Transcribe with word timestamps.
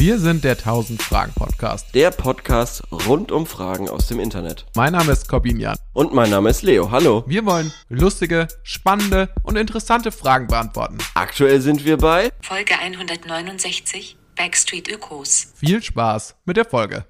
Wir 0.00 0.20
sind 0.20 0.44
der 0.44 0.52
1000 0.52 1.02
Fragen 1.02 1.32
Podcast. 1.34 1.92
Der 1.92 2.12
Podcast 2.12 2.84
rund 2.92 3.32
um 3.32 3.46
Fragen 3.46 3.88
aus 3.88 4.06
dem 4.06 4.20
Internet. 4.20 4.64
Mein 4.76 4.92
Name 4.92 5.10
ist 5.10 5.28
Corbin 5.28 5.58
Jan. 5.58 5.76
Und 5.92 6.14
mein 6.14 6.30
Name 6.30 6.50
ist 6.50 6.62
Leo. 6.62 6.92
Hallo. 6.92 7.24
Wir 7.26 7.44
wollen 7.44 7.72
lustige, 7.88 8.46
spannende 8.62 9.28
und 9.42 9.56
interessante 9.56 10.12
Fragen 10.12 10.46
beantworten. 10.46 10.98
Aktuell 11.14 11.60
sind 11.60 11.84
wir 11.84 11.96
bei 11.96 12.30
Folge 12.42 12.78
169 12.78 14.16
Backstreet 14.36 14.86
Ökos. 14.88 15.48
Viel 15.56 15.82
Spaß 15.82 16.36
mit 16.44 16.56
der 16.56 16.64
Folge. 16.64 17.04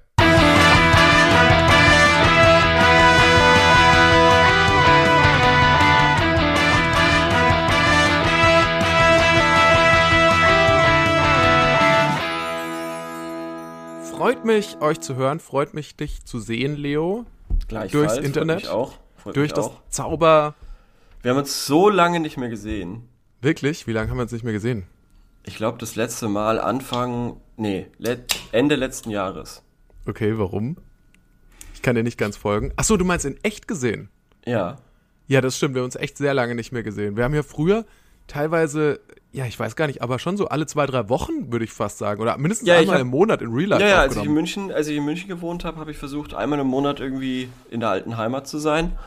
Freut 14.19 14.43
mich, 14.43 14.81
euch 14.81 14.99
zu 14.99 15.15
hören. 15.15 15.39
Freut 15.39 15.73
mich, 15.73 15.95
dich 15.95 16.25
zu 16.25 16.41
sehen, 16.41 16.75
Leo. 16.75 17.25
Gleichfalls. 17.69 17.91
Durchs 17.93 18.13
Freut 18.15 18.25
Internet. 18.25 18.55
Mich 18.57 18.67
auch. 18.67 18.97
Freut 19.15 19.37
Durch 19.37 19.53
das 19.53 19.67
auch. 19.67 19.81
Zauber. 19.87 20.55
Wir 21.21 21.31
haben 21.31 21.37
uns 21.37 21.65
so 21.65 21.87
lange 21.87 22.19
nicht 22.19 22.35
mehr 22.35 22.49
gesehen. 22.49 23.07
Wirklich? 23.39 23.87
Wie 23.87 23.93
lange 23.93 24.09
haben 24.09 24.17
wir 24.17 24.23
uns 24.23 24.33
nicht 24.33 24.43
mehr 24.43 24.51
gesehen? 24.51 24.83
Ich 25.45 25.55
glaube, 25.55 25.77
das 25.77 25.95
letzte 25.95 26.27
Mal 26.27 26.59
Anfang, 26.59 27.39
nee, 27.55 27.87
let, 27.97 28.35
Ende 28.51 28.75
letzten 28.75 29.09
Jahres. 29.09 29.63
Okay, 30.05 30.37
warum? 30.37 30.75
Ich 31.73 31.81
kann 31.81 31.95
dir 31.95 32.03
nicht 32.03 32.17
ganz 32.17 32.35
folgen. 32.35 32.73
Ach 32.75 32.83
so, 32.83 32.97
du 32.97 33.05
meinst 33.05 33.23
in 33.23 33.41
echt 33.43 33.69
gesehen? 33.69 34.09
Ja. 34.45 34.79
Ja, 35.27 35.39
das 35.39 35.55
stimmt. 35.55 35.75
Wir 35.75 35.79
haben 35.79 35.85
uns 35.85 35.95
echt 35.95 36.17
sehr 36.17 36.33
lange 36.33 36.55
nicht 36.55 36.73
mehr 36.73 36.83
gesehen. 36.83 37.15
Wir 37.15 37.23
haben 37.23 37.35
ja 37.35 37.43
früher 37.43 37.85
teilweise, 38.27 38.99
ja, 39.31 39.45
ich 39.45 39.59
weiß 39.59 39.75
gar 39.75 39.87
nicht, 39.87 40.01
aber 40.01 40.17
schon 40.19 40.37
so 40.37 40.47
alle 40.47 40.65
zwei, 40.65 40.85
drei 40.85 41.07
Wochen, 41.09 41.51
würde 41.51 41.65
ich 41.65 41.71
fast 41.71 41.97
sagen. 41.99 42.21
Oder 42.21 42.37
mindestens 42.37 42.67
Ja, 42.67 42.77
einmal 42.77 42.95
hab- 42.95 43.01
im 43.01 43.07
Monat 43.09 43.41
in 43.41 43.51
Real 43.53 43.69
Life 43.69 43.83
Ja, 43.83 43.89
ja, 43.89 43.99
als 44.01 44.15
ich 44.15 44.23
in. 44.25 44.33
München, 44.33 44.71
als 44.71 44.87
ich 44.87 44.97
in 44.97 45.05
München 45.05 45.27
gewohnt 45.29 45.63
habe, 45.65 45.79
habe 45.79 45.91
ich 45.91 45.97
versucht, 45.97 46.33
einmal 46.33 46.59
im 46.59 46.67
Monat 46.67 46.99
irgendwie 46.99 47.49
in 47.69 47.79
der 47.79 47.89
alten 47.89 48.17
Heimat 48.17 48.47
zu 48.47 48.57
sein. 48.57 48.97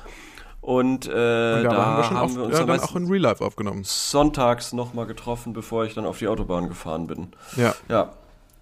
Und, 0.60 1.06
äh, 1.06 1.10
Und 1.10 1.14
da, 1.14 1.62
da 1.64 1.86
haben 1.86 1.96
wir 1.96 2.04
schon 2.04 2.16
haben 2.16 2.24
auf, 2.30 2.36
wir 2.36 2.42
uns 2.44 2.52
ja, 2.52 2.58
dann 2.64 2.68
dann 2.78 2.80
auch 2.88 2.94
in 2.94 3.08
Real 3.08 3.20
Life 3.22 3.44
aufgenommen. 3.44 3.82
sonntags 3.82 4.72
nochmal 4.72 5.06
getroffen, 5.06 5.52
bevor 5.52 5.84
ich 5.86 5.94
dann 5.94 6.06
auf 6.06 6.18
die 6.18 6.28
Autobahn 6.28 6.68
gefahren 6.68 7.08
bin. 7.08 7.32
Ja. 7.56 7.74
Ja, 7.88 8.12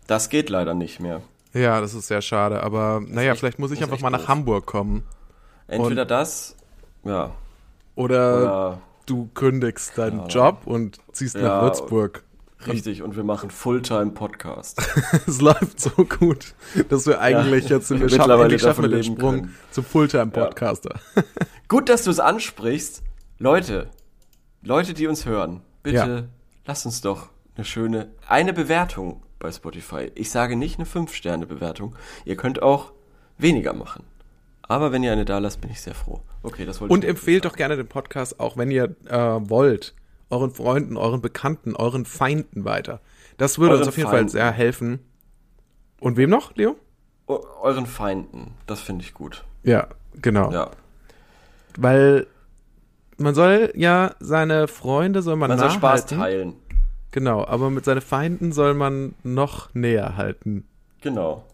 das 0.06 0.30
geht 0.30 0.48
leider 0.48 0.72
nicht 0.72 0.98
mehr. 0.98 1.20
Ja, 1.52 1.80
das 1.82 1.92
ist 1.92 2.06
sehr 2.06 2.22
schade. 2.22 2.62
Aber 2.62 3.02
naja, 3.06 3.32
echt- 3.32 3.40
vielleicht 3.40 3.58
muss 3.58 3.70
ich 3.70 3.82
einfach 3.82 4.00
mal 4.00 4.08
nach 4.08 4.20
doof. 4.20 4.28
Hamburg 4.28 4.64
kommen. 4.66 5.02
Entweder 5.66 6.06
das, 6.06 6.56
ja, 7.04 7.32
Oder 7.96 8.36
oder 8.42 8.78
du 9.11 9.28
kündigst 9.34 9.98
deinen 9.98 10.28
Job 10.28 10.62
und 10.66 10.98
ziehst 11.12 11.34
nach 11.34 11.42
Ja, 11.42 11.62
Würzburg. 11.62 12.22
richtig 12.66 13.03
und 13.03 13.16
wir 13.16 13.25
machen 13.25 13.50
Fulltime-Podcast. 13.50 14.80
Es 15.27 15.41
läuft 15.41 15.80
so 15.80 15.91
gut, 16.05 16.55
dass 16.89 17.06
wir 17.06 17.20
eigentlich 17.20 17.69
jetzt 17.69 17.91
wir 17.91 17.98
schaffen, 17.98 18.19
mittlerweile 18.19 18.58
schaffen 18.58 18.83
wir 18.83 18.88
den 18.91 19.05
Sprung 19.05 19.34
können. 19.42 19.55
zum 19.70 19.84
Fulltime-Podcaster. 19.84 21.00
Gut, 21.69 21.88
dass 21.88 22.05
du 22.05 22.11
es 22.11 22.19
ansprichst. 22.20 23.03
Leute, 23.38 23.88
Leute, 24.62 24.92
die 24.94 25.06
uns 25.06 25.25
hören, 25.27 25.62
bitte 25.83 25.97
Ja. 25.97 26.22
lasst 26.66 26.84
uns 26.86 27.00
doch 27.00 27.28
eine 27.56 27.64
schöne, 27.64 28.11
eine 28.28 28.53
Bewertung 28.53 29.22
bei 29.38 29.50
Spotify. 29.50 30.11
Ich 30.14 30.31
sage 30.31 30.56
nicht 30.56 30.78
eine 30.78 30.86
5-Sterne-Bewertung. 30.86 31.94
Ihr 32.25 32.36
könnt 32.36 32.62
auch 32.62 32.92
weniger 33.38 33.72
machen. 33.72 34.05
Aber 34.70 34.92
wenn 34.92 35.02
ihr 35.02 35.10
eine 35.10 35.24
da 35.24 35.38
lasst, 35.38 35.60
bin 35.60 35.70
ich 35.70 35.80
sehr 35.80 35.94
froh. 35.94 36.20
Okay, 36.44 36.64
das 36.64 36.80
wollte 36.80 36.94
Und 36.94 37.02
ich 37.02 37.10
empfehlt 37.10 37.44
doch 37.44 37.56
gerne 37.56 37.76
den 37.76 37.88
Podcast 37.88 38.38
auch, 38.38 38.56
wenn 38.56 38.70
ihr 38.70 38.94
äh, 39.08 39.16
wollt, 39.18 39.94
euren 40.30 40.52
Freunden, 40.52 40.96
euren 40.96 41.20
Bekannten, 41.20 41.74
euren 41.74 42.04
Feinden 42.04 42.64
weiter. 42.64 43.00
Das 43.36 43.58
würde 43.58 43.72
Euren 43.72 43.80
uns 43.80 43.88
auf 43.88 43.96
jeden 43.96 44.08
Feinden. 44.08 44.28
Fall 44.28 44.32
sehr 44.32 44.52
helfen. 44.52 45.00
Und 45.98 46.16
wem 46.16 46.30
noch, 46.30 46.54
Leo? 46.54 46.76
Eu- 47.26 47.42
euren 47.62 47.86
Feinden. 47.86 48.52
Das 48.68 48.80
finde 48.80 49.04
ich 49.04 49.12
gut. 49.12 49.44
Ja, 49.64 49.88
genau. 50.22 50.52
Ja. 50.52 50.70
Weil 51.76 52.28
man 53.16 53.34
soll 53.34 53.72
ja 53.75 54.14
seine 54.20 54.69
Freunde 54.69 55.22
soll 55.22 55.34
man, 55.34 55.48
Man 55.50 55.58
soll 55.58 55.70
Spaß 55.70 56.06
teilen. 56.06 56.54
Genau, 57.10 57.44
aber 57.44 57.70
mit 57.70 57.84
seinen 57.84 58.02
Feinden 58.02 58.52
soll 58.52 58.75
man 58.75 59.16
noch 59.25 59.75
näher 59.75 60.16
halten. 60.16 60.64
Genau. 61.00 61.44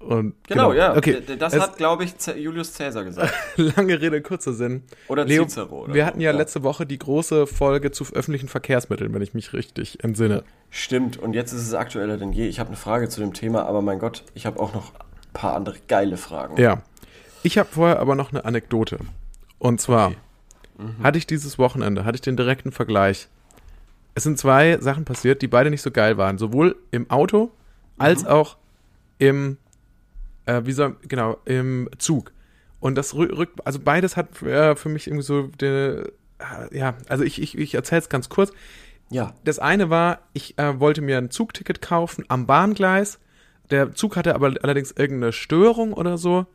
Und 0.00 0.34
Genau, 0.48 0.72
ja. 0.72 0.96
Okay, 0.96 1.20
Das 1.38 1.52
es- 1.52 1.60
hat, 1.60 1.76
glaube 1.76 2.04
ich, 2.04 2.14
Julius 2.36 2.74
Caesar 2.76 3.04
gesagt. 3.04 3.32
lange 3.56 4.00
Rede 4.00 4.22
kurzer 4.22 4.52
Sinn. 4.54 4.82
Oder 5.08 5.24
Leo, 5.26 5.44
Cicero. 5.46 5.82
Oder 5.84 5.94
wir 5.94 6.02
so. 6.02 6.06
hatten 6.06 6.20
ja, 6.20 6.30
letzte 6.32 6.62
Woche 6.62 6.86
die 6.86 6.98
große 6.98 7.46
Folge 7.46 7.90
zu 7.90 8.04
öffentlichen 8.14 8.48
Verkehrsmitteln, 8.48 9.12
wenn 9.12 9.20
ich 9.22 9.34
mich 9.34 9.52
richtig 9.52 10.02
entsinne. 10.02 10.42
Stimmt, 10.70 11.18
und 11.18 11.34
jetzt 11.34 11.52
ist 11.52 11.62
es 11.62 11.74
aktueller 11.74 12.16
denn 12.16 12.32
je. 12.32 12.46
Ich 12.48 12.58
habe 12.60 12.68
eine 12.68 12.76
Frage 12.78 13.08
zu 13.10 13.20
dem 13.20 13.34
Thema, 13.34 13.66
aber 13.66 13.82
mein 13.82 13.98
Gott, 13.98 14.24
ich 14.34 14.46
habe 14.46 14.58
auch 14.58 14.72
noch 14.72 14.94
ein 14.94 15.32
paar 15.34 15.54
andere 15.54 15.76
geile 15.86 16.16
Fragen. 16.16 16.56
Ja. 16.58 16.82
Ich 17.42 17.58
habe 17.58 17.68
vorher 17.70 17.98
aber 18.00 18.14
noch 18.14 18.32
eine 18.32 18.44
Anekdote. 18.44 18.98
Und 19.58 19.80
zwar 19.80 20.10
Mhm. 20.78 21.02
hatte 21.02 21.18
ich 21.18 21.26
dieses 21.26 21.58
Wochenende, 21.58 22.06
hatte 22.06 22.16
ich 22.16 22.22
den 22.22 22.36
direkten 22.38 22.72
Vergleich. 22.72 23.28
Es 24.14 24.22
sind 24.24 24.38
zwei 24.38 24.78
Sachen 24.80 25.04
passiert, 25.04 25.42
die 25.42 25.46
beide 25.46 25.68
nicht 25.70 25.82
so 25.82 25.90
geil 25.90 26.16
waren. 26.16 26.38
Sowohl 26.38 26.76
im 26.90 27.10
Auto 27.10 27.50
als 27.98 28.22
Mhm. 28.22 28.28
auch 28.28 28.56
im, 29.18 29.58
äh, 30.50 30.66
wie 30.66 30.72
soll, 30.72 30.96
genau, 31.06 31.38
im 31.44 31.88
Zug. 31.98 32.32
Und 32.80 32.94
das 32.96 33.14
rü- 33.14 33.36
rückt, 33.36 33.64
also 33.66 33.78
beides 33.78 34.16
hat 34.16 34.42
äh, 34.42 34.74
für 34.74 34.88
mich 34.88 35.06
irgendwie 35.06 35.24
so, 35.24 35.48
de, 35.60 36.10
äh, 36.38 36.76
ja, 36.78 36.96
also 37.08 37.24
ich, 37.24 37.40
ich, 37.40 37.56
ich 37.56 37.74
erzähle 37.74 38.00
es 38.00 38.08
ganz 38.08 38.28
kurz. 38.28 38.52
Ja. 39.10 39.34
Das 39.44 39.58
eine 39.58 39.90
war, 39.90 40.20
ich 40.32 40.58
äh, 40.58 40.78
wollte 40.80 41.02
mir 41.02 41.18
ein 41.18 41.30
Zugticket 41.30 41.82
kaufen 41.82 42.24
am 42.28 42.46
Bahngleis. 42.46 43.18
Der 43.70 43.92
Zug 43.92 44.16
hatte 44.16 44.34
aber 44.34 44.54
allerdings 44.62 44.92
irgendeine 44.92 45.32
Störung 45.32 45.92
oder 45.92 46.16
so. 46.16 46.46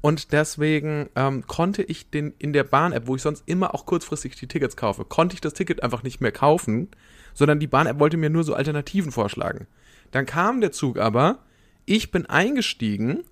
Und 0.00 0.32
deswegen 0.32 1.08
ähm, 1.16 1.46
konnte 1.46 1.82
ich 1.82 2.10
den 2.10 2.32
in 2.38 2.52
der 2.52 2.64
Bahn-App, 2.64 3.06
wo 3.06 3.16
ich 3.16 3.22
sonst 3.22 3.42
immer 3.46 3.74
auch 3.74 3.86
kurzfristig 3.86 4.36
die 4.36 4.46
Tickets 4.46 4.76
kaufe, 4.76 5.04
konnte 5.04 5.34
ich 5.34 5.40
das 5.40 5.54
Ticket 5.54 5.82
einfach 5.82 6.02
nicht 6.04 6.20
mehr 6.20 6.32
kaufen, 6.32 6.88
sondern 7.34 7.60
die 7.60 7.66
Bahn-App 7.66 7.98
wollte 7.98 8.16
mir 8.16 8.30
nur 8.30 8.44
so 8.44 8.54
Alternativen 8.54 9.10
vorschlagen. 9.10 9.66
Dann 10.12 10.26
kam 10.26 10.60
der 10.60 10.70
Zug 10.70 10.98
aber, 10.98 11.40
ich 11.86 12.10
bin 12.12 12.26
eingestiegen 12.26 13.24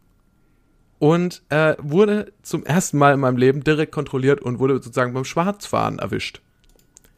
und 1.04 1.42
äh, 1.50 1.74
wurde 1.82 2.32
zum 2.42 2.64
ersten 2.64 2.96
Mal 2.96 3.12
in 3.12 3.20
meinem 3.20 3.36
Leben 3.36 3.62
direkt 3.62 3.92
kontrolliert 3.92 4.40
und 4.40 4.58
wurde 4.58 4.72
sozusagen 4.74 5.12
beim 5.12 5.26
Schwarzfahren 5.26 5.98
erwischt. 5.98 6.40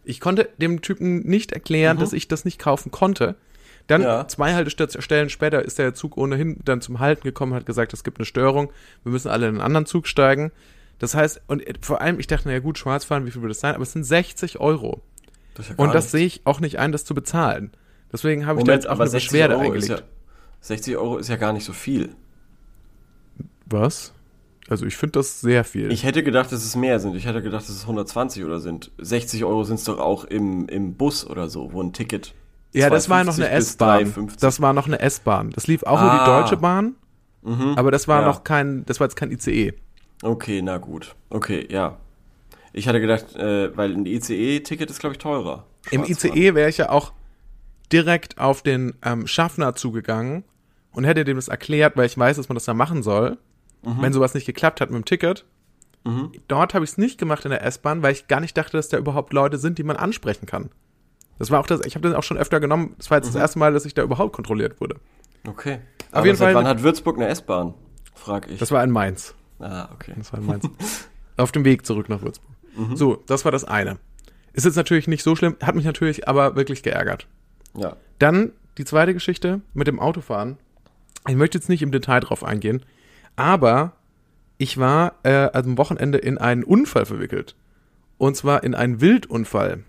Ich 0.03 0.19
konnte 0.21 0.49
dem 0.59 0.83
Typen 0.83 1.21
nicht 1.21 1.53
erklären, 1.53 1.97
dass 1.97 2.13
ich 2.13 2.27
das 2.27 2.45
nicht 2.45 2.59
kaufen 2.59 2.91
konnte. 2.91 3.37
Dann 3.87 4.03
Ja. 4.03 4.27
zwei 4.27 4.55
Haltestellen 4.55 5.29
später 5.31 5.65
ist 5.65 5.79
der 5.79 5.95
Zug 5.95 6.17
ohnehin 6.17 6.59
dann 6.65 6.81
zum 6.81 6.99
Halten 6.99 7.23
gekommen, 7.23 7.55
hat 7.55 7.65
gesagt, 7.65 7.93
es 7.93 8.03
gibt 8.03 8.19
eine 8.19 8.25
Störung, 8.25 8.73
wir 9.05 9.13
müssen 9.13 9.29
alle 9.29 9.47
in 9.47 9.55
einen 9.55 9.61
anderen 9.61 9.87
Zug 9.87 10.09
steigen. 10.09 10.51
Das 10.99 11.15
heißt, 11.15 11.43
und 11.47 11.63
vor 11.83 12.01
allem, 12.01 12.19
ich 12.19 12.27
dachte, 12.27 12.45
na 12.49 12.55
ja 12.55 12.59
gut, 12.59 12.79
Schwarzfahren, 12.79 13.25
wie 13.25 13.31
viel 13.31 13.43
würde 13.43 13.53
das 13.55 13.61
sein? 13.61 13.75
Aber 13.77 13.85
es 13.85 13.93
sind 13.93 14.03
60 14.03 14.59
Euro. 14.59 15.01
Das 15.55 15.69
ja 15.69 15.75
Und 15.77 15.95
das 15.95 16.07
nichts. 16.07 16.11
sehe 16.11 16.27
ich 16.27 16.41
auch 16.45 16.59
nicht 16.59 16.81
ein, 16.81 16.91
das 16.91 17.05
zu 17.05 17.15
bezahlen. 17.15 17.71
Deswegen 18.13 18.47
habe 18.47 18.59
ich 18.59 18.65
da 18.65 18.73
Moment, 18.73 18.83
jetzt 18.83 18.89
auch 18.89 18.95
aber 18.95 19.05
eine 19.05 19.11
60 19.11 19.31
Beschwerde 19.31 19.55
Euro, 19.55 19.65
eingelegt. 19.67 19.89
ja, 19.91 19.99
60 20.61 20.97
Euro 20.97 21.19
ist 21.19 21.29
ja 21.29 21.37
gar 21.37 21.53
nicht 21.53 21.65
so 21.65 21.73
viel. 21.73 22.11
Was? 23.67 24.13
Also 24.69 24.85
ich 24.87 24.97
finde 24.97 25.13
das 25.13 25.41
sehr 25.41 25.63
viel. 25.65 25.93
Ich 25.93 26.03
hätte 26.05 26.23
gedacht, 26.25 26.51
dass 26.51 26.65
es 26.65 26.75
mehr 26.75 26.99
sind. 26.99 27.15
Ich 27.15 27.27
hätte 27.27 27.41
gedacht, 27.43 27.63
dass 27.63 27.71
es 27.75 27.83
120 27.83 28.45
oder 28.45 28.59
sind. 28.59 28.91
60 28.99 29.45
Euro 29.45 29.63
sind 29.65 29.77
es 29.77 29.85
doch 29.85 29.99
auch 29.99 30.25
im, 30.25 30.69
im 30.69 30.95
Bus 30.95 31.25
oder 31.27 31.49
so, 31.49 31.73
wo 31.73 31.81
ein 31.83 31.93
Ticket. 31.93 32.35
ja, 32.73 32.91
das 32.91 33.09
war 33.09 33.23
noch 33.23 33.37
eine 33.39 33.47
2,50 33.47 33.55
bis 33.57 33.69
S-Bahn. 33.69 34.05
3,50. 34.05 34.41
Das 34.41 34.61
war 34.61 34.73
noch 34.73 34.87
eine 34.87 34.99
S-Bahn. 34.99 35.51
Das 35.51 35.67
lief 35.69 35.85
auch 35.85 36.01
über 36.01 36.11
die 36.11 36.19
Ah. 36.19 36.39
Mhm. 36.39 36.43
Deutsche 36.43 36.57
Bahn, 36.57 36.95
aber 37.77 37.91
das 37.93 38.09
war 38.09 38.23
ja. 38.23 38.27
noch 38.27 38.43
kein, 38.43 38.85
das 38.87 38.99
war 38.99 39.07
jetzt 39.07 39.15
kein 39.15 39.31
ICE. 39.31 39.73
Okay, 40.23 40.63
na 40.63 40.79
gut. 40.79 41.15
Okay, 41.31 41.69
ja. 41.71 41.99
Ich 42.73 42.89
hatte 42.89 43.01
gedacht, 43.01 43.37
äh, 43.37 43.75
weil 43.77 43.93
ein 43.95 44.05
ICE-Ticket 44.05 44.91
ist, 44.91 44.99
glaube 44.99 45.13
ich, 45.15 45.19
teurer. 45.19 45.65
Im. 45.93 46.03
ICE 46.05 46.55
wäre 46.55 46.69
ich 46.69 46.79
ja 46.79 46.91
auch 46.91 47.13
direkt 47.93 48.39
auf 48.39 48.63
den 48.63 48.95
ähm, 49.05 49.27
Schaffner 49.29 49.75
zugegangen 49.77 50.43
und 50.91 51.05
hätte 51.05 51.25
dem 51.25 51.37
das 51.37 51.47
erklärt, 51.49 51.97
weil 51.97 52.07
ich 52.07 52.19
weiß, 52.19 52.37
dass 52.37 52.49
man 52.49 52.57
das 52.57 52.65
da 52.65 52.75
machen 52.75 53.03
soll, 53.05 53.39
Mhm. 53.87 54.03
wenn 54.03 54.13
sowas 54.13 54.35
nicht 54.35 54.45
geklappt 54.47 54.81
hat 54.81 54.91
mit 54.91 54.97
dem 54.99 55.05
Ticket. 55.05 55.45
Dort 56.47 56.73
habe 56.75 56.85
ich 56.85 56.93
es 56.93 56.99
nicht 56.99 57.19
gemacht 57.19 57.45
in 57.45 57.51
der 57.51 57.65
S-Bahn, 57.65 58.01
weil 58.01 58.13
ich 58.13 58.29
gar 58.29 58.39
nicht 58.41 58.57
dachte, 58.57 58.77
dass 58.77 58.89
da 58.89 58.97
überhaupt 58.97 59.33
Leute 59.33 59.59
sind, 59.59 59.77
die 59.79 59.83
man 59.83 59.97
ansprechen 59.97 60.47
kann. 60.47 60.71
Das 61.41 61.51
war 61.51 61.59
auch 61.59 61.67
das, 61.67 61.85
ich 61.85 61.97
habe 61.97 62.09
das 62.09 62.17
auch 62.17 62.23
schon 62.23 62.37
öfter 62.39 62.61
genommen. 62.61 62.95
Das 62.99 63.11
war 63.11 63.19
jetzt 63.19 63.27
Mhm. 63.29 63.33
das 63.33 63.41
erste 63.43 63.59
Mal, 63.59 63.73
dass 63.73 63.85
ich 63.85 63.93
da 63.95 64.03
überhaupt 64.03 64.33
kontrolliert 64.33 64.81
wurde. 64.81 64.97
Okay. 65.49 65.81
Auf 66.13 66.19
Aber 66.19 66.27
jeden 66.27 66.39
seit 66.39 66.47
Fall- 66.47 66.55
wann 66.55 66.69
hat 66.69 66.83
Würzburg 66.85 67.17
eine 67.17 67.27
S-Bahn? 67.27 67.75
Frag 68.15 68.49
ich. 68.49 68.59
Das 68.61 68.71
war 68.71 68.85
in 68.85 68.91
Mainz. 68.93 69.35
ah, 69.59 69.89
okay. 69.95 70.13
Das 70.17 70.33
war 70.33 70.39
in 70.39 70.47
Mainz. 70.47 70.69
Auf 71.37 71.51
dem 71.51 71.65
Weg 71.65 71.85
zurück 71.85 72.09
nach 72.09 72.23
Würzburg. 72.23 72.53
So, 72.95 73.23
das 73.27 73.45
war 73.45 73.51
das 73.53 73.65
eine. 73.65 73.99
Ist 74.53 74.65
jetzt 74.65 74.77
natürlich 74.77 75.09
nicht 75.09 75.23
so 75.25 75.35
schlimm, 75.35 75.57
hat 75.63 75.75
mich 75.75 75.85
natürlich 75.85 76.29
aber 76.29 76.55
wirklich 76.57 76.83
geärgert. 76.85 77.27
Ja. 77.77 77.97
Dann 78.21 78.53
die 78.79 78.85
zweite 78.85 79.13
Geschichte 79.13 79.61
mit 79.75 79.87
dem 79.89 79.99
Autofahren. 79.99 80.57
Ich 81.27 81.35
möchte 81.35 81.59
jetzt 81.59 81.69
nicht 81.69 81.83
im 81.83 81.91
Detail 81.91 82.21
drauf 82.21 82.45
eingehen, 82.45 82.83
aber 83.37 83.93
ich 84.59 84.79
war 84.79 85.15
äh, 85.23 85.51
am 85.53 85.79
Wochenende 85.79 86.19
in 86.19 86.39
einen 86.39 86.65
Unfall 86.65 87.07
verwickelt. 87.07 87.55
Und 88.19 88.37
zwar 88.37 88.65
in 88.65 88.75
einen 88.75 89.01
Wildunfall. 89.01 89.85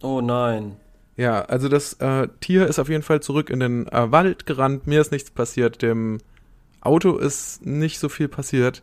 Oh 0.00 0.20
nein. 0.20 0.76
Ja, 1.16 1.42
also 1.42 1.68
das 1.68 1.94
äh, 1.94 2.28
Tier 2.40 2.66
ist 2.66 2.78
auf 2.78 2.88
jeden 2.88 3.02
Fall 3.02 3.20
zurück 3.20 3.50
in 3.50 3.60
den 3.60 3.88
äh, 3.88 4.12
Wald 4.12 4.46
gerannt. 4.46 4.86
Mir 4.86 5.00
ist 5.00 5.12
nichts 5.12 5.30
passiert. 5.30 5.82
Dem 5.82 6.18
Auto 6.80 7.16
ist 7.16 7.64
nicht 7.66 7.98
so 7.98 8.08
viel 8.08 8.28
passiert. 8.28 8.82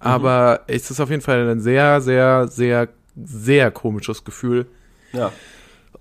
Aber 0.00 0.62
es 0.66 0.90
ist 0.90 1.00
auf 1.00 1.10
jeden 1.10 1.22
Fall 1.22 1.48
ein 1.48 1.60
sehr, 1.60 2.00
sehr, 2.00 2.48
sehr, 2.48 2.88
sehr 3.16 3.70
komisches 3.70 4.24
Gefühl. 4.24 4.66
Ja. 5.12 5.32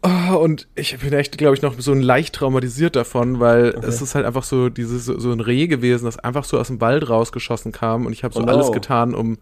Oh, 0.06 0.36
und 0.36 0.68
ich 0.76 0.98
bin 1.00 1.14
echt, 1.14 1.38
glaube 1.38 1.56
ich, 1.56 1.62
noch 1.62 1.80
so 1.80 1.94
ein 1.94 2.02
leicht 2.02 2.36
traumatisiert 2.36 2.96
davon, 2.98 3.40
weil 3.40 3.68
es 3.84 4.02
ist 4.02 4.16
halt 4.16 4.26
einfach 4.26 4.44
so 4.44 4.68
dieses 4.68 5.06
so 5.06 5.32
ein 5.32 5.40
Reh 5.40 5.68
gewesen, 5.68 6.04
das 6.06 6.20
einfach 6.20 6.44
so 6.44 6.60
aus 6.60 6.68
dem 6.68 6.82
Wald 6.82 7.10
rausgeschossen 7.10 7.72
kam 7.72 8.06
und 8.06 8.12
ich 8.12 8.26
habe 8.26 8.34
so 8.34 8.42
Oh 8.42 8.46
alles 8.48 8.72
getan, 8.74 9.16
um 9.16 9.38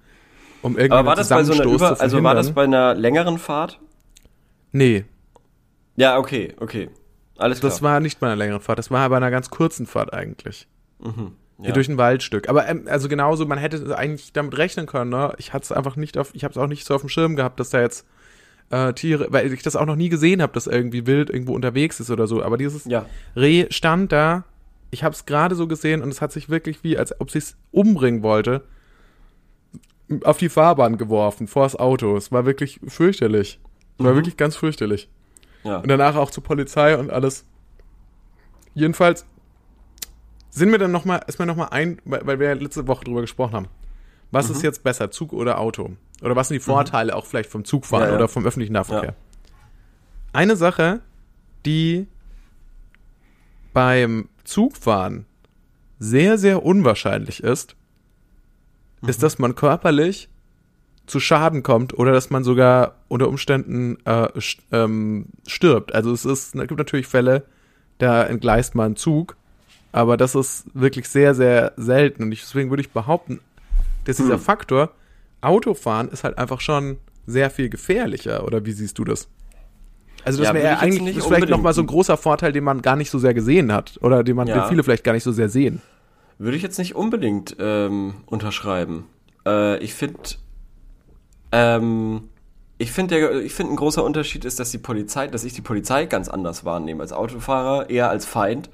um 0.62 0.78
irgendwie 0.78 0.92
Aber 0.92 1.10
war 1.10 1.16
das 1.16 1.30
bei 1.30 1.44
so 1.44 1.54
einer 1.54 1.64
Über 1.64 2.00
also 2.00 2.22
war 2.22 2.36
das 2.36 2.52
bei 2.52 2.66
einer 2.66 2.94
längeren 2.94 3.40
Fahrt? 3.40 3.80
Nee, 4.72 5.06
Ja, 5.96 6.18
okay, 6.20 6.54
okay. 6.60 6.90
Alles 7.38 7.60
klar. 7.60 7.72
das 7.72 7.82
war 7.82 8.00
nicht 8.00 8.20
bei 8.20 8.28
einer 8.28 8.36
längeren 8.36 8.62
Fahrt, 8.62 8.78
das 8.78 8.92
war 8.92 9.10
bei 9.10 9.18
einer 9.18 9.32
ganz 9.32 9.50
kurzen 9.50 9.88
Fahrt 9.88 10.14
eigentlich. 10.14 10.68
Mhm. 11.00 11.32
Hier 11.58 11.70
Ja. 11.70 11.74
durch 11.74 11.90
ein 11.90 11.98
Waldstück. 11.98 12.50
Aber 12.50 12.68
ähm, 12.68 12.84
also 12.88 13.08
genauso, 13.08 13.46
man 13.48 13.58
hätte 13.58 13.98
eigentlich 13.98 14.32
damit 14.34 14.56
rechnen 14.60 14.86
können, 14.86 15.10
ne? 15.10 15.34
Ich 15.40 15.54
hatte 15.54 15.64
es 15.64 15.72
einfach 15.72 15.96
nicht 15.96 16.18
auf, 16.20 16.30
ich 16.34 16.44
habe 16.44 16.52
es 16.52 16.58
auch 16.58 16.68
nicht 16.68 16.86
so 16.86 16.94
auf 16.94 17.02
dem 17.02 17.10
Schirm 17.10 17.36
gehabt, 17.36 17.60
dass 17.60 17.72
da 17.72 17.82
jetzt 17.82 18.06
äh, 18.72 18.94
Tiere, 18.94 19.28
weil 19.30 19.52
ich 19.54 19.62
das 19.64 19.76
auch 19.76 19.86
noch 19.86 19.96
nie 19.96 20.10
gesehen 20.10 20.42
habe, 20.42 20.54
dass 20.54 20.68
irgendwie 20.68 21.06
wild 21.08 21.30
irgendwo 21.30 21.54
unterwegs 21.54 22.00
ist 22.00 22.10
oder 22.10 22.28
so. 22.28 22.42
Aber 22.44 22.58
dieses 22.58 22.86
ja. 22.86 23.06
Reh 23.36 23.68
stand 23.70 24.12
da, 24.12 24.46
ich 24.90 25.04
habe 25.04 25.14
es 25.14 25.26
gerade 25.26 25.56
so 25.56 25.68
gesehen 25.68 26.02
und 26.02 26.10
es 26.10 26.22
hat 26.22 26.32
sich 26.32 26.50
wirklich 26.50 26.84
wie, 26.84 26.98
als 26.98 27.20
ob 27.20 27.32
sie 27.32 27.38
es 27.40 27.56
umbringen 27.72 28.24
wollte, 28.24 28.64
auf 30.24 30.38
die 30.38 30.50
Fahrbahn 30.50 30.98
geworfen, 30.98 31.48
vor 31.48 31.64
das 31.64 31.76
Auto. 31.78 32.18
Es 32.18 32.32
war 32.32 32.46
wirklich 32.46 32.80
fürchterlich. 32.88 33.60
Es 33.98 34.04
war 34.06 34.12
Mhm. 34.14 34.18
wirklich 34.18 34.36
ganz 34.38 34.56
fürchterlich. 34.58 35.10
Ja. 35.64 35.78
Und 35.78 35.88
danach 35.88 36.16
auch 36.16 36.32
zur 36.32 36.44
Polizei 36.44 36.98
und 36.98 37.12
alles. 37.12 37.46
Jedenfalls 38.74 39.26
sind 40.50 40.72
wir 40.72 40.80
dann 40.80 40.92
noch 40.92 41.06
mal, 41.06 41.18
ist 41.28 41.40
mir 41.40 41.46
noch 41.46 41.56
mal 41.56 41.68
ein, 41.68 42.00
weil, 42.04 42.26
weil 42.26 42.40
wir 42.40 42.48
ja 42.48 42.54
letzte 42.54 42.88
Woche 42.88 43.06
drüber 43.06 43.22
gesprochen 43.22 43.54
haben. 43.54 43.68
Was 44.32 44.50
Mhm. 44.50 44.56
ist 44.56 44.64
jetzt 44.64 44.84
besser, 44.84 45.12
Zug 45.12 45.34
oder 45.34 45.60
Auto? 45.60 45.92
Oder 46.22 46.36
was 46.36 46.48
sind 46.50 46.56
die 46.56 46.64
Vorteile 46.64 47.16
auch 47.16 47.26
vielleicht 47.26 47.50
vom 47.50 47.66
Zugfahren 47.66 48.04
Ja, 48.06 48.10
ja. 48.12 48.16
oder 48.16 48.28
vom 48.28 48.46
öffentlichen 48.46 48.74
Nahverkehr? 48.74 49.10
Ja. 49.12 49.52
Eine 50.34 50.56
Sache, 50.56 51.02
die 51.66 52.08
beim 53.74 54.30
Zugfahren 54.44 55.26
sehr, 56.00 56.38
sehr 56.38 56.64
unwahrscheinlich 56.64 57.44
ist, 57.44 57.76
Mhm. 59.02 59.10
ist, 59.10 59.24
dass 59.24 59.40
man 59.40 59.56
körperlich 59.56 60.30
zu 61.08 61.20
Schaden 61.20 61.64
kommt 61.64 61.98
oder 61.98 62.12
dass 62.12 62.30
man 62.30 62.44
sogar 62.44 62.96
unter 63.08 63.28
Umständen 63.28 63.98
äh, 64.06 64.40
st 64.40 64.62
ähm, 64.72 65.26
stirbt. 65.48 65.94
Also 65.96 66.12
es 66.14 66.26
ist, 66.26 66.56
es 66.56 66.68
gibt 66.68 66.78
natürlich 66.78 67.08
Fälle, 67.08 67.44
da 67.98 68.24
entgleist 68.24 68.76
man 68.76 68.86
einen 68.88 68.96
Zug, 68.96 69.36
aber 69.92 70.18
das 70.18 70.36
ist 70.36 70.66
wirklich 70.74 71.10
sehr, 71.10 71.34
sehr 71.36 71.74
selten. 71.78 72.24
Und 72.24 72.32
ich, 72.32 72.42
deswegen 72.42 72.70
würde 72.70 72.82
ich 72.82 72.92
behaupten, 72.92 73.40
dass 74.06 74.18
dieser 74.18 74.36
Hm. 74.36 74.40
Faktor 74.42 74.92
Autofahren 75.42 76.10
ist 76.10 76.24
halt 76.24 76.38
einfach 76.38 76.62
schon 76.62 76.98
sehr 77.26 77.50
viel 77.50 77.70
gefährlicher. 77.70 78.46
Oder 78.46 78.66
wie 78.66 78.72
siehst 78.72 78.98
du 78.98 79.04
das? 79.04 79.28
Also 80.24 80.40
das 80.40 80.50
Ja, 80.50 80.54
wäre 80.54 80.80
eigentlich 80.80 81.02
nicht 81.02 81.18
ist 81.18 81.26
vielleicht 81.26 81.50
nochmal 81.50 81.74
so 81.74 81.82
ein 81.82 81.88
großer 81.88 82.16
Vorteil, 82.18 82.52
den 82.52 82.64
man 82.64 82.82
gar 82.82 82.96
nicht 82.96 83.10
so 83.10 83.18
sehr 83.20 83.34
gesehen 83.34 83.72
hat. 83.74 83.98
Oder 84.02 84.24
den 84.24 84.36
man 84.36 84.48
Ja. 84.48 84.60
den 84.60 84.70
viele 84.70 84.84
vielleicht 84.84 85.04
gar 85.04 85.14
nicht 85.14 85.24
so 85.24 85.32
sehr 85.32 85.50
sehen. 85.50 85.82
Würde 86.38 86.58
ich 86.58 86.64
jetzt 86.64 86.78
nicht 86.80 86.96
unbedingt 86.96 87.56
ähm, 87.60 88.16
unterschreiben. 88.28 89.06
Äh, 89.46 89.78
ich 89.84 89.94
finde, 89.94 90.20
ähm, 91.52 92.30
ich 92.78 92.92
finde, 92.92 93.42
ich 93.42 93.54
finde, 93.54 93.74
ein 93.74 93.76
großer 93.76 94.04
Unterschied 94.04 94.46
ist, 94.46 94.60
dass 94.60 94.72
die 94.72 94.78
Polizei, 94.80 95.28
dass 95.28 95.44
ich 95.44 95.54
die 95.54 95.62
Polizei 95.62 96.06
ganz 96.06 96.30
anders 96.30 96.66
wahrnehme 96.66 97.02
als 97.02 97.14
Autofahrer, 97.14 97.90
eher 97.90 98.10
als 98.10 98.26
Feind 98.26 98.70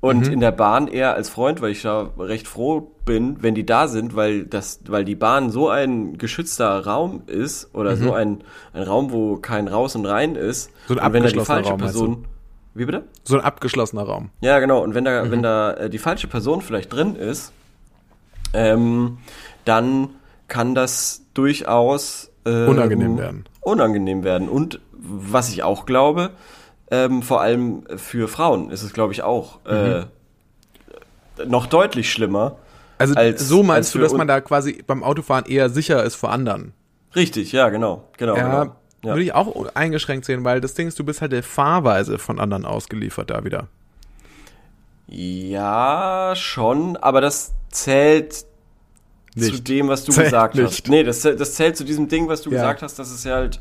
und 0.00 0.28
in 0.28 0.40
der 0.40 0.52
Bahn 0.52 0.86
eher 0.86 1.14
als 1.14 1.28
Freund, 1.28 1.60
weil 1.60 1.72
ich 1.72 1.82
da 1.82 2.10
recht 2.18 2.46
froh 2.46 2.92
bin, 3.04 3.42
wenn 3.42 3.54
die 3.54 3.66
da 3.66 3.88
sind, 3.88 4.14
weil 4.14 4.44
das, 4.44 4.80
weil 4.86 5.04
die 5.04 5.16
Bahn 5.16 5.50
so 5.50 5.68
ein 5.68 6.18
geschützter 6.18 6.84
Raum 6.86 7.22
ist 7.26 7.74
oder 7.74 7.96
so 7.96 8.12
ein, 8.12 8.44
ein 8.72 8.82
Raum, 8.82 9.10
wo 9.10 9.36
kein 9.36 9.66
Raus 9.66 9.96
und 9.96 10.06
Rein 10.06 10.36
ist. 10.36 10.70
So 10.86 10.94
ein 10.94 11.06
und 11.06 11.12
wenn 11.12 11.22
da 11.22 11.28
die 11.28 11.38
abgeschlossener 11.38 11.44
falsche 11.44 11.70
Raum? 11.70 11.80
Person, 11.80 12.24
wie 12.74 12.84
bitte? 12.84 13.04
So 13.24 13.36
ein 13.36 13.44
abgeschlossener 13.44 14.02
Raum. 14.02 14.30
Ja, 14.40 14.60
genau. 14.60 14.82
Und 14.84 14.94
wenn 14.94 15.04
da, 15.04 15.30
wenn 15.30 15.42
da 15.42 15.72
äh, 15.72 15.90
die 15.90 15.98
falsche 15.98 16.28
Person 16.28 16.62
vielleicht 16.62 16.92
drin 16.92 17.16
ist, 17.16 17.52
ähm, 18.52 19.18
dann 19.64 20.10
kann 20.46 20.74
das 20.76 21.22
durchaus 21.34 22.30
ähm, 22.44 22.68
Unangenehm 22.68 23.18
werden. 23.18 23.44
Unangenehm 23.60 24.22
werden. 24.22 24.48
Und 24.48 24.80
was 24.92 25.50
ich 25.50 25.62
auch 25.62 25.86
glaube, 25.86 26.30
ähm, 26.90 27.22
vor 27.22 27.40
allem 27.40 27.84
für 27.96 28.28
Frauen 28.28 28.70
ist 28.70 28.82
es, 28.82 28.92
glaube 28.92 29.12
ich, 29.12 29.22
auch 29.22 29.64
äh, 29.66 30.04
noch 31.46 31.66
deutlich 31.66 32.10
schlimmer. 32.12 32.56
Also 32.98 33.14
Als- 33.14 33.46
so 33.48 33.58
als 33.58 33.66
meinst 33.66 33.94
du, 33.94 33.98
für 33.98 34.02
dass 34.04 34.12
man 34.12 34.26
da 34.26 34.40
quasi 34.40 34.82
beim 34.86 35.04
Autofahren 35.04 35.44
eher 35.46 35.68
sicher 35.70 36.02
ist 36.02 36.16
vor 36.16 36.30
anderen? 36.32 36.72
Richtig, 37.14 37.52
ja, 37.52 37.68
genau. 37.68 38.04
genau, 38.16 38.36
Ja, 38.36 38.42
genau. 38.64 38.74
Ja. 39.04 39.10
würde 39.12 39.22
ich 39.22 39.32
auch 39.32 39.74
eingeschränkt 39.74 40.24
sehen, 40.26 40.44
weil 40.44 40.60
das 40.60 40.74
Ding 40.74 40.88
ist, 40.88 40.98
du 40.98 41.04
bist 41.04 41.20
halt 41.20 41.30
der 41.32 41.44
Fahrweise 41.44 42.18
von 42.18 42.40
anderen 42.40 42.64
ausgeliefert 42.64 43.30
da 43.30 43.44
wieder. 43.44 43.68
Ja, 45.06 46.34
schon, 46.36 46.96
aber 46.96 47.20
das 47.20 47.54
zählt 47.70 48.32
zu 48.34 48.44
Nicht. 49.36 49.68
dem, 49.68 49.88
was 49.88 50.04
du 50.04 50.12
Zählt 50.12 50.26
gesagt 50.26 50.54
nicht. 50.56 50.64
hast. 50.66 50.88
Nee, 50.88 51.04
das, 51.04 51.20
das 51.22 51.54
zählt 51.54 51.76
zu 51.76 51.84
diesem 51.84 52.08
Ding, 52.08 52.28
was 52.28 52.42
du 52.42 52.50
Ja. 52.50 52.56
gesagt 52.56 52.82
hast, 52.82 52.98
das 52.98 53.10
ist 53.10 53.24
ja 53.24 53.36
halt 53.36 53.60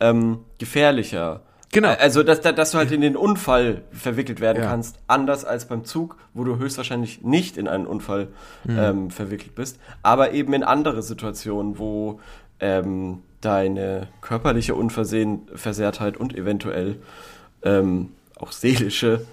ähm, 0.00 0.38
gefährlicher. 0.58 1.42
Genau. 1.72 1.90
Also, 1.98 2.22
dass, 2.24 2.40
dass 2.40 2.72
du 2.72 2.78
halt 2.78 2.90
in 2.90 3.00
den 3.00 3.16
Unfall 3.16 3.82
verwickelt 3.92 4.40
werden 4.40 4.62
Ja. 4.62 4.68
kannst, 4.68 4.98
anders 5.06 5.44
als 5.44 5.66
beim 5.68 5.84
Zug, 5.84 6.16
wo 6.34 6.42
du 6.44 6.58
höchstwahrscheinlich 6.58 7.22
nicht 7.22 7.56
in 7.56 7.68
einen 7.68 7.86
Unfall 7.86 8.28
Mhm. 8.64 8.78
ähm, 8.78 9.10
verwickelt 9.10 9.54
bist, 9.54 9.78
aber 10.02 10.32
eben 10.32 10.52
in 10.52 10.64
andere 10.64 11.02
Situationen, 11.02 11.78
wo 11.78 12.18
ähm, 12.58 13.22
deine 13.40 14.08
körperliche 14.20 14.74
Unversehrtheit 14.74 16.16
und 16.16 16.36
eventuell 16.36 16.96
ähm, 17.62 18.10
auch 18.36 18.52
seelische 18.52 19.26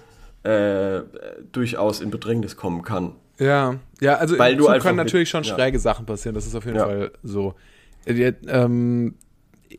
äh, 0.44 1.01
durchaus 1.51 2.01
in 2.01 2.10
Bedrängnis 2.12 2.56
kommen 2.56 2.83
kann. 2.83 3.13
Ja, 3.40 3.75
ja, 4.00 4.16
also 4.16 4.38
Weil 4.40 4.54
im 4.54 4.60
du 4.60 4.66
Zug 4.66 4.80
können 4.80 4.98
natürlich 4.98 5.30
schon 5.30 5.44
ja. 5.44 5.56
schräge 5.56 5.80
Sachen 5.80 6.06
passieren, 6.06 6.36
das 6.36 6.45
ist 6.48 6.56
auf 6.56 6.66
jeden 6.66 6.78
Ja. 6.78 6.86
Fall 6.86 7.12
so. 7.24 7.54
Äh, 8.06 8.33
ähm, 8.48 9.16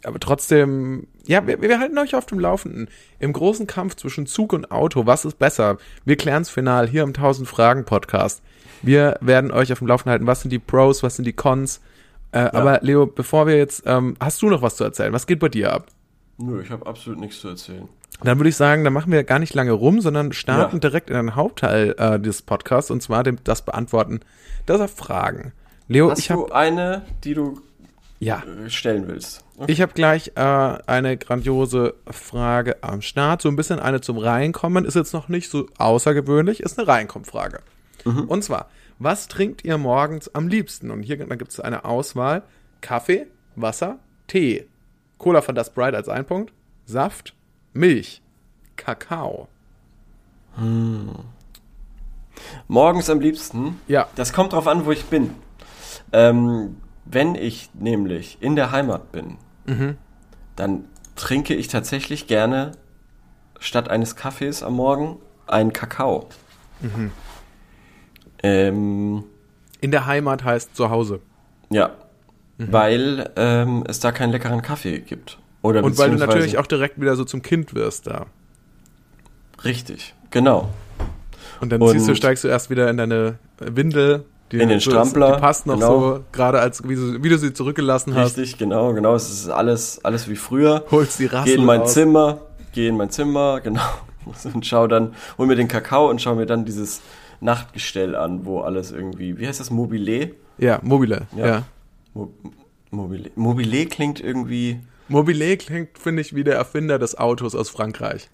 aber 0.05 0.21
trotzdem, 0.21 1.07
ja, 1.29 1.47
wir, 1.47 1.61
wir 1.63 1.79
halten 1.79 1.97
euch 1.99 2.15
auf 2.15 2.27
dem 2.27 2.41
Laufenden. 2.41 2.89
Im 3.19 3.33
großen 3.33 3.67
Kampf 3.67 3.95
zwischen 3.97 4.27
Zug 4.27 4.53
und 4.53 4.71
Auto, 4.73 5.07
was 5.07 5.25
ist 5.25 5.39
besser? 5.39 5.77
Wir 6.05 6.17
klären 6.17 6.43
es 6.43 6.51
final 6.51 6.89
hier 6.89 7.03
im 7.03 7.11
1000 7.11 7.47
Fragen 7.49 7.85
Podcast. 7.85 8.43
Wir 8.83 9.17
werden 9.21 9.51
euch 9.51 9.71
auf 9.73 9.79
dem 9.79 9.89
Laufenden 9.89 10.13
halten. 10.13 10.27
Was 10.27 10.41
sind 10.41 10.51
die 10.51 10.59
Pros, 10.59 11.03
was 11.03 11.17
sind 11.17 11.25
die 11.27 11.33
Cons? 11.33 11.81
Äh, 12.33 12.39
Aber 12.41 12.81
Leo, 12.83 13.07
bevor 13.07 13.47
wir 13.47 13.57
jetzt, 13.57 13.83
ähm, 13.87 14.17
hast 14.21 14.43
du 14.43 14.49
noch 14.51 14.63
was 14.63 14.77
zu 14.77 14.85
erzählen? 14.85 15.13
Was 15.13 15.27
geht 15.27 15.39
bei 15.41 15.49
dir 15.49 15.73
ab? 15.73 15.87
Nö, 16.39 16.63
ich 16.63 16.71
habe 16.71 16.87
absolut 16.87 17.21
nichts 17.21 17.41
zu 17.41 17.49
erzählen. 17.49 17.89
Dann 18.23 18.39
würde 18.39 18.49
ich 18.49 18.57
sagen, 18.57 18.85
dann 18.85 18.93
machen 18.93 19.13
wir 19.13 19.23
gar 19.25 19.39
nicht 19.39 19.55
lange 19.55 19.73
rum, 19.73 20.01
sondern 20.01 20.33
starten 20.33 20.77
Ja. 20.77 20.81
direkt 20.81 21.09
in 21.11 21.17
den 21.17 21.37
Hauptteil 21.37 21.95
äh, 21.99 22.19
des 22.19 22.43
Podcasts 22.43 22.91
und 22.91 23.03
zwar 23.03 23.23
dem, 23.23 23.37
das 23.45 23.63
Beantworten 23.65 24.21
dieser 24.69 24.89
Fragen. 24.89 25.53
Leo, 25.89 26.11
Hast 26.11 26.19
ich 26.19 26.31
habe 26.31 26.47
du 26.49 26.53
eine, 26.53 27.03
die 27.25 27.35
du 27.35 27.61
ja, 28.21 28.43
äh, 28.65 28.69
stellen 28.71 29.07
willst? 29.09 29.45
Okay. 29.59 29.73
ich 29.73 29.81
habe 29.83 29.93
gleich 29.93 30.33
äh, 30.37 30.41
eine 30.41 31.17
grandiose 31.17 31.95
Frage 32.09 32.77
am 32.81 33.03
Start, 33.03 33.43
so 33.43 33.49
ein 33.49 33.57
bisschen 33.57 33.81
eine 33.81 34.01
zum 34.01 34.17
Reinkommen, 34.17 34.85
ist 34.85 34.95
jetzt 34.95 35.13
noch 35.13 35.29
nicht 35.29 35.51
so 35.51 35.67
außergewöhnlich, 35.79 36.61
ist 36.61 36.79
eine 36.79 36.87
Reinkommfrage. 36.87 37.61
Und 38.05 38.45
zwar, 38.45 38.69
was 39.01 39.27
trinkt 39.27 39.65
ihr 39.65 39.77
morgens 39.77 40.33
am 40.35 40.47
liebsten? 40.47 40.93
Und 40.93 41.03
hier 41.03 41.17
gibt 41.17 41.51
es 41.51 41.59
eine 41.59 41.85
Auswahl: 41.85 42.43
Kaffee, 42.81 43.27
Wasser, 43.57 43.99
Tee, 44.29 44.69
Cola 45.19 45.43
von 45.43 45.57
das 45.57 45.75
Bright 45.75 45.95
als 45.95 46.09
ein 46.09 46.25
Punkt, 46.25 46.53
Saft, 46.87 47.35
Milch, 47.73 48.23
Kakao. 48.77 49.49
Morgens 52.69 53.11
am 53.11 53.21
liebsten. 53.21 53.81
Ja. 53.89 54.09
Das 54.15 54.33
kommt 54.33 54.53
drauf 54.53 54.69
an, 54.69 54.87
wo 54.87 54.93
ich 54.93 55.05
bin. 55.07 55.35
Ähm, 56.13 56.77
wenn 57.05 57.35
ich 57.35 57.71
nämlich 57.75 58.39
in 58.41 58.55
der 58.55 58.71
Heimat 58.71 59.13
bin, 59.13 59.37
Mhm. 59.69 59.97
dann 60.57 60.85
trinke 61.17 61.55
ich 61.55 61.69
tatsächlich 61.69 62.27
gerne 62.27 62.73
statt 63.61 63.89
eines 63.89 64.17
Kaffees 64.17 64.63
am 64.63 64.75
Morgen 64.75 65.19
einen 65.47 65.73
Kakao. 65.73 66.29
Mhm. 66.81 67.11
Ähm, 68.43 69.25
In 69.81 69.91
der 69.91 70.07
Heimat 70.07 70.45
heißt 70.45 70.75
zu 70.77 70.91
Hause. 70.91 71.21
ja, 71.71 71.91
Mhm. 72.59 72.73
weil 72.73 73.31
ähm, 73.37 73.85
es 73.87 74.01
da 74.01 74.11
keinen 74.11 74.33
leckeren 74.33 74.63
Kaffee 74.63 74.99
gibt. 75.01 75.39
Oder 75.63 75.83
Und 75.85 75.99
weil 75.99 76.11
du 76.11 76.17
natürlich 76.17 76.57
auch 76.59 76.67
direkt 76.67 77.01
wieder 77.01 77.15
so 77.17 77.25
zum 77.25 77.43
Kind 77.43 77.75
wirst 77.75 78.07
da. 78.07 78.27
Richtig, 79.65 80.15
genau. 80.31 80.69
Und 81.61 81.71
dann 81.73 81.83
Und- 81.83 81.91
ziehst 81.93 82.09
du, 82.09 82.15
steigst 82.15 82.45
du 82.45 82.49
erst 82.49 82.71
wieder 82.71 82.89
in 82.91 82.97
deine 82.97 83.39
Windel. 83.59 84.25
Die, 84.53 84.59
In 84.59 84.69
den 84.71 84.81
Strampler, 84.81 85.35
Die 85.35 85.41
passt 85.41 85.67
noch 85.67 85.75
genau. 85.75 86.01
so, 86.17 86.25
gerade 86.33 86.61
als 86.61 86.83
wie 86.89 86.95
du, 86.95 87.23
wie 87.23 87.29
du 87.29 87.37
sie 87.39 87.53
zurückgelassen 87.53 88.15
hast. 88.15 88.39
Richtig, 88.39 88.57
genau, 88.59 88.95
genau. 88.95 89.15
Es 89.15 89.29
ist 89.31 89.49
alles, 89.51 90.03
alles 90.05 90.27
wie 90.29 90.37
früher. 90.37 90.85
Holst 90.91 91.19
die 91.19 91.27
Rassel 91.27 91.53
Geh 91.55 91.61
in 91.61 91.67
mein 91.67 91.81
raus. 91.81 91.93
Zimmer, 91.93 92.39
gehe 92.73 92.89
in 92.89 92.97
mein 92.97 93.11
Zimmer, 93.11 93.61
genau, 93.65 93.83
und 94.55 94.65
schau 94.65 94.87
dann, 94.87 95.15
hol 95.37 95.47
mir 95.47 95.57
den 95.57 95.69
Kakao 95.69 96.09
und 96.09 96.23
schau 96.23 96.35
mir 96.35 96.47
dann 96.47 96.65
dieses 96.65 97.03
Nachtgestell 97.41 98.17
an, 98.17 98.47
wo 98.47 98.61
alles 98.61 98.91
irgendwie, 98.91 99.39
wie 99.39 99.47
heißt 99.47 99.61
das, 99.61 99.71
Mobile? 99.71 100.31
Ja, 100.57 100.81
Mobile, 100.83 101.27
Ja. 101.37 101.47
ja. 101.47 101.63
Mo 102.15 102.31
Mobile. 102.91 103.31
Mobile 103.37 103.85
klingt 103.87 104.19
irgendwie, 104.19 104.81
Mobile 105.09 105.57
klingt, 105.57 105.99
finde 105.99 106.23
ich, 106.23 106.35
wie 106.35 106.45
der 106.45 106.57
Erfinder 106.57 106.99
des 106.99 107.17
Autos 107.19 107.55
aus 107.55 107.71
Frankreich. 107.71 108.29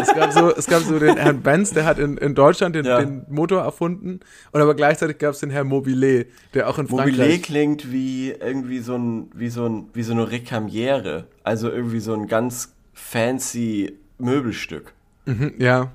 es, 0.00 0.12
gab 0.14 0.32
so, 0.32 0.54
es 0.54 0.66
gab 0.66 0.82
so 0.82 0.98
den 0.98 1.16
Herrn 1.16 1.40
Benz, 1.42 1.70
der 1.72 1.84
hat 1.84 1.98
in, 2.00 2.16
in 2.16 2.34
Deutschland 2.34 2.74
den, 2.74 2.84
Ja. 2.84 2.98
den 3.00 3.24
Motor 3.28 3.62
erfunden. 3.62 4.20
Und 4.50 4.60
aber 4.60 4.74
gleichzeitig 4.74 5.18
gab 5.18 5.34
es 5.34 5.40
den 5.40 5.50
Herrn 5.50 5.68
Mobile, 5.68 6.26
der 6.54 6.68
auch 6.68 6.78
in 6.78 6.86
Mobile 6.86 7.14
Frankreich. 7.16 7.42
klingt 7.42 7.92
wie 7.92 8.30
irgendwie 8.32 8.80
so 8.80 8.96
ein, 8.96 9.30
wie 9.34 9.48
so 9.50 9.66
ein, 9.66 9.88
wie 9.94 10.02
so 10.02 10.12
eine 10.12 10.30
Rekamiere. 10.30 11.26
Also 11.44 11.70
irgendwie 11.70 12.00
so 12.00 12.14
ein 12.14 12.26
ganz 12.26 12.74
fancy 12.94 13.96
Möbelstück. 14.18 14.92
Mhm, 15.26 15.54
ja. 15.58 15.92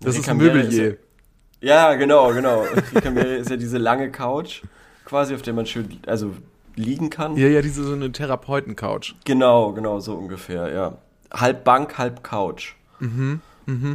Das 0.00 0.16
ist 0.16 0.28
ein 0.28 0.36
Möbelier. 0.36 0.96
Ja, 1.60 1.94
genau, 1.94 2.32
genau. 2.32 2.64
Rekamiere 2.94 3.36
ist 3.36 3.50
ja 3.50 3.56
diese 3.56 3.78
lange 3.78 4.10
Couch, 4.10 4.62
quasi, 5.04 5.34
auf 5.34 5.42
der 5.42 5.54
man 5.54 5.66
schön, 5.66 5.98
also 6.06 6.32
liegen 6.76 7.10
kann. 7.10 7.36
Ja, 7.36 7.48
ja, 7.48 7.62
diese 7.62 7.84
so 7.84 7.92
eine 7.92 8.10
Therapeuten-Couch. 8.12 9.14
Genau, 9.24 9.72
genau, 9.72 10.00
so 10.00 10.14
ungefähr, 10.14 10.72
ja. 10.72 10.96
Halb 11.32 11.64
Bank, 11.64 11.98
halb 11.98 12.22
Couch. 12.24 12.74
Mhm, 13.00 13.40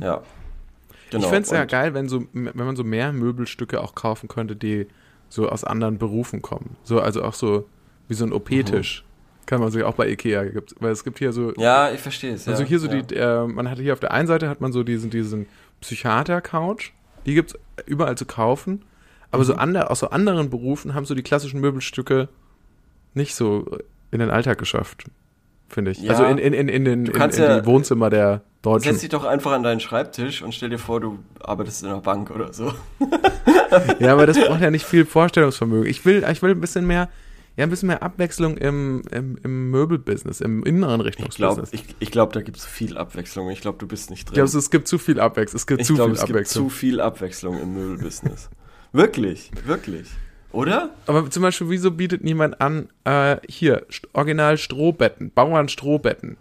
Ja. 0.01 0.21
Genau. 1.11 1.23
ich 1.23 1.29
fände 1.29 1.41
es 1.45 1.49
ja 1.51 1.65
geil, 1.65 1.93
wenn, 1.95 2.07
so, 2.07 2.25
wenn 2.33 2.55
man 2.65 2.75
so 2.75 2.83
mehr 2.83 3.11
Möbelstücke 3.11 3.81
auch 3.81 3.95
kaufen 3.95 4.27
könnte, 4.27 4.55
die 4.55 4.87
so 5.27 5.49
aus 5.49 5.63
anderen 5.63 5.97
Berufen 5.97 6.41
kommen. 6.43 6.75
So, 6.83 6.99
also 7.01 7.23
auch 7.23 7.33
so 7.33 7.65
wie 8.07 8.13
so 8.13 8.25
ein 8.25 8.31
OP-Tisch. 8.33 9.03
Kann 9.47 9.59
man 9.61 9.71
sich 9.71 9.81
auch 9.83 9.95
bei 9.95 10.07
Ikea 10.07 10.43
gibt, 10.45 10.75
weil 10.79 10.91
es 10.91 11.03
gibt 11.03 11.17
hier 11.17 11.33
so, 11.33 11.53
Ja, 11.57 11.89
ich 11.91 11.99
verstehe 11.99 12.33
es. 12.35 12.47
also 12.47 12.61
ja, 12.61 12.69
hier 12.69 12.79
so 12.79 12.87
ja. 12.87 13.01
die, 13.01 13.15
äh, 13.15 13.47
man 13.47 13.67
hat 13.69 13.79
hier 13.79 13.93
auf 13.93 13.99
der 13.99 14.11
einen 14.11 14.27
Seite 14.27 14.47
hat 14.47 14.61
man 14.61 14.71
so 14.71 14.83
diesen, 14.83 15.09
diesen 15.09 15.47
Psychiater-Couch, 15.81 16.91
die 17.25 17.33
gibt's 17.33 17.55
überall 17.85 18.15
zu 18.17 18.25
kaufen, 18.25 18.83
aber 19.31 19.41
Mhm. 19.43 19.47
so 19.47 19.55
ander, 19.55 19.91
aus 19.91 19.99
so 19.99 20.09
anderen 20.11 20.49
Berufen 20.49 20.93
haben 20.93 21.05
so 21.05 21.15
die 21.15 21.23
klassischen 21.23 21.59
Möbelstücke 21.59 22.29
nicht 23.13 23.35
so 23.35 23.65
in 24.11 24.19
den 24.19 24.29
Alltag 24.29 24.57
geschafft, 24.57 25.05
finde 25.67 25.91
ich. 25.91 25.99
Ja. 26.01 26.11
Also 26.11 26.23
in, 26.25 26.37
in, 26.37 26.53
in, 26.53 26.67
in, 26.69 26.85
den, 26.85 26.99
in, 27.01 27.05
in 27.07 27.11
kannst 27.13 27.37
ja- 27.39 27.59
die 27.59 27.65
Wohnzimmer 27.65 28.09
der 28.09 28.41
Deutschen. 28.61 28.91
Setz 28.91 29.01
dich 29.01 29.09
doch 29.09 29.23
einfach 29.23 29.51
an 29.53 29.63
deinen 29.63 29.79
Schreibtisch 29.79 30.41
und 30.41 30.53
stell 30.53 30.69
dir 30.69 30.79
vor, 30.79 30.99
du 30.99 31.19
arbeitest 31.39 31.83
in 31.83 31.89
einer 31.89 32.01
Bank 32.01 32.29
oder 32.31 32.51
so. 32.53 32.73
Ja, 33.99 34.13
aber 34.13 34.25
das 34.25 34.39
braucht 34.39 34.61
ja 34.61 34.71
nicht 34.71 34.83
viel 34.85 35.05
Vorstellungsvermögen. 35.05 35.87
Ich 35.87 36.03
will, 36.03 36.25
ich 36.29 36.41
will 36.41 36.51
ein 36.51 36.59
bisschen 36.59 36.87
mehr, 36.87 37.07
ja, 37.55 37.63
ein 37.65 37.69
bisschen 37.69 37.85
mehr 37.87 38.01
Abwechslung 38.01 38.57
im, 38.57 39.03
im, 39.11 39.37
im 39.43 39.69
Möbelbusiness, 39.69 40.41
im 40.41 40.63
inneren 40.63 41.05
Ich 41.05 41.15
glaube, 41.15 41.27
Richtungsbusiness. 41.27 41.73
ich, 41.73 41.83
ich 41.99 42.09
glaub, 42.11 42.33
da 42.33 42.41
gibt 42.41 42.57
es 42.57 42.65
viel 42.65 42.97
Abwechslung. 42.97 43.47
Ich 43.51 43.61
glaube, 43.61 43.77
du 43.77 43.85
bist 43.87 44.09
nicht 44.09 44.21
Ich 44.21 44.25
drin. 44.25 44.33
glaube, 44.45 44.57
es 44.57 44.71
gibt 44.71 44.87
zu 44.87 44.97
viel 44.97 45.19
Abwechslung. 45.19 45.57
Es 45.57 45.67
gibt 45.67 45.81
Ich 45.81 45.87
zu 45.87 45.93
glaube, 45.93 46.09
viel 46.11 46.15
es 46.15 46.21
gibt 46.25 46.31
Abwechslung. 46.31 46.69
zu 46.69 46.75
viel 46.75 46.99
Abwechslung 46.99 47.61
im 47.61 47.73
Möbelbusiness. 47.75 48.49
wirklich, 48.91 49.51
wirklich. 49.65 50.07
Oder? 50.51 50.89
aber 51.05 51.29
zum 51.29 51.43
Beispiel, 51.43 51.69
wieso 51.69 51.91
bietet 51.91 52.23
niemand 52.23 52.59
an, 52.59 52.89
äh, 53.03 53.37
hier, 53.47 53.85
Original 54.13 54.57
Strohbetten, 54.57 55.31
Bauern 55.31 55.69
Strohbetten. 55.69 56.37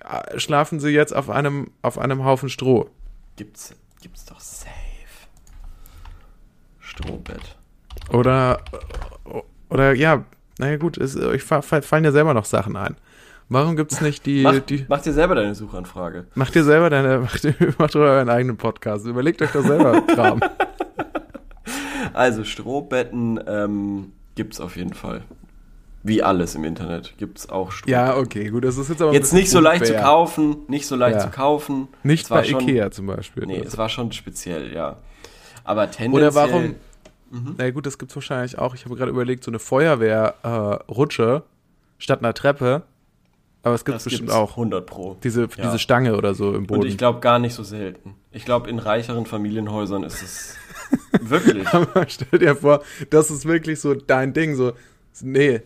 Äh, 0.00 0.38
Schlafen 0.38 0.78
sie 0.78 0.90
jetzt 0.90 1.14
auf 1.14 1.28
einem, 1.28 1.70
auf 1.82 1.98
einem 1.98 2.24
Haufen 2.24 2.48
Stroh. 2.50 2.88
Gibt's, 3.36 3.74
gibt's 4.00 4.24
doch 4.26 4.38
safe. 4.38 4.70
Strohbett. 6.78 7.56
Oder, 8.12 8.60
oder 9.68 9.92
ja, 9.92 10.24
naja 10.58 10.76
gut, 10.76 10.96
es, 10.96 11.16
euch 11.16 11.42
fa- 11.42 11.62
fa- 11.62 11.82
fallen 11.82 12.04
ja 12.04 12.12
selber 12.12 12.34
noch 12.34 12.44
Sachen 12.44 12.76
ein. 12.76 12.96
Warum 13.50 13.76
gibt's 13.76 14.00
nicht 14.00 14.26
die, 14.26 14.42
Mach, 14.42 14.58
die, 14.60 14.84
mach 14.88 15.00
dir 15.00 15.12
selber 15.12 15.34
deine 15.34 15.54
Suchanfrage. 15.54 16.26
Macht 16.34 16.54
ihr 16.54 16.64
selber 16.64 16.90
deine, 16.90 17.18
macht, 17.22 17.44
ihr, 17.44 17.54
macht 17.78 17.94
ihr 17.94 18.00
euren 18.02 18.28
eigenen 18.28 18.56
Podcast. 18.56 19.06
Überlegt 19.06 19.42
euch 19.42 19.50
doch 19.52 19.64
selber 19.64 20.00
Kram. 20.02 20.40
Also 22.14 22.44
Strohbetten 22.44 23.40
ähm, 23.46 24.12
gibt's 24.34 24.60
auf 24.60 24.76
jeden 24.76 24.94
Fall. 24.94 25.22
Wie 26.04 26.22
alles 26.22 26.54
im 26.54 26.64
Internet 26.64 27.14
gibt's 27.18 27.48
auch 27.48 27.72
Strohbetten. 27.72 27.92
ja, 28.06 28.16
okay, 28.16 28.48
gut, 28.50 28.64
das 28.64 28.78
ist 28.78 28.88
jetzt 28.88 29.02
aber 29.02 29.12
Jetzt 29.12 29.32
nicht 29.34 29.50
so 29.50 29.58
leicht 29.60 29.84
zu 29.86 29.92
unfair. 29.92 30.06
kaufen, 30.06 30.56
nicht 30.68 30.86
so 30.86 30.94
leicht 30.96 31.16
Ja. 31.16 31.22
zu 31.22 31.30
kaufen. 31.30 31.88
Nicht 32.04 32.22
Es 32.24 32.28
bei 32.28 32.44
schon, 32.44 32.60
Ikea 32.60 32.90
zum 32.90 33.06
Beispiel. 33.06 33.46
Nee, 33.46 33.58
es 33.64 33.76
war 33.76 33.88
schon 33.88 34.12
speziell, 34.12 34.72
ja. 34.72 34.96
Aber 35.64 35.90
tendenziell. 35.90 36.28
Oder 36.28 36.34
warum, 36.34 36.74
Mhm. 37.30 37.56
na 37.58 37.70
gut, 37.70 37.84
das 37.84 37.98
gibt's 37.98 38.14
wahrscheinlich 38.14 38.58
auch. 38.58 38.74
Ich 38.74 38.84
habe 38.86 38.94
gerade 38.96 39.10
überlegt, 39.10 39.44
so 39.44 39.50
eine 39.50 39.58
Feuerwehrrutsche 39.58 41.42
äh, 41.44 42.02
statt 42.02 42.20
einer 42.20 42.32
Treppe. 42.34 42.82
Aber 43.64 43.74
es 43.74 43.84
gibt 43.84 43.96
Das 43.96 44.04
bestimmt 44.04 44.30
auch 44.30 44.52
100 44.56 44.86
pro. 44.86 45.16
diese, 45.22 45.42
Ja. 45.42 45.48
diese 45.64 45.78
Stange 45.80 46.16
oder 46.16 46.32
so 46.32 46.50
im 46.50 46.58
Und 46.60 46.66
Boden. 46.68 46.86
ich 46.86 46.96
glaube 46.96 47.18
gar 47.20 47.38
nicht 47.40 47.54
so 47.54 47.64
selten. 47.64 48.14
Ich 48.30 48.44
glaube, 48.44 48.70
in 48.70 48.78
reicheren 48.78 49.26
Familienhäusern 49.26 50.04
ist 50.04 50.22
es 50.22 50.56
wirklich. 51.20 51.66
Aber 51.68 52.06
stell 52.08 52.38
dir 52.38 52.56
vor, 52.56 52.82
das 53.10 53.30
ist 53.30 53.44
wirklich 53.46 53.80
so 53.80 53.94
dein 53.94 54.32
Ding. 54.32 54.54
So, 54.56 54.72
nee, 55.22 55.60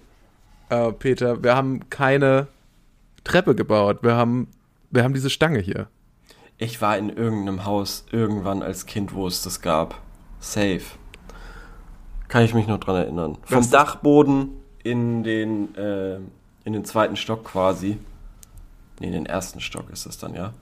äh, 0.68 0.92
Peter, 0.92 1.42
wir 1.42 1.54
haben 1.56 1.88
keine 1.90 2.48
Treppe 3.24 3.54
gebaut. 3.54 3.98
Wir 4.02 4.14
haben, 4.16 4.48
wir 4.90 5.04
haben 5.04 5.14
diese 5.14 5.30
Stange 5.30 5.58
hier. 5.60 5.88
Ich 6.58 6.80
war 6.80 6.96
in 6.96 7.08
irgendeinem 7.10 7.64
Haus 7.64 8.04
irgendwann 8.12 8.62
als 8.62 8.86
Kind, 8.86 9.14
wo 9.14 9.26
es 9.26 9.42
das 9.42 9.60
gab. 9.60 10.00
Safe. 10.40 10.82
Kann 12.28 12.44
ich 12.44 12.54
mich 12.54 12.66
noch 12.66 12.78
dran 12.78 12.96
erinnern. 12.96 13.38
Vom 13.42 13.58
Was- 13.58 13.70
Dachboden 13.70 14.50
in 14.82 15.22
den, 15.22 15.74
äh, 15.76 16.16
in 16.64 16.72
den 16.72 16.84
zweiten 16.84 17.16
Stock 17.16 17.44
quasi. 17.44 17.98
Nee, 19.00 19.06
in 19.08 19.12
den 19.12 19.26
ersten 19.26 19.60
Stock 19.60 19.90
ist 19.90 20.06
das 20.06 20.18
dann, 20.18 20.34
ja. 20.34 20.52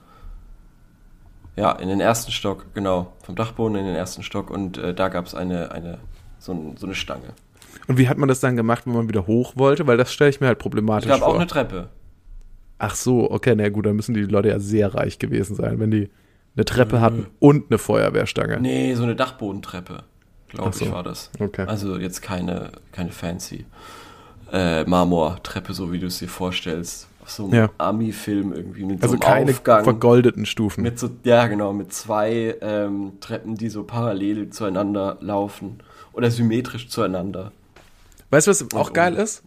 Ja, 1.55 1.73
in 1.73 1.89
den 1.89 1.99
ersten 1.99 2.31
Stock, 2.31 2.65
genau. 2.73 3.13
Vom 3.23 3.35
Dachboden 3.35 3.75
in 3.77 3.85
den 3.85 3.95
ersten 3.95 4.23
Stock 4.23 4.49
und 4.49 4.77
äh, 4.77 4.93
da 4.93 5.09
gab 5.09 5.25
es 5.25 5.35
eine, 5.35 5.71
eine, 5.71 5.97
so, 6.39 6.53
ein, 6.53 6.77
so 6.77 6.85
eine 6.85 6.95
Stange. 6.95 7.33
Und 7.87 7.97
wie 7.97 8.07
hat 8.07 8.17
man 8.17 8.29
das 8.29 8.39
dann 8.39 8.55
gemacht, 8.55 8.85
wenn 8.85 8.93
man 8.93 9.09
wieder 9.09 9.27
hoch 9.27 9.53
wollte? 9.55 9.85
Weil 9.87 9.97
das 9.97 10.13
stelle 10.13 10.29
ich 10.29 10.39
mir 10.39 10.47
halt 10.47 10.57
Ich 10.59 10.61
problematisch 10.61 11.07
glaube 11.07 11.23
auch 11.25 11.29
vor. 11.31 11.35
eine 11.35 11.47
Treppe. 11.47 11.89
Ach 12.77 12.95
so, 12.95 13.29
okay, 13.29 13.53
na 13.55 13.69
gut, 13.69 13.85
dann 13.85 13.95
müssen 13.95 14.13
die 14.13 14.21
Leute 14.23 14.49
ja 14.49 14.59
sehr 14.59 14.93
reich 14.95 15.19
gewesen 15.19 15.55
sein, 15.55 15.79
wenn 15.79 15.91
die 15.91 16.09
eine 16.55 16.65
Treppe 16.65 16.97
Mhm. 16.97 17.01
hatten 17.01 17.27
und 17.39 17.69
eine 17.69 17.77
Feuerwehrstange. 17.77 18.59
Nee, 18.59 18.93
so 18.95 19.03
eine 19.03 19.15
Dachbodentreppe, 19.15 20.03
glaube 20.49 20.73
so. 20.75 20.85
ich, 20.85 20.91
war 20.91 21.03
das. 21.03 21.29
Okay. 21.39 21.65
Also 21.67 21.97
jetzt 21.97 22.21
keine, 22.21 22.71
keine 22.91 23.11
fancy 23.11 23.65
äh, 24.51 24.83
Marmortreppe, 24.85 25.73
so 25.73 25.91
wie 25.91 25.99
du 25.99 26.07
es 26.07 26.19
dir 26.19 26.27
vorstellst. 26.27 27.07
So 27.35 27.45
einem 27.45 27.53
Ja. 27.53 27.69
Ami-Film 27.77 28.53
irgendwie 28.53 28.83
mit 28.85 29.01
also 29.03 29.15
so 29.15 29.21
einem 29.21 29.33
keine 29.33 29.51
Aufgang. 29.51 29.83
vergoldeten 29.83 30.45
Stufen. 30.45 30.83
Mit 30.83 30.99
so, 30.99 31.09
ja, 31.23 31.47
genau, 31.47 31.73
mit 31.73 31.93
zwei 31.93 32.55
ähm, 32.61 33.13
Treppen, 33.21 33.55
die 33.55 33.69
so 33.69 33.83
parallel 33.83 34.49
zueinander 34.49 35.17
laufen. 35.21 35.79
Oder 36.13 36.29
symmetrisch 36.29 36.89
zueinander. 36.89 37.51
Weißt 38.31 38.47
du, 38.47 38.51
was 38.51 38.73
auch 38.73 38.89
oh. 38.89 38.93
geil 38.93 39.15
ist? 39.15 39.43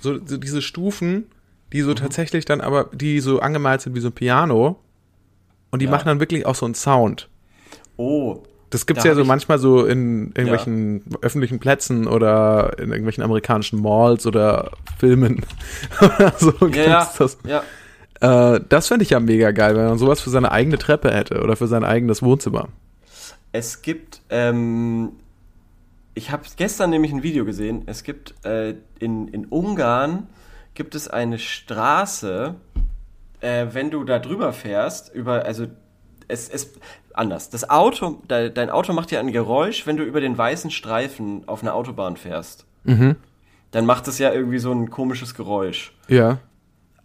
So, 0.00 0.18
so 0.24 0.36
diese 0.38 0.62
Stufen, 0.62 1.26
die 1.72 1.82
Mhm. 1.82 1.86
so 1.86 1.94
tatsächlich 1.94 2.44
dann 2.44 2.60
aber, 2.60 2.90
die 2.92 3.20
so 3.20 3.40
angemalt 3.40 3.80
sind 3.82 3.94
wie 3.94 4.00
so 4.00 4.08
ein 4.08 4.12
Piano. 4.12 4.78
Und 5.70 5.80
die 5.80 5.86
Ja. 5.86 5.90
machen 5.90 6.06
dann 6.06 6.20
wirklich 6.20 6.46
auch 6.46 6.54
so 6.54 6.64
einen 6.64 6.74
Sound. 6.74 7.28
Oh, 7.96 8.42
Das 8.70 8.86
gibt's 8.86 9.04
Da 9.04 9.10
ja 9.10 9.14
so 9.14 9.24
manchmal 9.24 9.58
so 9.58 9.84
in 9.86 10.32
irgendwelchen 10.34 11.02
öffentlichen 11.22 11.60
Plätzen 11.60 12.08
oder 12.08 12.78
in 12.78 12.90
irgendwelchen 12.90 13.22
amerikanischen 13.22 13.80
Malls 13.80 14.26
oder 14.26 14.72
Filmen. 14.98 15.42
oder 16.00 16.32
so 16.36 16.52
ja, 16.68 16.82
ja, 16.82 17.12
das. 17.16 17.38
ja. 17.44 17.62
Äh, 18.20 18.60
das 18.68 18.88
fände 18.88 19.04
ich 19.04 19.10
ja 19.10 19.20
mega 19.20 19.50
geil, 19.52 19.76
wenn 19.76 19.84
man 19.84 19.98
sowas 19.98 20.20
für 20.20 20.30
seine 20.30 20.50
eigene 20.50 20.78
Treppe 20.78 21.12
hätte 21.12 21.42
oder 21.42 21.56
für 21.56 21.68
sein 21.68 21.84
eigenes 21.84 22.22
Wohnzimmer. 22.22 22.68
Es 23.52 23.82
gibt, 23.82 24.22
ähm, 24.30 25.12
ich 26.14 26.30
habe 26.30 26.42
gestern 26.56 26.90
nämlich 26.90 27.12
ein 27.12 27.22
Video 27.22 27.44
gesehen. 27.44 27.82
Es 27.86 28.02
gibt 28.02 28.34
äh, 28.44 28.74
in, 28.98 29.28
in 29.28 29.46
Ungarn 29.46 30.28
gibt 30.74 30.94
es 30.94 31.08
eine 31.08 31.38
Straße, 31.38 32.54
äh, 33.40 33.66
wenn 33.72 33.90
du 33.90 34.04
da 34.04 34.18
drüber 34.18 34.52
fährst, 34.52 35.14
über, 35.14 35.44
also 35.44 35.66
es 36.28 36.48
ist 36.48 36.78
anders. 37.16 37.50
Das 37.50 37.68
Auto, 37.70 38.22
de, 38.30 38.50
dein 38.50 38.70
Auto 38.70 38.92
macht 38.92 39.10
ja 39.10 39.20
ein 39.20 39.32
Geräusch, 39.32 39.86
wenn 39.86 39.96
du 39.96 40.04
über 40.04 40.20
den 40.20 40.36
weißen 40.36 40.70
Streifen 40.70 41.46
auf 41.46 41.62
einer 41.62 41.74
Autobahn 41.74 42.16
fährst. 42.16 42.66
Mhm. 42.84 43.16
Dann 43.70 43.86
macht 43.86 44.08
es 44.08 44.18
ja 44.18 44.32
irgendwie 44.32 44.58
so 44.58 44.72
ein 44.72 44.90
komisches 44.90 45.34
Geräusch. 45.34 45.92
Ja. 46.08 46.38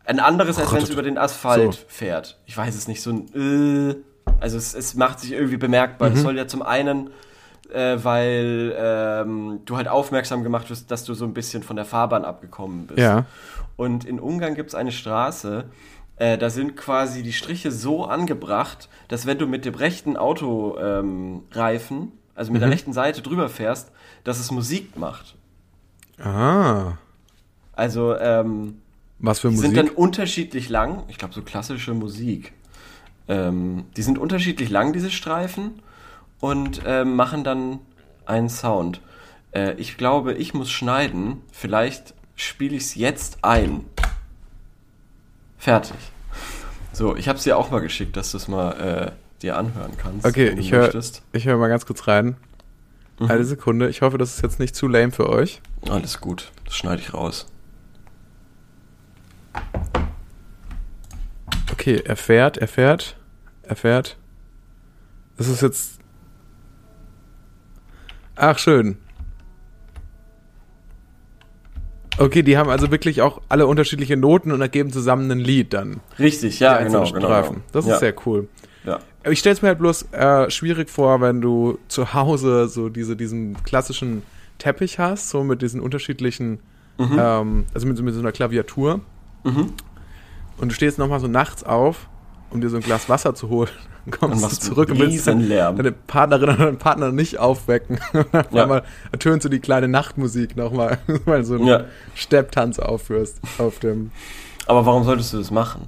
Ein 0.05 0.19
anderes, 0.19 0.57
als 0.57 0.71
wenn 0.71 0.83
es 0.83 0.89
über 0.89 1.03
den 1.03 1.17
Asphalt 1.17 1.73
So. 1.73 1.79
fährt. 1.87 2.39
Ich 2.45 2.55
weiß 2.57 2.75
es 2.75 2.87
nicht, 2.87 3.01
so 3.01 3.11
ein 3.11 3.91
äh, 3.91 3.95
Also 4.39 4.57
es, 4.57 4.73
es 4.73 4.95
macht 4.95 5.19
sich 5.19 5.31
irgendwie 5.31 5.57
bemerkbar. 5.57 6.09
Mhm. 6.09 6.13
Das 6.13 6.23
soll 6.23 6.37
ja 6.37 6.47
zum 6.47 6.61
einen, 6.61 7.11
äh, 7.71 7.97
weil 8.01 8.75
ähm, 8.77 9.59
du 9.65 9.77
halt 9.77 9.87
aufmerksam 9.87 10.43
gemacht 10.43 10.69
wirst, 10.69 10.91
dass 10.91 11.03
du 11.03 11.13
so 11.13 11.25
ein 11.25 11.33
bisschen 11.33 11.63
von 11.63 11.75
der 11.75 11.85
Fahrbahn 11.85 12.25
abgekommen 12.25 12.87
bist. 12.87 12.99
Ja. 12.99 13.25
Und 13.77 14.05
in 14.05 14.19
Ungarn 14.19 14.55
gibt 14.55 14.69
es 14.69 14.75
eine 14.75 14.91
Straße, 14.91 15.65
äh, 16.21 16.37
da 16.37 16.51
sind 16.51 16.77
quasi 16.77 17.23
die 17.23 17.33
Striche 17.33 17.71
so 17.71 18.05
angebracht, 18.05 18.89
dass 19.07 19.25
wenn 19.25 19.39
du 19.39 19.47
mit 19.47 19.65
dem 19.65 19.73
rechten 19.73 20.17
Autoreifen, 20.17 21.05
ähm, 21.05 21.41
Reifen, 21.51 22.11
also 22.35 22.51
mit 22.51 22.61
der 22.61 22.67
Mhm. 22.67 22.73
rechten 22.73 22.93
Seite 22.93 23.23
drüber 23.23 23.49
fährst, 23.49 23.91
dass 24.23 24.39
es 24.39 24.51
Musik 24.51 24.97
macht. 24.97 25.35
Ah. 26.19 26.93
Also 27.73 28.15
ähm, 28.17 28.81
Was 29.17 29.39
für 29.39 29.49
die 29.49 29.55
Musik? 29.55 29.71
sind 29.75 29.77
dann 29.77 29.95
unterschiedlich 29.95 30.69
lang. 30.69 31.03
Ich 31.07 31.17
glaube, 31.17 31.33
so 31.33 31.41
klassische 31.41 31.95
Musik. 31.95 32.53
Ähm, 33.27 33.85
die 33.97 34.03
sind 34.03 34.19
unterschiedlich 34.19 34.69
lang, 34.69 34.93
diese 34.93 35.09
Streifen, 35.09 35.81
und 36.39 36.81
ähm, 36.85 37.15
machen 37.15 37.43
dann 37.43 37.79
einen 38.25 38.49
Sound. 38.49 39.01
Äh, 39.53 39.73
ich 39.77 39.97
glaube, 39.97 40.33
ich 40.33 40.53
muss 40.53 40.69
schneiden. 40.69 41.41
Vielleicht 41.51 42.13
spiele 42.35 42.75
ich 42.75 42.83
es 42.83 42.95
jetzt 42.95 43.43
ein. 43.43 43.85
Fertig. 45.61 45.95
So, 46.91 47.15
ich 47.15 47.27
habe 47.27 47.37
es 47.37 47.43
dir 47.43 47.55
auch 47.55 47.69
mal 47.69 47.81
geschickt, 47.81 48.17
dass 48.17 48.31
du 48.31 48.37
es 48.37 48.47
mal 48.47 48.71
äh, 48.71 49.11
dir 49.43 49.57
anhören 49.57 49.95
kannst. 49.95 50.25
Okay, 50.25 50.55
ich 50.57 50.71
höre 50.71 50.91
hör 50.91 51.57
mal 51.57 51.67
ganz 51.67 51.85
kurz 51.85 52.07
rein. 52.07 52.35
Eine 53.19 53.43
Sekunde. 53.43 53.87
Ich 53.87 54.01
hoffe, 54.01 54.17
das 54.17 54.35
ist 54.35 54.41
jetzt 54.41 54.59
nicht 54.59 54.75
zu 54.75 54.87
lame 54.87 55.11
für 55.11 55.29
euch. 55.29 55.61
Alles 55.87 56.19
gut, 56.19 56.51
das 56.65 56.73
schneide 56.73 57.03
ich 57.03 57.13
raus. 57.13 57.45
Okay, 61.71 62.01
er 62.05 62.15
fährt, 62.15 62.57
er 62.57 62.67
fährt, 62.67 63.15
er 63.61 63.75
fährt. 63.75 64.17
Das 65.37 65.47
ist 65.47 65.61
jetzt. 65.61 65.99
Ach, 68.35 68.57
schön. 68.57 68.97
Okay, 72.21 72.43
die 72.43 72.57
haben 72.57 72.69
also 72.69 72.91
wirklich 72.91 73.21
auch 73.21 73.41
alle 73.49 73.65
unterschiedliche 73.67 74.15
Noten 74.17 74.51
und 74.51 74.61
ergeben 74.61 74.91
zusammen 74.91 75.29
ein 75.31 75.39
Lied 75.39 75.73
dann. 75.73 76.01
Richtig, 76.19 76.59
ja, 76.59 76.77
genau, 76.81 77.03
genau. 77.11 77.27
Genau. 77.41 77.55
Das 77.71 77.85
ja, 77.87 77.93
ist 77.95 77.99
sehr 77.99 78.13
cool. 78.25 78.47
Ja. 78.85 78.99
Ich 79.29 79.39
stelle 79.39 79.53
es 79.53 79.61
mir 79.61 79.69
halt 79.69 79.79
bloß 79.79 80.07
äh, 80.11 80.49
schwierig 80.49 80.89
vor, 80.89 81.21
wenn 81.21 81.41
du 81.41 81.77
zu 81.87 82.13
Hause 82.13 82.67
so 82.67 82.89
diese, 82.89 83.15
diesen 83.15 83.61
klassischen 83.63 84.23
Teppich 84.57 84.99
hast, 84.99 85.29
so 85.29 85.43
mit 85.43 85.61
diesen 85.61 85.79
unterschiedlichen, 85.81 86.59
Mhm. 86.97 87.17
ähm, 87.19 87.65
also 87.73 87.87
mit, 87.87 87.97
so- 87.97 88.03
mit 88.03 88.13
so 88.13 88.19
einer 88.19 88.31
Klaviatur. 88.31 88.99
Mhm. 89.43 89.73
Und 90.57 90.69
du 90.69 90.75
stehst 90.75 90.99
nochmal 90.99 91.19
so 91.19 91.27
nachts 91.27 91.63
auf, 91.63 92.07
um 92.51 92.61
dir 92.61 92.69
so 92.69 92.77
ein 92.77 92.83
Glas 92.83 93.09
Wasser 93.09 93.33
zu 93.35 93.49
holen. 93.49 93.69
Dann 94.05 94.19
kommst 94.19 94.43
du 94.43 94.69
zurück 94.69 94.89
und 94.89 94.97
willst 94.97 95.27
dann 95.27 95.47
deine 95.47 95.91
Partnerin 95.91 96.49
oder 96.49 96.65
deinen 96.65 96.79
Partner 96.79 97.11
nicht 97.11 97.37
aufwecken. 97.37 97.99
Ja. 98.51 98.67
ja. 98.67 98.81
ertönst 99.11 99.45
du 99.45 99.49
die 99.49 99.59
kleine 99.59 99.87
Nachtmusik 99.87 100.57
nochmal, 100.57 100.97
weil 101.25 101.43
so 101.43 101.55
einen 101.55 101.67
Ja. 101.67 101.85
Stepptanz 102.15 102.79
aufführst 102.79 103.39
auf 103.59 103.77
dem. 103.79 104.11
Aber 104.65 104.85
warum 104.87 105.03
solltest 105.03 105.33
du 105.33 105.37
das 105.37 105.51
machen? 105.51 105.87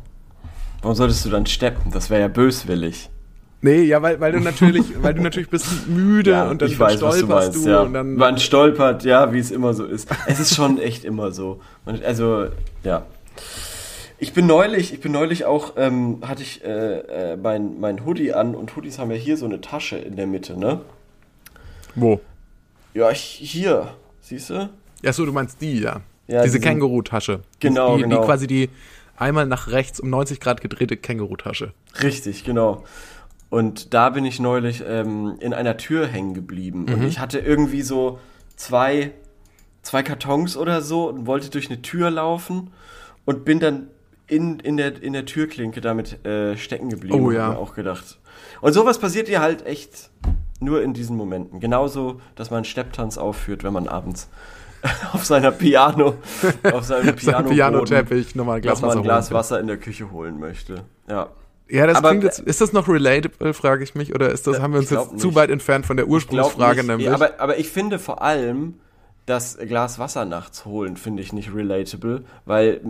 Warum 0.82 0.96
solltest 0.96 1.26
du 1.26 1.30
dann 1.30 1.48
steppen? 1.48 1.92
Das 1.92 2.10
wäre 2.10 2.22
ja 2.22 2.28
böswillig. 2.28 3.10
Nee, 3.62 3.84
ja, 3.84 4.02
weil, 4.02 4.20
weil 4.20 4.34
du 4.34 4.42
natürlich, 4.42 4.84
weil 5.02 5.14
du 5.14 5.22
natürlich 5.22 5.50
bist 5.50 5.88
müde 5.88 6.50
und 6.50 6.62
dann 6.62 6.70
ich 6.70 6.78
weiß, 6.78 7.02
was 7.02 7.16
du 7.16 7.26
stolperst 7.26 7.54
meinst, 7.54 7.66
du 7.66 7.70
ja. 7.70 7.80
und 7.80 7.94
dann. 7.94 8.16
Man 8.16 8.38
stolpert, 8.38 9.06
ja, 9.06 9.32
wie 9.32 9.40
es 9.40 9.52
immer 9.52 9.74
so 9.74 9.86
ist. 9.86 10.10
Es 10.28 10.40
ist 10.42 10.54
schon 10.54 10.78
echt 10.78 11.06
immer 11.06 11.32
so. 11.32 11.62
Man, 11.86 12.04
also, 12.04 12.48
ja. 12.84 13.06
Ich 14.24 14.32
bin 14.32 14.48
neulich, 14.48 14.94
ich 14.94 15.02
bin 15.02 15.12
neulich 15.12 15.44
auch, 15.44 15.74
ähm, 15.76 16.20
hatte 16.26 16.44
ich 16.44 16.64
äh, 16.64 17.34
äh, 17.34 17.36
mein, 17.36 17.82
mein 17.82 18.06
Hoodie 18.06 18.32
an 18.32 18.56
und 18.56 18.74
Hoodies 18.74 18.98
haben 18.98 19.12
ja 19.12 19.18
hier 19.18 19.36
so 19.36 19.44
eine 19.44 19.60
Tasche 19.60 19.98
in 19.98 20.16
der 20.16 20.28
Mitte, 20.28 20.58
ne? 20.58 20.80
Wo? 21.94 22.22
Ja, 22.94 23.12
ich, 23.12 23.20
hier, 23.20 23.96
siehst 24.22 24.50
du? 24.50 24.70
Ja, 25.02 25.12
so, 25.12 25.26
du 25.26 25.34
meinst 25.34 25.60
die, 25.60 25.82
ja. 25.82 26.00
Ja, 26.28 26.42
Diese 26.44 26.62
Känguru-Tasche. 26.62 27.42
Genau, 27.60 27.98
die, 27.98 28.04
genau. 28.04 28.22
Die 28.22 28.26
quasi 28.26 28.48
die 28.48 28.70
einmal 29.18 29.46
nach 29.46 29.68
rechts 29.68 30.00
um 30.00 30.10
90 30.10 30.40
Grad 30.40 30.62
gedrehte 30.62 30.96
Känguru-Tasche. 30.96 31.74
Richtig, 32.02 32.46
genau. 32.46 32.86
Und 33.50 33.94
da 33.94 34.10
bin 34.10 34.24
ich 34.24 34.40
neulich 34.40 34.86
ähm, 34.88 35.36
in 35.42 35.54
einer 35.54 35.76
Tür 35.76 36.08
hängen 36.08 36.34
geblieben. 36.34 36.86
Mhm. 36.86 36.94
Und 36.94 37.04
ich 37.04 37.20
hatte 37.20 37.40
irgendwie 37.40 37.82
so 37.82 38.20
zwei, 38.56 39.12
zwei 39.82 40.02
Kartons 40.02 40.56
oder 40.56 40.82
so 40.82 41.10
und 41.10 41.28
wollte 41.28 41.50
durch 41.50 41.70
eine 41.70 41.82
Tür 41.82 42.10
laufen 42.10 42.72
und 43.26 43.44
bin 43.44 43.60
dann 43.60 43.90
in, 44.28 44.60
in, 44.60 44.78
der, 44.78 45.02
in 45.02 45.14
der 45.14 45.26
Türklinke 45.26 45.82
damit 45.82 46.26
äh, 46.26 46.58
stecken 46.58 46.90
geblieben. 46.90 47.20
Oh, 47.20 47.32
ja. 47.32 47.50
mir 47.50 47.58
auch 47.58 47.76
gedacht. 47.76 48.20
Und 48.62 48.74
sowas 48.74 48.98
passiert 49.00 49.28
dir 49.28 49.42
halt 49.42 49.66
echt 49.66 50.10
nur 50.60 50.82
in 50.82 50.94
diesen 50.94 51.18
Momenten. 51.18 51.60
Genauso, 51.60 52.22
dass 52.36 52.50
man 52.50 52.58
einen 52.60 52.66
Stepptanz 52.66 53.18
aufführt, 53.18 53.64
wenn 53.64 53.74
man 53.74 53.88
abends 53.88 54.30
auf 55.14 55.26
seiner 55.26 55.52
Piano, 55.52 56.16
auf 56.72 56.84
seinem 56.86 57.06
Sein 57.18 57.46
Piano 57.46 57.50
Pianoteppich, 57.50 58.36
nochmal 58.36 58.58
ein 58.58 58.62
Glas 58.62 58.82
Wasser 58.82 58.98
ein 58.98 59.04
Glas. 59.04 59.32
Wasser 59.32 59.60
in 59.60 59.68
der 59.68 59.78
Küche 59.78 60.12
holen 60.12 60.40
möchte. 60.40 60.84
Ja. 61.10 61.30
Ja, 61.70 61.88
das 61.88 61.98
Aber- 61.98 62.10
klingt 62.10 62.24
jetzt, 62.26 62.40
ist 62.40 62.60
das 62.62 62.74
noch 62.74 62.88
relatable, 62.90 63.54
frage 63.54 63.84
ich 63.84 63.96
mich, 63.96 64.14
oder 64.14 64.30
ist 64.30 64.46
das, 64.48 64.58
Äh, 64.58 64.62
haben 64.62 64.74
wir 64.74 64.80
uns 64.80 64.90
jetzt 64.90 65.18
zu 65.20 65.28
nicht. 65.28 65.36
weit 65.36 65.50
entfernt 65.50 65.86
von 65.86 65.96
der 65.98 66.08
Ursprungsfrage 66.08 66.84
nämlich? 66.84 67.08
Ja, 67.08 67.14
aber, 67.14 67.40
aber 67.40 67.58
ich 67.58 67.70
finde 67.70 68.00
vor 68.00 68.22
allem, 68.22 68.76
das 69.26 69.58
Glas 69.58 69.98
Wasser 70.00 70.26
nachts 70.26 70.66
holen, 70.66 70.98
finde 70.98 71.24
ich 71.24 71.32
nicht 71.32 71.54
relatable, 71.56 72.26
weil 72.46 72.82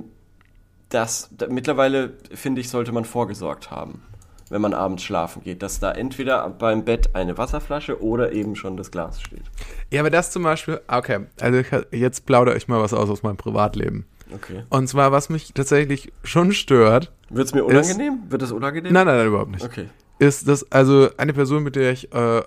das, 0.90 1.30
da, 1.32 1.48
mittlerweile, 1.48 2.14
finde 2.34 2.62
ich, 2.62 2.70
sollte 2.70 2.92
man 2.92 3.06
vorgesorgt 3.06 3.72
haben, 3.72 4.04
wenn 4.50 4.62
man 4.62 4.74
abends 4.74 5.04
schlafen 5.04 5.44
geht, 5.44 5.64
dass 5.64 5.80
da 5.80 5.92
entweder 5.92 6.48
beim 6.50 6.86
Bett 6.86 7.16
eine 7.16 7.38
Wasserflasche 7.38 8.02
oder 8.04 8.32
eben 8.32 8.56
schon 8.56 8.78
das 8.78 8.92
Glas 8.92 9.22
steht. 9.22 9.44
ja, 9.92 10.02
aber 10.02 10.10
das 10.10 10.32
zum 10.32 10.44
Beispiel, 10.44 10.82
okay, 10.88 11.22
also 11.42 11.60
ich, 11.60 11.68
jetzt 12.00 12.26
plaudere 12.26 12.56
ich 12.58 12.68
mal 12.68 12.80
was 12.82 12.94
aus 12.94 13.10
aus 13.10 13.24
meinem 13.24 13.38
Privatleben. 13.38 14.06
Okay. 14.34 14.64
Und 14.70 14.88
zwar, 14.88 15.12
was 15.12 15.30
mich 15.30 15.54
tatsächlich 15.54 16.12
schon 16.24 16.54
stört, 16.54 17.12
Wird 17.30 17.48
es 17.48 17.54
mir 17.54 17.66
unangenehm? 17.66 18.20
Wird 18.30 18.42
das 18.42 18.52
unangenehm? 18.52 18.92
nein, 18.94 19.06
nein, 19.06 19.18
nein, 19.18 19.28
überhaupt 19.28 19.52
nicht. 19.52 19.64
Okay. 19.66 19.90
ist 20.20 20.48
das 20.48 20.72
also 20.72 21.10
eine 21.18 21.34
Person, 21.34 21.64
mit 21.64 21.76
der 21.76 21.92
ich 21.92 22.12
äh, 22.14 22.42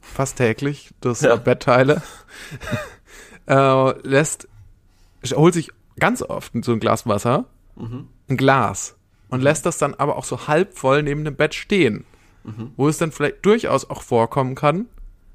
fast 0.00 0.36
täglich 0.38 0.90
das 1.00 1.20
Ja. 1.22 1.36
Bett 1.36 1.60
teile, 1.60 2.02
äh, 3.46 3.98
lässt, 4.08 4.48
holt 5.34 5.54
sich 5.54 5.70
ganz 5.98 6.22
oft 6.22 6.52
so 6.64 6.72
ein 6.72 6.80
Glas 6.80 7.06
Wasser, 7.06 7.44
Mhm. 7.76 8.08
ein 8.28 8.36
Glas, 8.36 8.96
und 9.28 9.40
lässt 9.42 9.64
das 9.66 9.78
dann 9.78 9.94
aber 9.94 10.16
auch 10.16 10.24
so 10.24 10.46
halb 10.46 10.76
voll 10.78 11.02
neben 11.02 11.24
dem 11.24 11.36
Bett 11.36 11.54
stehen. 11.54 12.04
Mhm. 12.44 12.72
Wo 12.76 12.88
es 12.88 12.98
dann 12.98 13.12
vielleicht 13.12 13.44
durchaus 13.46 13.88
auch 13.88 14.02
vorkommen 14.02 14.54
kann, 14.54 14.86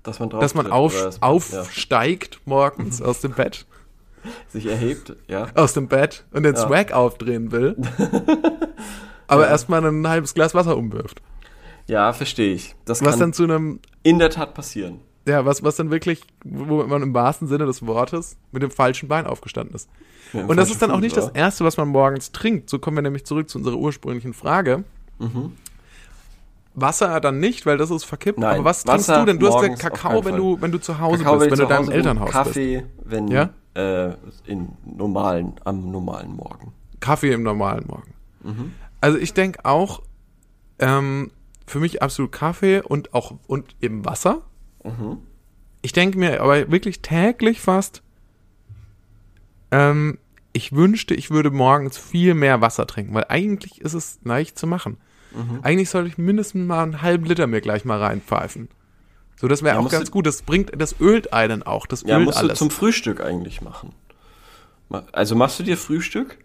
Dass 0.03 0.19
man 0.19 0.29
dass 0.29 0.53
man 0.53 0.69
auf, 0.71 0.93
man- 0.93 1.11
ja, 1.13 1.17
aufsteigt 1.21 2.41
morgens 2.45 3.01
aus 3.01 3.21
dem 3.21 3.31
Bett, 3.31 3.65
sich 4.49 4.65
erhebt, 4.67 5.15
ja. 5.27 5.47
aus 5.55 5.73
dem 5.73 5.87
Bett 5.87 6.25
und 6.31 6.43
den 6.43 6.55
Ja. 6.55 6.67
Swag 6.67 6.91
aufdrehen 6.91 7.51
will, 7.51 7.75
aber 9.27 9.47
erstmal 9.47 9.83
ein 9.85 10.07
halbes 10.07 10.33
Glas 10.33 10.53
Wasser 10.53 10.77
umwirft. 10.77 11.21
Ja, 11.87 12.11
verstehe 12.13 12.53
ich. 12.53 12.75
Das 12.85 13.01
Was 13.01 13.11
kann 13.11 13.19
dann 13.19 13.33
zu 13.33 13.43
einem 13.43 13.79
in 14.03 14.19
der 14.19 14.29
Tat 14.29 14.53
passieren. 14.53 14.99
Ja, 15.27 15.45
was, 15.45 15.61
was 15.63 15.75
dann 15.75 15.91
wirklich, 15.91 16.21
wo 16.45 16.83
man 16.85 17.01
im 17.03 17.13
wahrsten 17.13 17.47
Sinne 17.47 17.65
des 17.65 17.85
Wortes 17.85 18.37
mit 18.51 18.63
dem 18.63 18.71
falschen 18.71 19.09
Bein 19.09 19.25
aufgestanden 19.27 19.75
ist. 19.75 19.89
Ja, 20.33 20.45
Und 20.45 20.55
das 20.57 20.69
ist 20.69 20.81
dann 20.81 20.89
auch 20.91 20.99
nicht 20.99 21.17
das? 21.17 21.29
Erste, 21.29 21.65
was 21.65 21.75
man 21.77 21.89
morgens 21.89 22.31
trinkt. 22.31 22.69
So 22.69 22.79
kommen 22.79 22.97
wir 22.97 23.01
nämlich 23.01 23.25
zurück 23.25 23.49
zu 23.49 23.57
unserer 23.57 23.75
ursprünglichen 23.75 24.33
Frage. 24.33 24.83
Mhm. 25.19 25.51
Wasser 26.75 27.19
dann 27.19 27.39
nicht, 27.39 27.65
weil 27.65 27.77
das 27.77 27.89
ist 27.89 28.03
verkippt. 28.03 28.37
Nein, 28.39 28.55
aber 28.55 28.65
was 28.65 28.85
Wasser 28.85 29.13
trinkst 29.15 29.21
du 29.21 29.25
denn? 29.25 29.39
Du 29.39 29.47
hast 29.47 29.55
auf 29.55 29.79
Kakao, 29.79 30.23
wenn 30.23 30.35
du, 30.35 30.61
wenn 30.61 30.71
du 30.71 30.79
zu 30.79 30.99
Hause 30.99 31.23
Kakao, 31.23 31.39
bist, 31.39 31.51
wenn 31.51 31.59
du 31.59 31.65
deinem 31.65 31.89
Elternhaus 31.89 32.25
bist. 32.27 32.33
Kaffee, 32.43 32.83
wenn 33.03 33.27
Ja? 33.29 33.49
äh, 33.73 34.13
in 34.45 34.69
normalen, 34.85 35.53
am 35.65 35.91
normalen 35.91 36.35
Morgen. 36.35 36.73
Kaffee 36.99 37.31
im 37.33 37.43
normalen 37.43 37.85
Morgen. 37.87 38.13
Mhm. 38.43 38.71
Also 39.01 39.17
ich 39.17 39.33
denke 39.33 39.65
auch, 39.65 40.01
ähm, 40.79 41.31
für 41.65 41.79
mich 41.79 42.01
absolut 42.01 42.31
Kaffee 42.31 42.81
und 42.81 43.13
auch 43.13 43.33
und 43.47 43.75
eben 43.81 44.05
Wasser. 44.05 44.41
Mhm. 44.83 45.17
Ich 45.81 45.93
denke 45.93 46.17
mir 46.17 46.41
aber 46.41 46.71
wirklich 46.71 47.01
täglich 47.01 47.61
fast, 47.61 48.01
ähm, 49.71 50.17
ich 50.53 50.71
wünschte, 50.73 51.13
ich 51.13 51.29
würde 51.29 51.51
morgens 51.51 51.97
viel 51.97 52.33
mehr 52.33 52.61
Wasser 52.61 52.87
trinken, 52.87 53.13
weil 53.13 53.25
eigentlich 53.29 53.81
ist 53.81 53.93
es 53.93 54.19
leicht 54.23 54.57
zu 54.57 54.65
machen. 54.67 54.97
Mhm. 55.35 55.59
Eigentlich 55.61 55.89
sollte 55.89 56.09
ich 56.09 56.17
mindestens 56.17 56.65
mal 56.67 56.81
einen 56.83 57.01
halben 57.01 57.25
Liter 57.25 57.47
mir 57.47 57.61
gleich 57.61 57.85
mal 57.85 58.01
reinpfeifen. 58.01 58.69
So, 59.39 59.47
das 59.47 59.61
wäre 59.61 59.75
Ja, 59.75 59.81
auch 59.81 59.89
ganz 59.89 60.09
gut. 60.09 60.25
Das 60.25 60.41
bringt, 60.41 60.71
das 60.81 60.99
ölt 60.99 61.31
einen 61.31 61.61
auch. 61.63 61.85
Das 61.85 62.01
Ja, 62.03 62.17
ölt 62.17 62.25
musst 62.25 62.37
alles. 62.39 62.53
du 62.53 62.65
zum 62.65 62.71
Frühstück 62.71 63.21
eigentlich 63.21 63.61
machen. 63.61 63.93
Ma- 64.89 65.05
Also 65.11 65.35
machst 65.35 65.59
du 65.59 65.63
dir 65.63 65.77
Frühstück 65.77 66.37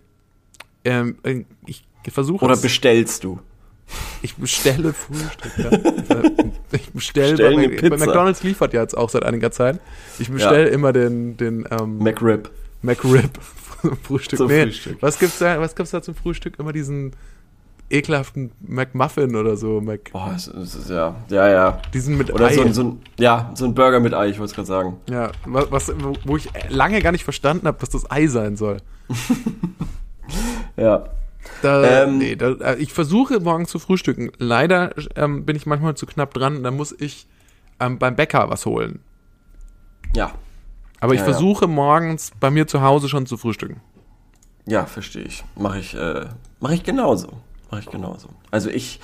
ähm, 0.85 1.17
äh, 1.23 1.45
ich 1.65 1.85
versuche 2.09 2.45
oder 2.45 2.55
es- 2.55 2.61
bestellst 2.61 3.25
du? 3.25 3.39
Ich 4.23 4.37
bestelle 4.37 4.93
Frühstück, 4.93 5.53
ja. 5.59 5.71
Ich 6.73 6.91
bestelle 6.93 7.33
Bestell 7.33 7.81
bei, 7.81 7.89
bei. 7.91 7.97
McDonalds 7.97 8.43
liefert 8.43 8.73
ja 8.73 8.81
jetzt 8.81 8.97
auch 8.97 9.11
seit 9.11 9.25
einiger 9.25 9.51
Zeit. 9.51 9.81
Ich 10.19 10.31
bestelle 10.31 10.69
immer 10.69 10.93
den, 10.93 11.37
den 11.37 11.67
ähm, 11.71 11.99
McRib. 11.99 12.51
McRib 12.83 13.39
Frühstück. 14.05 14.39
Zum 14.39 14.47
nee, 14.49 14.63
Frühstück. 14.65 14.99
Was 15.03 15.19
gibt's 15.19 15.39
da, 15.39 15.61
was 15.61 15.75
gibt's 15.75 15.91
da 15.91 16.01
zum 16.03 16.15
Frühstück? 16.15 16.59
Immer 16.59 16.73
diesen 16.73 17.13
ekelhaften 17.91 18.53
McMuffin 18.61 19.37
oder 19.37 19.57
so. 19.57 19.81
Mac, 19.83 20.13
Boah, 20.13 20.33
es 20.35 20.47
ist 20.47 20.89
ja, 20.89 21.15
ja, 21.29 21.49
ja. 21.49 21.83
diesen 21.93 22.17
mit 22.17 22.33
Oder 22.33 22.47
Ei. 22.47 22.55
so 22.55 22.63
ein, 22.63 22.73
so 22.73 22.83
ein, 22.85 23.03
ja, 23.19 23.51
so 23.55 23.67
ein 23.67 23.75
Burger 23.75 24.01
mit 24.01 24.15
Ei, 24.15 24.29
ich 24.29 24.39
wollte 24.39 24.51
es 24.51 24.55
gerade 24.55 24.69
sagen. 24.69 24.97
ja, 25.11 25.31
was, 25.45 25.71
was, 25.71 25.93
wo- 26.03 26.15
wo 26.25 26.37
ich 26.39 26.49
lange 26.71 27.03
gar 27.03 27.13
nicht 27.13 27.25
verstanden 27.25 27.67
habe, 27.67 27.79
dass 27.81 27.91
das 27.91 28.11
Ei 28.11 28.29
sein 28.29 28.57
soll. 28.57 28.79
Ja. 30.77 31.05
Da, 31.63 32.03
Ähm, 32.05 32.19
nee, 32.19 32.37
da, 32.37 32.53
äh, 32.53 32.77
ich 32.77 32.93
versuche 32.93 33.41
morgens 33.41 33.71
zu 33.71 33.79
frühstücken. 33.79 34.31
Leider 34.39 34.93
ähm, 35.17 35.45
bin 35.45 35.57
ich 35.57 35.67
manchmal 35.67 35.95
zu 35.97 36.07
knapp 36.07 36.35
dran. 36.35 36.63
Da 36.63 36.71
muss 36.71 36.93
ich 36.99 37.27
ähm, 37.81 37.99
beim 37.99 38.17
Bäcker 38.17 38.49
was 38.51 38.67
holen. 38.67 39.01
Ja. 40.15 40.33
Aber 41.01 41.15
ich 41.15 41.21
Ja, 41.21 41.27
ja. 41.27 41.33
versuche 41.33 41.67
morgens 41.67 42.33
bei 42.39 42.51
mir 42.51 42.67
zu 42.67 42.83
Hause 42.83 43.09
schon 43.09 43.27
zu 43.27 43.37
frühstücken. 43.37 43.81
Ja, 44.67 44.87
verstehe 44.87 45.25
ich. 45.25 45.43
Mache 45.57 45.81
ich, 45.81 45.95
äh, 45.95 46.27
mache 46.61 46.75
ich 46.75 46.85
genauso. 46.85 47.29
Mache 47.71 47.81
ich 47.81 47.91
genauso. 47.91 48.29
Also 48.53 48.71
ich, 48.71 49.01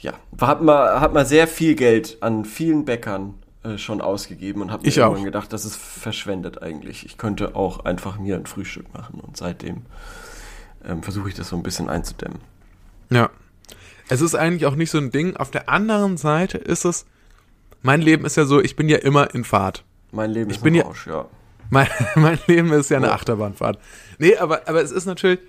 ja, 0.00 0.14
hat 0.40 0.62
man, 0.62 1.00
hat 1.00 1.14
man 1.14 1.24
sehr 1.26 1.46
viel 1.46 1.76
Geld 1.76 2.18
an 2.20 2.44
vielen 2.44 2.84
Bäckern 2.84 3.34
äh, 3.62 3.78
schon 3.78 4.00
ausgegeben 4.00 4.62
und 4.62 4.72
habe 4.72 4.82
mir 4.82 4.88
Ich 4.88 4.96
irgendwann 4.96 5.20
auch. 5.20 5.24
gedacht, 5.24 5.52
das 5.52 5.64
ist 5.64 5.76
verschwendet 5.76 6.62
eigentlich. 6.62 7.06
Ich 7.06 7.16
könnte 7.18 7.54
auch 7.54 7.84
einfach 7.84 8.18
mir 8.18 8.34
ein 8.34 8.46
Frühstück 8.46 8.92
machen 8.92 9.20
und 9.20 9.36
seitdem 9.36 9.82
ähm, 10.86 11.02
versuche 11.02 11.28
ich 11.28 11.34
das 11.34 11.48
so 11.48 11.56
ein 11.56 11.62
bisschen 11.62 11.88
einzudämmen. 11.88 12.38
Ja. 13.10 13.30
Es 14.08 14.20
ist 14.20 14.34
eigentlich 14.34 14.66
auch 14.66 14.74
nicht 14.76 14.90
so 14.90 14.98
ein 14.98 15.10
Ding. 15.10 15.36
Auf 15.36 15.50
der 15.50 15.68
anderen 15.68 16.16
Seite 16.16 16.58
ist 16.58 16.84
es, 16.84 17.06
mein 17.82 18.00
Leben 18.02 18.24
ist 18.24 18.36
ja 18.36 18.44
so, 18.44 18.60
ich 18.60 18.76
bin 18.76 18.88
ja 18.88 18.98
immer 18.98 19.34
in 19.34 19.44
Fahrt. 19.44 19.84
Mein 20.12 20.30
Leben 20.30 20.50
Ich 20.50 20.56
ist 20.58 20.62
bin 20.62 20.74
ein 20.74 20.78
ja- 20.78 20.82
Rausch, 20.84 21.06
ja. 21.06 21.26
Mein, 21.70 21.88
mein 22.14 22.38
Leben 22.46 22.72
ist 22.72 22.90
ja 22.90 22.98
eine 22.98 23.06
Ja. 23.08 23.14
Achterbahnfahrt. 23.14 23.78
Nee, 24.18 24.36
aber, 24.36 24.68
aber 24.68 24.82
es 24.82 24.90
ist 24.90 25.06
natürlich, 25.06 25.40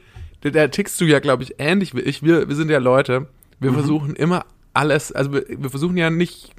da, 0.42 0.50
da 0.50 0.68
tickst 0.70 1.00
du 1.02 1.06
ja, 1.06 1.20
glaube 1.20 1.44
ich, 1.44 1.56
ähnlich 1.60 1.94
wie 1.96 2.02
ich. 2.02 2.24
Wir, 2.24 2.48
wir 2.48 2.56
sind 2.56 2.70
ja 2.70 2.80
Leute, 2.80 3.28
wir 3.60 3.72
Mhm. 3.72 3.76
versuchen 3.76 4.16
immer 4.16 4.46
alles, 4.74 5.12
also 5.12 5.34
wir, 5.34 5.46
wir 5.50 5.70
versuchen 5.70 5.98
ja 5.98 6.10
nicht, 6.10 6.52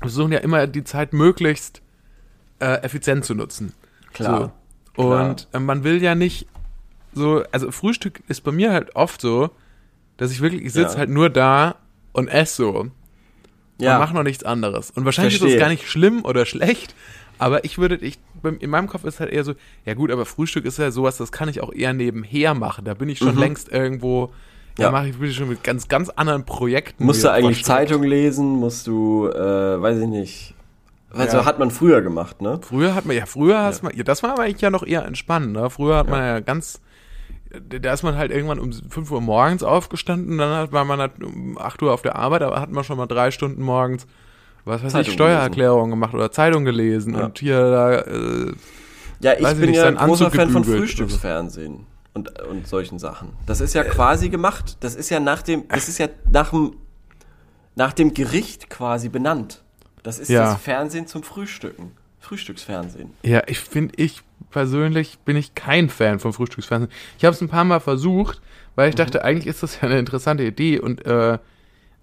wir 0.00 0.08
versuchen 0.10 0.32
ja 0.32 0.38
immer 0.38 0.66
die 0.66 0.84
Zeit 0.84 1.12
möglichst 1.12 1.82
äh, 2.60 2.82
effizient 2.82 3.24
zu 3.24 3.34
nutzen. 3.34 3.72
Klar. 4.12 4.52
So. 4.96 5.02
Klar. 5.02 5.30
Und 5.30 5.48
äh, 5.52 5.58
man 5.58 5.84
will 5.84 6.02
ja 6.02 6.14
nicht 6.14 6.46
so, 7.12 7.42
also 7.52 7.70
Frühstück 7.70 8.22
ist 8.28 8.42
bei 8.42 8.52
mir 8.52 8.72
halt 8.72 8.94
oft 8.96 9.20
so, 9.20 9.50
dass 10.16 10.30
ich 10.30 10.40
wirklich, 10.40 10.62
ich 10.62 10.72
sitze 10.72 10.94
Ja. 10.94 10.98
halt 11.00 11.10
nur 11.10 11.30
da 11.30 11.76
und 12.12 12.28
esse 12.28 12.56
so. 12.56 12.86
Ja, 13.78 13.92
Man 13.92 14.00
macht 14.00 14.14
noch 14.14 14.22
nichts 14.22 14.44
anderes. 14.44 14.90
Und 14.90 15.04
wahrscheinlich 15.04 15.34
ist 15.34 15.40
Verstehe. 15.40 15.58
das 15.58 15.64
gar 15.64 15.70
nicht 15.70 15.88
schlimm 15.88 16.24
oder 16.24 16.46
schlecht, 16.46 16.94
aber 17.38 17.64
ich 17.64 17.78
würde, 17.78 17.96
ich, 17.96 18.18
in 18.60 18.70
meinem 18.70 18.86
Kopf 18.88 19.04
ist 19.04 19.18
halt 19.20 19.30
eher 19.30 19.44
so, 19.44 19.54
ja 19.84 19.94
gut, 19.94 20.10
aber 20.10 20.24
Frühstück 20.26 20.64
ist 20.64 20.78
ja 20.78 20.90
sowas, 20.90 21.16
das 21.16 21.32
kann 21.32 21.48
ich 21.48 21.60
auch 21.62 21.72
eher 21.72 21.92
nebenher 21.92 22.54
machen. 22.54 22.84
Da 22.84 22.94
bin 22.94 23.08
ich 23.08 23.18
schon 23.18 23.36
längst 23.36 23.68
irgendwo, 23.70 24.26
da 24.76 24.82
Mhm. 24.82 24.82
Ja. 24.84 24.90
mache 24.92 25.08
ich 25.08 25.18
bin 25.18 25.32
schon 25.32 25.48
mit 25.48 25.64
ganz, 25.64 25.88
ganz 25.88 26.08
anderen 26.10 26.44
Projekten. 26.44 27.04
musst 27.04 27.24
du 27.24 27.30
eigentlich. 27.32 27.64
Zeitung 27.64 28.02
lesen? 28.04 28.46
Musst 28.50 28.86
du, 28.86 29.28
äh, 29.28 29.82
weiß 29.82 29.98
ich 29.98 30.06
nicht. 30.08 30.54
Also 31.10 31.38
Ja. 31.38 31.44
hat 31.44 31.58
man 31.58 31.70
früher 31.70 32.00
gemacht, 32.02 32.40
ne? 32.40 32.58
Früher 32.62 32.94
hat 32.94 33.04
man, 33.04 33.16
ja, 33.16 33.26
früher 33.26 33.58
hast 33.62 33.82
man, 33.82 33.94
ja, 33.96 34.02
das 34.02 34.22
war 34.22 34.32
aber 34.32 34.44
eigentlich 34.44 34.62
ja 34.62 34.70
noch 34.70 34.82
eher 34.86 35.04
entspannend, 35.04 35.52
ne? 35.52 35.68
Früher 35.68 35.96
hat 35.96 36.08
man 36.08 36.20
ja 36.20 36.40
ganz, 36.40 36.80
da 37.68 37.92
ist 37.92 38.02
man 38.02 38.16
halt 38.16 38.30
irgendwann 38.30 38.58
um 38.58 38.72
5 38.72 39.10
Uhr 39.10 39.20
morgens 39.20 39.62
aufgestanden, 39.62 40.38
dann 40.38 40.54
hat, 40.56 40.72
war 40.72 40.84
man 40.84 41.00
halt 41.00 41.22
um 41.22 41.58
8 41.58 41.82
Uhr 41.82 41.92
auf 41.92 42.02
der 42.02 42.16
Arbeit, 42.16 42.42
aber 42.42 42.60
hat 42.60 42.70
man 42.70 42.84
schon 42.84 42.96
mal 42.96 43.06
drei 43.06 43.30
Stunden 43.30 43.62
morgens, 43.62 44.06
was 44.64 44.82
weiß 44.82 44.92
Zeitung 44.92 45.08
ich, 45.08 45.14
Steuererklärung 45.14 45.90
gemacht 45.90 46.14
oder 46.14 46.30
Zeitung 46.30 46.64
gelesen 46.64 47.14
Ja. 47.14 47.24
und 47.26 47.38
hier 47.38 47.58
da, 47.70 47.92
äh, 48.00 48.52
Ja, 49.20 49.32
ich 49.34 49.40
ich 49.40 49.48
bin 49.58 49.70
nicht, 49.70 49.76
ja 49.76 49.86
ein 49.86 49.96
großer 49.96 50.30
Fan 50.30 50.50
von 50.50 50.62
gebügelt 50.62 50.80
Frühstücksfernsehen 50.88 51.86
und, 52.14 52.40
und 52.42 52.66
solchen 52.66 52.98
Sachen. 52.98 53.30
Das 53.46 53.60
ist 53.60 53.74
ja 53.74 53.84
quasi 53.84 54.28
gemacht. 54.28 54.76
Das 54.80 54.94
ist 54.94 55.10
ja 55.10 55.18
nach 55.20 55.42
dem, 55.42 55.66
das 55.68 55.88
ist 55.88 55.98
ja 55.98 56.08
nach 56.30 56.50
dem, 56.50 56.74
nach 57.74 57.92
dem 57.92 58.12
Gericht 58.14 58.68
quasi 58.70 59.08
benannt. 59.08 59.62
Das 60.02 60.18
ist 60.18 60.28
Ja. 60.28 60.44
das 60.52 60.60
Fernsehen 60.60 61.06
zum 61.06 61.22
Frühstücken. 61.22 61.92
Frühstücksfernsehen. 62.20 63.10
Ja, 63.22 63.42
ich 63.46 63.58
finde, 63.60 63.94
ich 63.96 64.22
persönlich 64.52 65.18
bin 65.24 65.36
ich 65.36 65.54
kein 65.56 65.88
Fan 65.88 66.20
vom 66.20 66.32
Frühstücksfernsehen. 66.32 66.92
Ich 67.18 67.24
habe 67.24 67.34
es 67.34 67.40
ein 67.40 67.48
paar 67.48 67.64
Mal 67.64 67.80
versucht, 67.80 68.40
weil 68.76 68.86
Mhm. 68.86 68.90
ich 68.90 68.94
dachte, 68.96 69.24
eigentlich 69.24 69.46
ist 69.48 69.62
das 69.64 69.76
ja 69.80 69.88
eine 69.88 69.98
interessante 69.98 70.44
Idee 70.44 70.78
und 70.78 71.04
äh, 71.04 71.38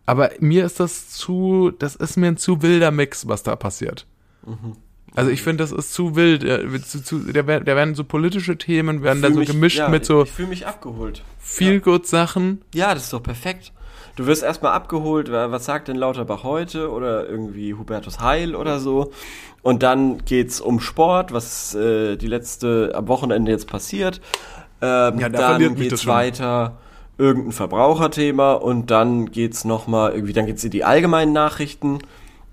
aber 0.06 0.32
mir 0.40 0.66
ist 0.66 0.80
das 0.80 1.10
zu, 1.10 1.72
das 1.78 1.96
ist 1.96 2.18
mir 2.18 2.28
ein 2.28 2.38
zu 2.38 2.62
wilder 2.64 2.90
Mix, 2.92 3.28
was 3.28 3.44
da 3.44 3.56
passiert. 3.56 4.06
Mhm. 4.46 4.76
Also 5.16 5.32
ich 5.32 5.42
finde, 5.42 5.64
das 5.64 5.72
ist 5.72 5.94
zu 5.94 6.16
wild. 6.16 6.44
äh, 6.44 6.82
Zu, 6.82 7.04
zu, 7.04 7.20
da, 7.20 7.46
werden, 7.48 7.96
so 7.96 8.04
politische 8.04 8.58
Themen, 8.58 9.02
werden 9.04 9.22
da 9.24 9.32
so 9.32 9.40
mich- 9.40 9.50
gemischt 9.50 9.78
ja, 9.80 9.90
mit 9.90 10.06
so 10.06 10.24
Ich 10.24 10.32
fühle 10.32 10.48
mich 10.50 10.66
abgeholt. 10.68 11.24
Feel-Good-Sachen. 11.40 12.62
Ja, 12.74 12.94
das 12.94 13.04
ist 13.06 13.14
doch 13.14 13.24
perfekt. 13.24 13.72
Du 14.20 14.26
wirst 14.28 14.44
erstmal 14.44 14.74
abgeholt, 14.74 15.32
wa- 15.32 15.50
was 15.50 15.64
sagt 15.64 15.88
denn 15.88 15.96
Lauterbach 15.96 16.44
heute 16.44 16.92
oder 16.92 17.26
irgendwie 17.30 17.74
Hubertus 17.74 18.20
Heil 18.20 18.54
oder 18.54 18.82
so. 18.82 19.12
Und 19.62 19.82
dann 19.82 20.26
geht's 20.26 20.60
um 20.60 20.82
Sport, 20.82 21.32
was 21.32 21.74
äh, 21.74 22.18
die 22.18 22.28
letzte 22.28 22.92
am 22.96 23.08
Wochenende 23.08 23.50
jetzt 23.50 23.68
passiert. 23.68 24.20
Ähm, 24.82 25.20
Ja, 25.20 25.30
da 25.30 25.58
dann 25.58 25.76
geht's 25.76 26.06
weiter 26.06 26.78
irgendein 27.18 27.54
Verbraucherthema 27.54 28.54
und 28.54 28.92
dann 28.92 29.32
geht's 29.32 29.64
noch 29.64 29.88
mal 29.88 30.12
irgendwie, 30.12 30.34
dann 30.34 30.46
geht's 30.48 30.66
in 30.66 30.72
die 30.72 30.84
allgemeinen 30.84 31.32
Nachrichten. 31.32 32.00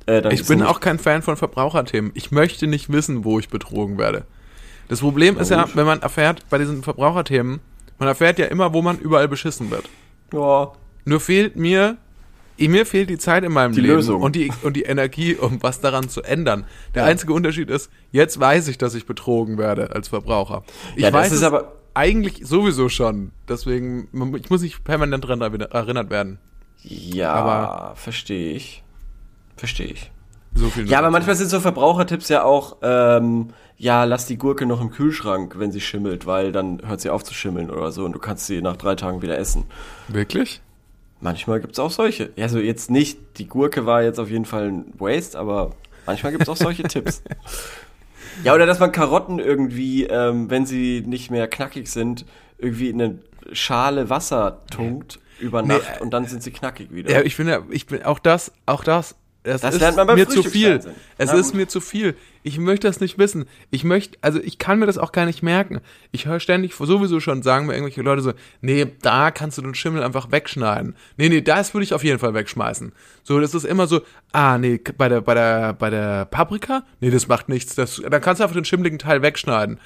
Äh, 0.07 0.33
Ich 0.33 0.46
bin 0.46 0.62
auch 0.62 0.79
kein 0.79 1.00
Fan 1.00 1.22
von 1.22 1.37
Verbraucherthemen. 1.37 2.12
Ich 2.14 2.31
möchte 2.31 2.68
nicht 2.68 2.92
wissen, 2.92 3.24
wo 3.24 3.40
ich 3.40 3.48
betrogen 3.48 3.98
werde. 3.98 4.22
Das 4.87 5.00
Problem 5.00 5.37
ist 5.37 5.50
ja, 5.50 5.66
wenn 5.74 5.87
man 5.87 6.00
erfährt, 6.00 6.48
bei 6.48 6.59
diesen 6.59 6.85
Verbraucherthemen, 6.85 7.59
man 7.98 8.09
erfährt 8.09 8.38
ja 8.38 8.46
immer, 8.46 8.72
wo 8.72 8.83
man 8.83 8.98
überall 9.00 9.26
beschissen 9.26 9.72
wird. 9.72 9.88
ja, 10.33 10.70
Nur 11.07 11.21
fehlt 11.21 11.57
mir, 11.57 11.97
mir 12.59 12.85
fehlt 12.85 13.09
die 13.09 13.16
Zeit 13.19 13.45
in 13.45 13.53
meinem 13.53 13.73
Die 13.73 13.81
Leben 13.81 13.95
Lösung. 13.95 14.21
und 14.23 14.37
die 14.37 14.53
und 14.62 14.77
die 14.77 14.83
Energie, 14.83 15.35
um 15.37 15.62
was 15.62 15.81
daran 15.81 16.09
zu 16.11 16.23
ändern. 16.23 16.64
Der 16.95 17.05
einzige 17.05 17.33
Unterschied 17.33 17.71
ist, 17.71 17.90
jetzt 18.12 18.38
weiß 18.38 18.69
ich, 18.69 18.77
dass 18.77 18.95
ich 18.95 19.07
betrogen 19.07 19.57
werde 19.57 19.92
als 19.95 20.09
Verbraucher. 20.09 20.64
Ich 20.97 21.03
Ja, 21.05 21.12
weiß 21.12 21.33
es 21.33 21.42
aber- 21.42 21.73
eigentlich 21.95 22.40
sowieso 22.47 22.90
schon. 22.90 23.31
Deswegen, 23.49 24.09
ich 24.37 24.51
muss 24.51 24.61
nicht 24.61 24.85
permanent 24.85 25.27
dran 25.27 25.40
erinnert 25.40 26.11
werden. 26.11 26.38
ja, 26.83 27.33
Aber- 27.33 27.97
verstehe 27.97 28.53
ich. 28.53 28.83
Verstehe 29.57 29.87
ich. 29.87 30.11
So 30.55 30.69
viel. 30.71 30.88
Ja, 30.88 30.99
aber 30.99 31.11
manchmal 31.11 31.37
sind 31.37 31.49
so 31.51 31.61
Verbrauchertipps 31.61 32.29
ja 32.29 32.42
auch, 32.42 32.77
ähm, 32.83 33.49
ja, 33.79 34.05
lass 34.05 34.27
die 34.27 34.38
Gurke 34.38 34.64
noch 34.66 34.81
im 34.81 34.90
Kühlschrank, 34.90 35.59
wenn 35.59 35.71
sie 35.73 35.81
schimmelt, 35.81 36.27
weil 36.27 36.51
dann 36.53 36.81
hört 36.87 37.01
sie 37.01 37.11
auf 37.11 37.25
zu 37.25 37.35
schimmeln 37.35 37.71
oder 37.71 37.92
so 37.92 38.05
und 38.05 38.12
du 38.12 38.19
kannst 38.19 38.47
sie 38.47 38.61
nach 38.62 38.77
drei 38.77 38.95
Tagen 38.95 39.21
wieder 39.23 39.38
essen. 39.38 39.64
Wirklich? 40.09 40.62
Manchmal 41.20 41.61
gibt's 41.61 41.79
auch 41.79 41.90
solche. 41.90 42.31
Ja, 42.37 42.44
Also 42.44 42.59
jetzt 42.59 42.90
nicht, 42.90 43.18
die 43.38 43.46
Gurke 43.48 43.87
war 43.87 44.02
jetzt 44.02 44.18
auf 44.20 44.31
jeden 44.31 44.44
Fall 44.44 44.68
ein 44.68 44.92
Waste, 44.98 45.38
aber 45.38 45.70
manchmal 46.07 46.33
gibt's 46.33 46.48
auch 46.48 46.57
solche 46.57 46.83
Tipps. 46.85 47.22
Ja, 48.44 48.55
oder 48.55 48.66
dass 48.66 48.81
man 48.81 48.92
Karotten 48.92 49.38
irgendwie, 49.38 50.05
ähm, 50.05 50.50
wenn 50.50 50.66
sie 50.66 51.02
nicht 51.07 51.31
mehr 51.31 51.48
knackig 51.48 51.88
sind, 51.88 52.26
irgendwie 52.59 52.90
in 52.90 53.00
eine 53.00 53.18
Schale 53.52 54.11
Wasser 54.11 54.62
tunkt 54.70 55.20
über 55.40 55.62
Nee, 55.62 55.68
Nacht 55.79 56.00
und 56.00 56.11
dann 56.11 56.26
sind 56.26 56.42
sie 56.42 56.50
knackig 56.50 56.92
wieder. 56.92 57.11
Ja, 57.11 57.22
ich 57.22 57.35
finde, 57.35 57.64
ich 57.70 57.87
bin 57.87 58.02
auch 58.02 58.18
das, 58.18 58.52
auch 58.66 58.85
das. 58.85 59.14
Das, 59.46 59.61
Das 59.61 59.74
ist 59.74 59.80
lernt 59.80 59.96
man 59.96 60.09
beim 60.09 60.16
mir 60.18 60.28
zu 60.28 60.42
viel. 60.42 60.80
Es 61.18 61.30
Na 61.30 61.38
ist 61.38 61.46
gut. 61.52 61.54
mir 61.54 61.68
zu 61.68 61.80
viel. 61.80 62.16
Ich 62.42 62.59
möchte 62.59 62.88
das 62.88 62.98
nicht 62.98 63.16
wissen. 63.16 63.44
Ich 63.70 63.85
möchte, 63.85 64.18
also 64.20 64.40
ich 64.40 64.59
kann 64.59 64.80
mir 64.80 64.87
das 64.87 64.98
auch 64.98 65.12
gar 65.12 65.24
nicht 65.24 65.40
merken. 65.40 65.80
Ich 66.11 66.26
höre 66.26 66.40
ständig 66.40 66.74
sowieso 66.74 67.20
schon, 67.20 67.42
sagen 67.42 67.66
mir 67.66 67.74
irgendwelche 67.74 68.02
Leute 68.02 68.22
so, 68.22 68.32
nee, 68.61 68.87
da 69.02 69.30
kannst 69.30 69.56
du 69.56 69.62
den 69.62 69.76
Schimmel 69.76 70.02
einfach 70.02 70.32
wegschneiden. 70.32 70.96
Nee, 71.16 71.28
nee, 71.28 71.42
das 71.42 71.74
würde 71.74 71.85
ich 71.85 71.94
auf 71.94 72.02
jeden 72.02 72.18
Fall 72.18 72.35
wegschmeißen. 72.35 72.92
So, 73.22 73.38
das 73.38 73.54
ist 73.54 73.64
immer 73.64 73.87
so, 73.87 74.00
ah, 74.32 74.59
nee, 74.59 74.80
bei 74.98 75.09
der, 75.09 75.20
bei 75.20 75.35
der, 75.35 75.74
bei 75.74 75.90
der 75.90 76.24
Paprika? 76.24 76.82
Nee, 76.98 77.11
das 77.11 77.28
macht 77.28 77.48
nichts. 77.48 77.76
Das, 77.76 78.02
dann 78.02 78.20
kannst 78.20 78.40
du 78.40 78.44
einfach 78.44 78.56
den 78.56 78.64
schimmeligen 78.64 78.98
Teil 78.98 79.22
wegschneiden. 79.22 79.78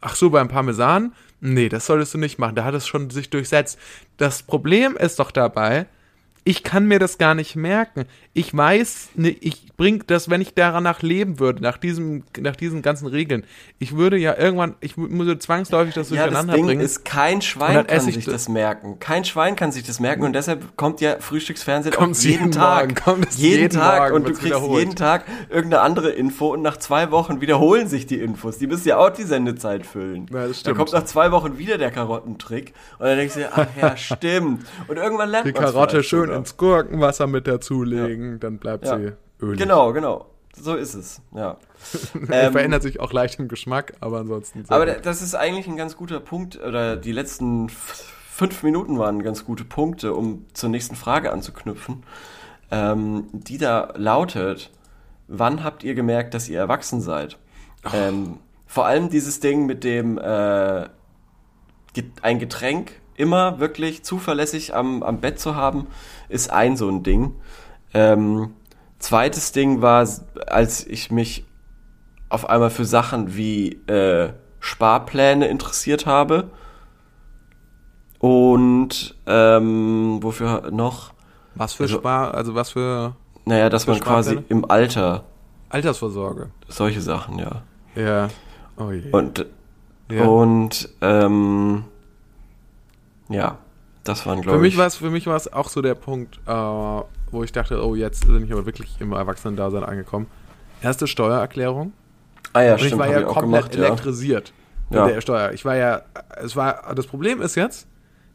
Ach 0.00 0.14
so, 0.14 0.30
beim 0.30 0.46
Parmesan? 0.46 1.12
Nee, 1.40 1.68
das 1.68 1.86
solltest 1.86 2.14
du 2.14 2.18
nicht 2.18 2.38
machen. 2.38 2.54
Da 2.54 2.64
hat 2.64 2.74
es 2.74 2.86
schon 2.86 3.10
sich 3.10 3.30
durchsetzt. 3.30 3.80
Das 4.16 4.44
Problem 4.44 4.96
ist 4.96 5.18
doch 5.18 5.32
dabei, 5.32 5.86
ich 6.48 6.62
kann 6.62 6.86
mir 6.86 6.98
das 6.98 7.18
gar 7.18 7.34
nicht 7.34 7.56
merken. 7.56 8.06
Ich 8.32 8.56
weiß, 8.56 9.10
ich 9.16 9.66
bring 9.76 10.02
das, 10.06 10.30
wenn 10.30 10.40
ich 10.40 10.54
danach 10.54 11.02
leben 11.02 11.38
würde, 11.40 11.62
nach 11.62 11.76
diesem, 11.76 12.24
nach 12.40 12.56
diesen 12.56 12.80
ganzen 12.80 13.06
Regeln. 13.06 13.44
Ich 13.78 13.96
würde 13.96 14.16
ja 14.16 14.34
irgendwann, 14.34 14.74
ich 14.80 14.96
muss 14.96 15.26
zwangsläufig 15.40 15.92
das 15.94 16.08
Ja, 16.08 16.24
das 16.26 16.32
durcheinander 16.46 16.66
Ding 16.68 16.80
ist, 16.80 17.04
kein 17.04 17.42
Schwein 17.42 17.86
kann 17.86 18.00
sich 18.00 18.14
das- 18.24 18.32
das 18.32 18.48
merken. 18.48 18.98
Kein 18.98 19.26
Schwein 19.26 19.56
kann 19.56 19.72
sich 19.72 19.82
das 19.84 20.00
merken 20.00 20.22
und 20.24 20.32
deshalb 20.32 20.74
kommt 20.78 21.02
ja 21.02 21.16
Frühstücksfernsehen 21.20 21.94
auch 21.96 22.06
jeden, 22.06 22.14
jeden 22.22 22.50
Tag. 22.52 23.04
Kommt 23.04 23.28
es 23.28 23.36
jeden, 23.36 23.60
jeden 23.62 23.78
Tag 23.78 24.00
Morgen, 24.00 24.14
und 24.14 24.22
du 24.22 24.30
kriegst 24.30 24.44
wiederholt. 24.44 24.78
jeden 24.80 24.96
Tag 24.96 25.24
irgendeine 25.50 25.82
andere 25.82 26.10
Info 26.12 26.46
und 26.54 26.62
nach 26.62 26.78
zwei 26.78 27.10
Wochen 27.10 27.42
wiederholen 27.42 27.88
sich 27.88 28.06
die 28.06 28.20
Infos. 28.20 28.56
Die 28.56 28.66
müssen 28.66 28.88
ja 28.88 28.96
auch 28.96 29.10
die 29.10 29.24
Sendezeit 29.24 29.84
füllen. 29.84 30.26
Ja, 30.32 30.52
stimmt. 30.54 30.78
kommt 30.78 30.92
nach 30.94 31.04
zwei 31.04 31.30
Wochen 31.30 31.58
wieder 31.58 31.76
der 31.76 31.90
Karottentrick 31.90 32.72
und 32.98 33.04
dann 33.06 33.18
denkst 33.18 33.34
du 33.34 33.40
dir, 33.40 33.50
ach 33.54 33.66
ja, 33.78 33.96
stimmt. 33.98 34.64
Und 34.86 34.96
irgendwann 34.96 35.28
lernt 35.28 35.46
die 35.46 35.52
man's 35.52 35.72
Karotte 35.72 36.02
schön. 36.02 36.37
Ins 36.38 36.56
Gurkenwasser 36.56 37.26
mit 37.26 37.46
dazulegen, 37.46 38.40
dann 38.40 38.58
bleibt 38.58 38.86
sie 38.86 39.12
ölig. 39.40 39.58
Genau, 39.60 39.92
genau. 39.92 40.26
So 40.60 40.74
ist 40.74 40.94
es, 40.94 41.20
ja. 41.34 41.56
Ähm, 42.30 42.52
verändert 42.52 42.82
sich 42.82 42.98
auch 42.98 43.12
leicht 43.12 43.38
im 43.38 43.46
Geschmack, 43.48 43.92
aber 44.00 44.18
ansonsten. 44.18 44.64
Aber 44.68 44.86
gut. 44.86 44.96
da- 44.96 45.00
das 45.00 45.22
ist 45.22 45.34
eigentlich 45.36 45.68
ein 45.68 45.76
ganz 45.76 45.96
guter 45.96 46.18
Punkt, 46.18 46.56
oder 46.60 46.96
die 46.96 47.12
letzten 47.12 47.68
fünf 47.68 48.62
Minuten 48.64 48.98
waren 48.98 49.22
ganz 49.22 49.44
gute 49.44 49.64
Punkte, 49.64 50.14
um 50.14 50.46
zur 50.54 50.68
nächsten 50.70 50.96
Frage 50.96 51.32
anzuknüpfen, 51.32 52.02
ähm, 52.72 53.28
die 53.32 53.58
da 53.58 53.92
lautet, 53.96 54.70
wann 55.28 55.62
habt 55.62 55.84
ihr 55.84 55.94
gemerkt, 55.94 56.34
dass 56.34 56.48
ihr 56.48 56.58
erwachsen 56.58 57.00
seid? 57.00 57.38
Ähm, 57.94 58.38
vor 58.66 58.86
allem 58.86 59.08
dieses 59.10 59.38
Ding 59.40 59.66
mit 59.66 59.84
dem 59.84 60.18
äh, 60.18 60.88
ein 62.22 62.38
Getränk 62.38 62.92
immer 63.18 63.58
wirklich 63.60 64.02
zuverlässig 64.04 64.74
am, 64.74 65.02
am 65.02 65.20
Bett 65.20 65.38
zu 65.38 65.54
haben, 65.56 65.86
ist 66.28 66.50
ein 66.50 66.76
so 66.76 66.88
ein 66.88 67.02
Ding. 67.02 67.34
Ähm, 67.94 68.54
zweites 68.98 69.52
Ding 69.52 69.82
war, 69.82 70.06
als 70.46 70.86
ich 70.86 71.10
mich 71.10 71.44
auf 72.28 72.48
einmal 72.48 72.70
für 72.70 72.84
Sachen 72.84 73.36
wie 73.36 73.72
äh, 73.86 74.30
Sparpläne 74.60 75.48
interessiert 75.48 76.06
habe. 76.06 76.50
Und 78.18 79.14
ähm, 79.26 80.18
wofür 80.22 80.70
noch? 80.70 81.12
Was 81.54 81.74
für 81.74 81.84
Also- 81.84 81.98
Spar, 81.98 82.34
also 82.34 82.54
was 82.54 82.70
für 82.70 83.14
Naja, 83.44 83.68
dass 83.70 83.84
Für 83.84 83.92
man 83.92 84.00
quasi 84.00 84.38
im 84.48 84.68
Alter 84.70 85.24
Altersvorsorge. 85.70 86.50
solche 86.68 87.00
Sachen, 87.00 87.38
ja. 87.38 87.62
Ja. 87.94 88.28
Oh 88.76 88.90
je. 88.90 89.10
Und, 89.10 89.46
ja. 90.10 90.24
und 90.24 90.88
ähm, 91.00 91.84
ja, 93.28 93.58
das 94.04 94.24
waren, 94.26 94.40
glaube 94.42 94.58
mich 94.58 94.74
ich. 94.74 94.78
war 94.78 94.90
für 94.90 95.10
mich 95.10 95.26
war 95.26 95.36
es 95.36 95.52
auch 95.52 95.68
so 95.68 95.82
der 95.82 95.94
Punkt, 95.94 96.38
äh, 96.46 96.50
wo 96.52 97.42
ich 97.44 97.52
dachte, 97.52 97.84
oh, 97.84 97.94
jetzt 97.94 98.26
bin 98.26 98.44
ich 98.44 98.52
aber 98.52 98.64
wirklich 98.66 98.96
im 99.00 99.12
Erwachsenen-Dasein 99.12 99.84
angekommen. 99.84 100.26
Erste 100.82 101.06
Steuererklärung. 101.06 101.92
ah 102.52 102.62
ja, 102.62 102.72
Und 102.72 102.80
ich 102.80 102.86
stimmt, 102.86 103.00
war 103.00 103.08
hab 103.08 103.14
ja 103.14 103.20
ich 103.20 103.26
komplett 103.26 103.44
gemacht, 103.70 103.74
ja. 103.76 103.84
elektrisiert 103.86 104.52
Ja. 104.90 105.06
mit 105.06 105.16
der 105.16 105.20
Steuer. 105.20 105.52
Ich 105.52 105.64
war 105.64 105.76
ja, 105.76 106.02
es 106.36 106.56
war, 106.56 106.94
das 106.94 107.06
Problem 107.06 107.42
ist 107.42 107.54
jetzt, 107.56 107.86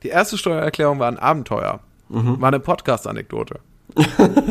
die 0.03 0.09
erste 0.09 0.37
Steuererklärung 0.37 0.99
war 0.99 1.07
ein 1.07 1.17
Abenteuer. 1.17 1.79
Mhm. 2.09 2.39
War 2.41 2.49
eine 2.49 2.59
Podcast-Anekdote. 2.59 3.59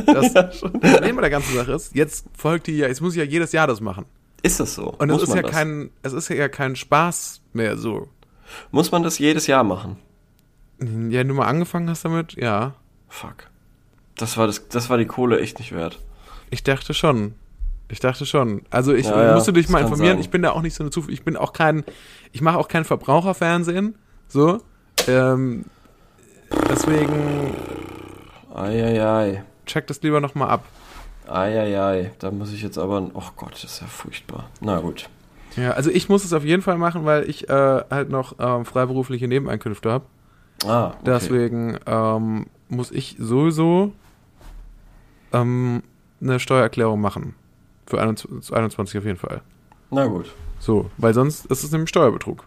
Das 0.06 0.60
Problem 0.60 1.16
bei 1.16 1.22
der 1.22 1.30
ganzen 1.30 1.54
Sache 1.54 1.72
ist, 1.72 1.94
jetzt 1.94 2.26
folgt 2.36 2.66
die 2.66 2.76
ja, 2.78 2.86
jetzt 2.88 3.00
muss 3.00 3.14
ich 3.14 3.18
ja 3.18 3.24
jedes 3.24 3.52
Jahr 3.52 3.66
das 3.66 3.80
machen. 3.80 4.04
Ist 4.42 4.60
das 4.60 4.74
so? 4.74 4.94
Und 4.98 5.10
es 5.10 5.22
ist 5.22 5.34
ja 5.34 5.42
das? 5.42 5.50
kein, 5.50 5.90
es 6.02 6.12
ist 6.12 6.28
ja 6.28 6.48
kein 6.48 6.76
Spaß 6.76 7.40
mehr 7.52 7.76
so. 7.76 8.08
Muss 8.70 8.90
man 8.92 9.02
das 9.02 9.18
jedes 9.18 9.46
Jahr 9.46 9.64
machen? 9.64 9.96
Ja, 10.80 11.22
du 11.24 11.34
mal 11.34 11.46
angefangen 11.46 11.88
hast 11.88 12.04
damit, 12.04 12.34
ja. 12.34 12.74
Fuck. 13.08 13.48
Das 14.16 14.36
war, 14.36 14.46
das, 14.46 14.68
das 14.68 14.90
war 14.90 14.98
die 14.98 15.06
Kohle 15.06 15.40
echt 15.40 15.58
nicht 15.58 15.72
wert. 15.72 16.00
Ich 16.50 16.62
dachte 16.62 16.92
schon. 16.94 17.34
Ich 17.88 18.00
dachte 18.00 18.26
schon. 18.26 18.62
Also 18.70 18.92
ich 18.94 19.06
Ja, 19.06 19.24
ja, 19.24 19.34
musste 19.34 19.52
dich 19.52 19.68
mal 19.68 19.80
informieren. 19.82 20.16
sein. 20.16 20.20
Ich 20.20 20.30
bin 20.30 20.42
da 20.42 20.52
auch 20.52 20.62
nicht 20.62 20.74
so 20.74 20.82
eine 20.82 20.90
Zuf 20.90 21.08
Ich 21.08 21.24
bin 21.24 21.36
auch 21.36 21.52
kein, 21.52 21.84
ich 22.32 22.40
mache 22.40 22.58
auch 22.58 22.68
kein 22.68 22.84
Verbraucherfernsehen. 22.84 23.94
So. 24.28 24.60
Ähm, 25.08 25.64
deswegen 26.70 27.54
Eieiei. 28.54 29.44
check 29.66 29.86
das 29.86 30.02
lieber 30.02 30.20
nochmal 30.20 30.48
ab. 30.50 30.64
Eieiei. 31.28 32.12
Da 32.18 32.30
muss 32.30 32.52
ich 32.52 32.62
jetzt 32.62 32.78
aber. 32.78 33.10
Oh 33.14 33.22
Gott, 33.36 33.52
das 33.54 33.64
ist 33.64 33.80
ja 33.80 33.86
furchtbar. 33.86 34.48
Na 34.60 34.80
gut. 34.80 35.08
Ja, 35.56 35.72
also 35.72 35.90
ich 35.90 36.08
muss 36.08 36.24
es 36.24 36.32
auf 36.32 36.44
jeden 36.44 36.62
Fall 36.62 36.78
machen, 36.78 37.04
weil 37.04 37.28
ich 37.28 37.48
äh, 37.48 37.52
halt 37.90 38.08
noch 38.10 38.36
ähm, 38.38 38.64
freiberufliche 38.64 39.28
Nebeneinkünfte 39.28 39.90
habe. 39.90 40.04
Ah, 40.64 40.88
okay. 40.88 40.96
Deswegen 41.06 41.78
ähm, 41.86 42.46
muss 42.68 42.90
ich 42.90 43.16
sowieso 43.18 43.92
ähm, 45.32 45.82
eine 46.20 46.38
Steuererklärung 46.40 47.00
machen. 47.00 47.34
Für 47.86 48.00
21, 48.00 48.54
21 48.54 48.98
auf 48.98 49.04
jeden 49.04 49.18
Fall. 49.18 49.42
Na 49.90 50.06
gut. 50.06 50.32
So, 50.58 50.90
weil 50.96 51.12
sonst 51.14 51.46
ist 51.46 51.64
es 51.64 51.72
nämlich 51.72 51.90
Steuerbetrug. 51.90 52.46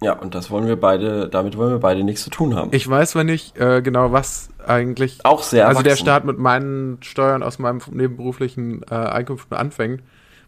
Ja, 0.00 0.14
und 0.14 0.34
das 0.34 0.50
wollen 0.50 0.66
wir 0.66 0.76
beide, 0.76 1.28
damit 1.28 1.56
wollen 1.56 1.70
wir 1.70 1.78
beide 1.78 2.04
nichts 2.04 2.24
zu 2.24 2.30
tun 2.30 2.54
haben. 2.54 2.70
Ich 2.72 2.88
weiß 2.88 3.12
zwar 3.12 3.24
nicht 3.24 3.56
äh, 3.56 3.80
genau, 3.80 4.12
was 4.12 4.50
eigentlich. 4.66 5.24
auch 5.24 5.42
sehr 5.42 5.68
also 5.68 5.82
der 5.82 5.92
erwachsen. 5.92 6.04
Staat 6.04 6.24
mit 6.24 6.38
meinen 6.38 7.02
Steuern 7.02 7.42
aus 7.42 7.58
meinem 7.58 7.80
nebenberuflichen 7.90 8.82
äh, 8.90 8.94
Einkünften 8.94 9.56
anfängt, 9.56 10.02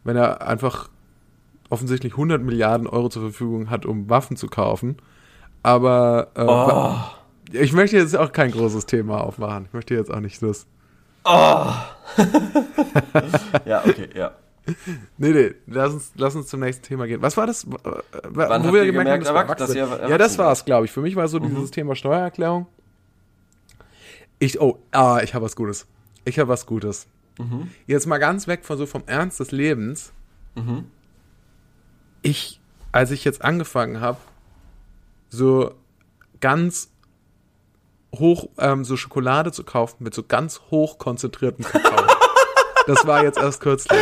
wenn 0.05 0.17
er 0.17 0.47
einfach 0.47 0.89
offensichtlich 1.71 2.13
100 2.15 2.43
Milliarden 2.43 2.87
Euro 2.87 3.09
zur 3.09 3.23
Verfügung 3.23 3.71
hat, 3.71 3.87
um 3.87 4.11
Waffen 4.11 4.37
zu 4.37 4.49
kaufen. 4.49 4.97
Aber 5.67 6.29
äh, 6.37 6.45
Oh. 6.47 6.95
ich 7.53 7.73
möchte 7.73 7.97
jetzt 7.97 8.17
auch 8.17 8.31
kein 8.33 8.53
großes 8.53 8.87
Thema 8.87 9.21
aufmachen. 9.25 9.65
Ich 9.67 9.73
möchte 9.73 9.95
jetzt 9.95 10.13
auch 10.13 10.21
nicht 10.21 10.41
das. 10.41 10.65
Oh. 11.25 11.73
ja, 13.65 13.83
okay, 13.85 14.09
ja. 14.15 14.31
Nee, 15.19 15.31
nee, 15.31 15.55
lass 15.67 15.93
uns, 15.93 16.13
lass 16.15 16.37
uns 16.37 16.47
zum 16.47 16.61
nächsten 16.61 16.85
Thema 16.85 17.07
gehen. 17.09 17.21
Was 17.21 17.37
war 17.37 17.49
das? 17.49 17.67
Wann 17.67 18.63
habt 18.65 18.75
ihr 18.75 18.85
gemerkt, 18.93 19.25
dass 19.27 19.33
wir 19.33 19.41
erwach- 19.41 19.55
dass 19.57 19.71
erwachsen 19.71 19.77
ihr 19.77 19.83
erwachsen 19.83 20.11
Ja, 20.11 20.19
das 20.19 20.39
war 20.39 20.53
es, 20.53 20.65
glaube 20.65 20.85
ich. 20.87 20.93
Für 20.93 21.01
mich 21.03 21.17
war 21.17 21.27
so 21.27 21.41
Mhm. 21.41 21.49
dieses 21.51 21.73
Thema 21.73 21.97
Steuererklärung. 21.97 22.67
Ich, 24.39 24.61
oh, 24.61 24.79
ah, 24.93 25.21
ich 25.23 25.35
habe 25.35 25.45
was 25.45 25.57
Gutes. 25.57 25.87
Ich 26.25 26.39
habe 26.39 26.49
was 26.49 26.67
Gutes. 26.67 27.07
Mhm. 27.39 27.71
Jetzt 27.89 28.07
mal 28.07 28.19
ganz 28.19 28.47
weg 28.47 28.65
von 28.65 28.79
so 28.79 28.87
vom 28.87 29.03
Ernst 29.07 29.41
des 29.41 29.51
Lebens. 29.51 30.13
Mhm. 30.55 30.85
Ich, 32.23 32.61
als 32.93 33.11
ich 33.11 33.25
jetzt 33.25 33.43
angefangen 33.45 34.01
habe, 34.01 34.19
so 35.29 35.75
ganz 36.41 36.91
hoch, 38.15 38.49
ähm, 38.59 38.85
so 38.85 38.97
Schokolade 38.97 39.53
zu 39.53 39.65
kaufen 39.65 40.05
mit 40.05 40.15
so 40.15 40.23
ganz 40.23 40.61
hoch 40.71 40.99
konzentriertem 40.99 41.65
Kakao. 41.65 42.07
das 42.87 43.07
war 43.07 43.23
jetzt 43.23 43.39
erst 43.39 43.61
kürzlich. 43.61 44.01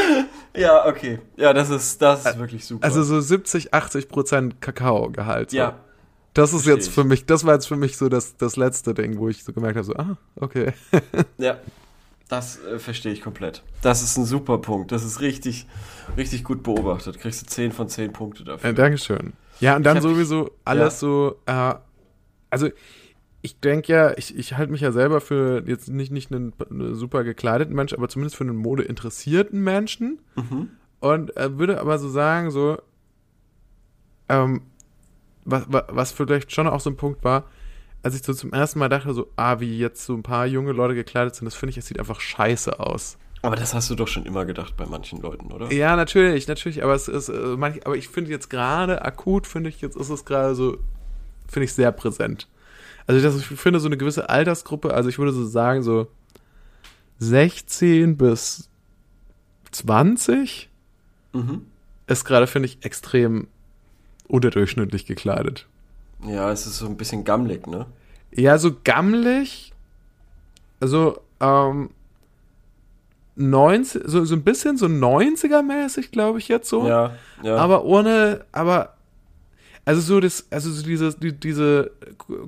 Ja, 0.57 0.87
okay. 0.87 1.19
Ja, 1.37 1.53
das 1.53 1.71
ist, 1.71 2.01
das 2.01 2.27
ist 2.27 2.39
wirklich 2.39 2.65
super. 2.65 2.85
Also 2.85 3.03
so 3.03 3.21
70, 3.21 3.75
80 3.75 4.09
Prozent 4.09 4.61
Kakaogehalt. 4.61 5.51
So. 5.51 5.57
ja, 5.57 5.79
Das 6.35 6.53
ist 6.53 6.67
jetzt 6.67 6.91
für 6.91 7.05
mich, 7.05 7.27
das 7.27 7.45
war 7.45 7.55
jetzt 7.55 7.67
für 7.67 7.77
mich 7.77 7.97
so 7.97 8.09
das, 8.09 8.37
das 8.37 8.57
letzte 8.57 8.95
Ding, 8.95 9.19
wo 9.19 9.29
ich 9.29 9.43
so 9.43 9.53
gemerkt 9.53 9.77
habe, 9.77 9.85
so, 9.85 9.95
ah, 9.97 10.17
okay. 10.37 10.73
ja. 11.39 11.59
Das 12.29 12.59
äh, 12.65 12.79
verstehe 12.79 13.13
ich 13.13 13.21
komplett. 13.21 13.63
Das 13.83 14.03
ist 14.03 14.17
ein 14.17 14.25
super 14.25 14.57
Punkt. 14.59 14.93
Das 14.93 15.05
ist 15.05 15.21
richtig, 15.21 15.67
richtig 16.17 16.43
gut 16.43 16.63
beobachtet. 16.63 17.19
Kriegst 17.21 17.43
du 17.43 17.47
10 17.47 17.73
von 17.73 17.89
10 17.89 18.13
Punkte 18.15 18.45
dafür. 18.45 18.71
Äh, 18.71 18.75
Dankeschön. 18.75 19.35
Ja, 19.61 19.77
und 19.77 19.85
dann 19.85 20.01
sowieso 20.01 20.51
alles 20.65 21.01
so, 21.01 21.41
äh, 21.47 21.75
also 22.51 22.69
ich 23.43 23.61
denke 23.61 23.93
ja, 23.93 24.17
ich, 24.17 24.37
ich 24.37 24.57
halte 24.57 24.73
mich 24.73 24.81
ja 24.81 24.91
selber 24.91 25.21
für 25.21 25.63
jetzt 25.67 25.89
nicht, 25.89 26.11
nicht 26.11 26.33
einen, 26.33 26.55
einen 26.71 26.95
super 26.95 27.25
gekleideten 27.25 27.75
Mensch, 27.75 27.93
aber 27.93 28.09
zumindest 28.09 28.37
für 28.37 28.45
einen 28.45 28.57
modeinteressierten 28.57 29.63
Menschen. 29.63 30.19
Mhm. 30.35 30.71
Und 31.01 31.37
äh, 31.37 31.59
würde 31.59 31.81
aber 31.81 31.99
so 31.99 32.09
sagen, 32.09 32.51
so, 32.51 32.79
ähm, 34.31 34.63
was, 35.45 35.65
was, 35.69 35.85
was 35.89 36.13
vielleicht 36.13 36.53
schon 36.53 36.67
auch 36.67 36.81
so 36.81 36.89
ein 36.89 36.97
Punkt 36.97 37.23
war, 37.23 37.45
als 38.03 38.15
ich 38.15 38.23
so 38.23 38.33
zum 38.33 38.53
ersten 38.53 38.79
Mal 38.79 38.89
dachte, 38.89 39.13
so, 39.13 39.31
ah, 39.37 39.61
wie 39.61 39.79
jetzt 39.79 40.05
so 40.05 40.15
ein 40.15 40.23
paar 40.23 40.47
junge 40.47 40.73
Leute 40.73 40.95
gekleidet 40.95 41.35
sind, 41.35 41.45
das 41.45 41.55
finde 41.55 41.73
ich, 41.73 41.79
es 41.79 41.87
sieht 41.87 41.99
einfach 41.99 42.21
scheiße 42.21 42.81
aus. 42.81 43.19
Aber 43.45 43.57
das 43.57 43.75
hast 43.75 43.91
du 43.91 43.95
doch 43.95 44.09
schon 44.09 44.25
immer 44.25 44.47
gedacht 44.47 44.75
bei 44.75 44.87
manchen 44.87 45.21
Leuten, 45.21 45.53
oder? 45.53 45.71
Ja, 45.71 45.97
natürlich, 45.97 46.49
natürlich, 46.49 46.83
aber 46.83 46.95
es 46.95 47.09
ist, 47.09 47.29
äh, 47.29 47.57
manch, 47.59 47.85
aber 47.85 47.95
ich 47.95 48.09
finde 48.09 48.31
jetzt 48.31 48.49
gerade 48.49 49.05
akut, 49.05 49.47
finde 49.47 49.69
ich, 49.69 49.83
jetzt 49.83 49.99
ist 49.99 50.09
es 50.09 50.25
gerade 50.25 50.55
so, 50.55 50.79
finde 51.47 51.65
ich 51.65 51.75
sehr 51.75 51.93
präsent. 51.93 52.49
Also 53.07 53.21
das, 53.21 53.37
ich 53.39 53.45
finde 53.45 53.81
so 53.81 53.87
eine 53.87 53.99
gewisse 53.99 54.31
Altersgruppe, 54.31 54.95
also 54.95 55.11
ich 55.11 55.19
würde 55.19 55.33
so 55.33 55.45
sagen, 55.45 55.83
so 55.83 56.07
16 57.19 58.17
bis 58.17 58.71
20 59.73 60.71
Mhm. 61.35 61.67
ist 62.07 62.25
gerade, 62.25 62.47
finde 62.47 62.67
ich, 62.69 62.83
extrem 62.83 63.49
unterdurchschnittlich 64.27 65.05
gekleidet. 65.05 65.67
Ja, 66.27 66.51
es 66.51 66.67
ist 66.67 66.79
so 66.79 66.87
ein 66.87 66.97
bisschen 66.97 67.25
gammelig, 67.25 67.67
ne? 67.67 67.85
Ja, 68.33 68.57
so 68.57 68.75
gammelig, 68.85 69.75
also, 70.81 71.21
ähm, 71.41 71.91
90, 73.37 74.03
so, 74.07 74.25
so 74.25 74.35
ein 74.35 74.43
bisschen 74.43 74.77
so 74.77 74.87
90er-mäßig, 74.87 76.11
glaube 76.11 76.39
ich 76.39 76.49
jetzt 76.49 76.69
so. 76.69 76.87
Ja, 76.87 77.13
ja. 77.43 77.57
Aber 77.57 77.85
ohne, 77.85 78.45
aber, 78.53 78.95
also 79.85 80.01
so 80.01 80.21
das, 80.21 80.47
also 80.51 80.71
so 80.71 80.85
diese, 80.85 81.15
die, 81.19 81.33
diese 81.33 81.91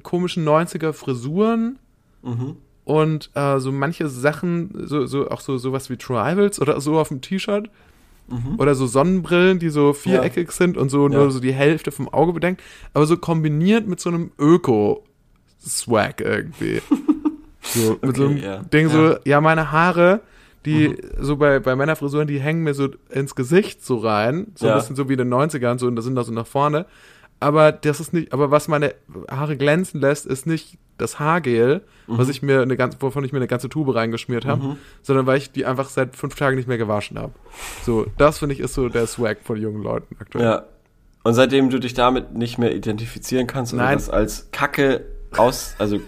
komischen 0.02 0.44
90er 0.46 0.92
Frisuren 0.92 1.78
mhm. 2.22 2.56
und 2.84 3.30
äh, 3.34 3.58
so 3.58 3.72
manche 3.72 4.08
Sachen, 4.08 4.70
so, 4.86 5.06
so 5.06 5.28
auch 5.30 5.40
so 5.40 5.58
sowas 5.58 5.90
wie 5.90 5.96
Tribals 5.96 6.60
oder 6.60 6.80
so 6.80 6.98
auf 6.98 7.08
dem 7.08 7.20
T-Shirt 7.20 7.68
Mhm. 8.28 8.58
oder 8.58 8.74
so 8.74 8.88
Sonnenbrillen, 8.88 9.60
die 9.60 9.68
so 9.68 9.92
viereckig 9.92 10.50
sind 10.50 10.76
und 10.76 10.88
so 10.88 11.08
Ja. 11.08 11.16
nur 11.16 11.30
so 11.30 11.38
die 11.38 11.52
Hälfte 11.52 11.92
vom 11.92 12.08
Auge 12.08 12.32
bedeckt, 12.32 12.60
aber 12.92 13.06
so 13.06 13.16
kombiniert 13.16 13.86
mit 13.86 14.00
so 14.00 14.08
einem 14.10 14.32
Öko-Swag 14.36 16.20
irgendwie. 16.22 16.82
so, 17.62 17.98
mit 18.02 18.16
so 18.16 18.26
einem 18.26 18.36
ja. 18.38 18.62
Ding 18.64 18.88
so, 18.88 19.10
Ja. 19.10 19.18
ja, 19.24 19.40
meine 19.40 19.70
Haare, 19.70 20.22
die 20.66 20.88
Mhm. 20.90 20.96
so 21.20 21.36
bei, 21.36 21.58
bei 21.60 21.74
Männerfrisuren, 21.76 22.26
die 22.28 22.40
hängen 22.40 22.62
mir 22.62 22.74
so 22.74 22.88
ins 23.08 23.34
Gesicht 23.34 23.82
so 23.84 23.96
rein, 23.96 24.48
so 24.54 24.66
Ja. 24.66 24.72
ein 24.74 24.78
bisschen 24.80 24.96
so 24.96 25.08
wie 25.08 25.12
in 25.14 25.18
den 25.18 25.28
90ern, 25.32 25.78
so, 25.78 25.86
und 25.86 25.96
da 25.96 26.02
sind 26.02 26.14
da 26.16 26.24
so 26.24 26.32
nach 26.32 26.46
vorne. 26.46 26.84
Aber 27.40 27.70
das 27.72 28.00
ist 28.00 28.12
nicht, 28.12 28.32
aber 28.32 28.50
was 28.50 28.66
meine 28.68 28.94
Haare 29.30 29.56
glänzen 29.56 30.00
lässt, 30.00 30.26
ist 30.26 30.46
nicht 30.46 30.78
das 30.98 31.18
Haargel, 31.18 31.82
Mhm. 32.06 32.18
was 32.18 32.28
ich 32.30 32.40
mir 32.42 32.62
eine 32.62 32.76
ganze, 32.76 32.96
wovon 33.02 33.22
ich 33.24 33.32
mir 33.32 33.38
eine 33.38 33.46
ganze 33.46 33.68
Tube 33.68 33.94
reingeschmiert 33.94 34.46
habe, 34.46 34.76
sondern 35.02 35.26
weil 35.26 35.36
ich 35.38 35.52
die 35.52 35.66
einfach 35.66 35.88
seit 35.90 36.16
fünf 36.16 36.34
Tagen 36.34 36.56
nicht 36.56 36.66
mehr 36.68 36.78
gewaschen 36.78 37.18
habe. 37.18 37.32
So, 37.84 38.06
das 38.16 38.38
finde 38.38 38.54
ich 38.54 38.60
ist 38.60 38.72
so 38.74 38.88
der 38.88 39.06
Swag 39.06 39.38
von 39.44 39.60
jungen 39.60 39.82
Leuten 39.82 40.16
aktuell. 40.18 40.44
Ja. 40.44 40.64
Und 41.24 41.34
seitdem 41.34 41.68
du 41.70 41.78
dich 41.80 41.92
damit 41.92 42.34
nicht 42.34 42.56
mehr 42.56 42.74
identifizieren 42.74 43.46
kannst 43.46 43.74
Nein. 43.74 43.98
das 43.98 44.08
als 44.08 44.48
Kacke 44.52 45.04
aus, 45.36 45.74
also 45.78 46.00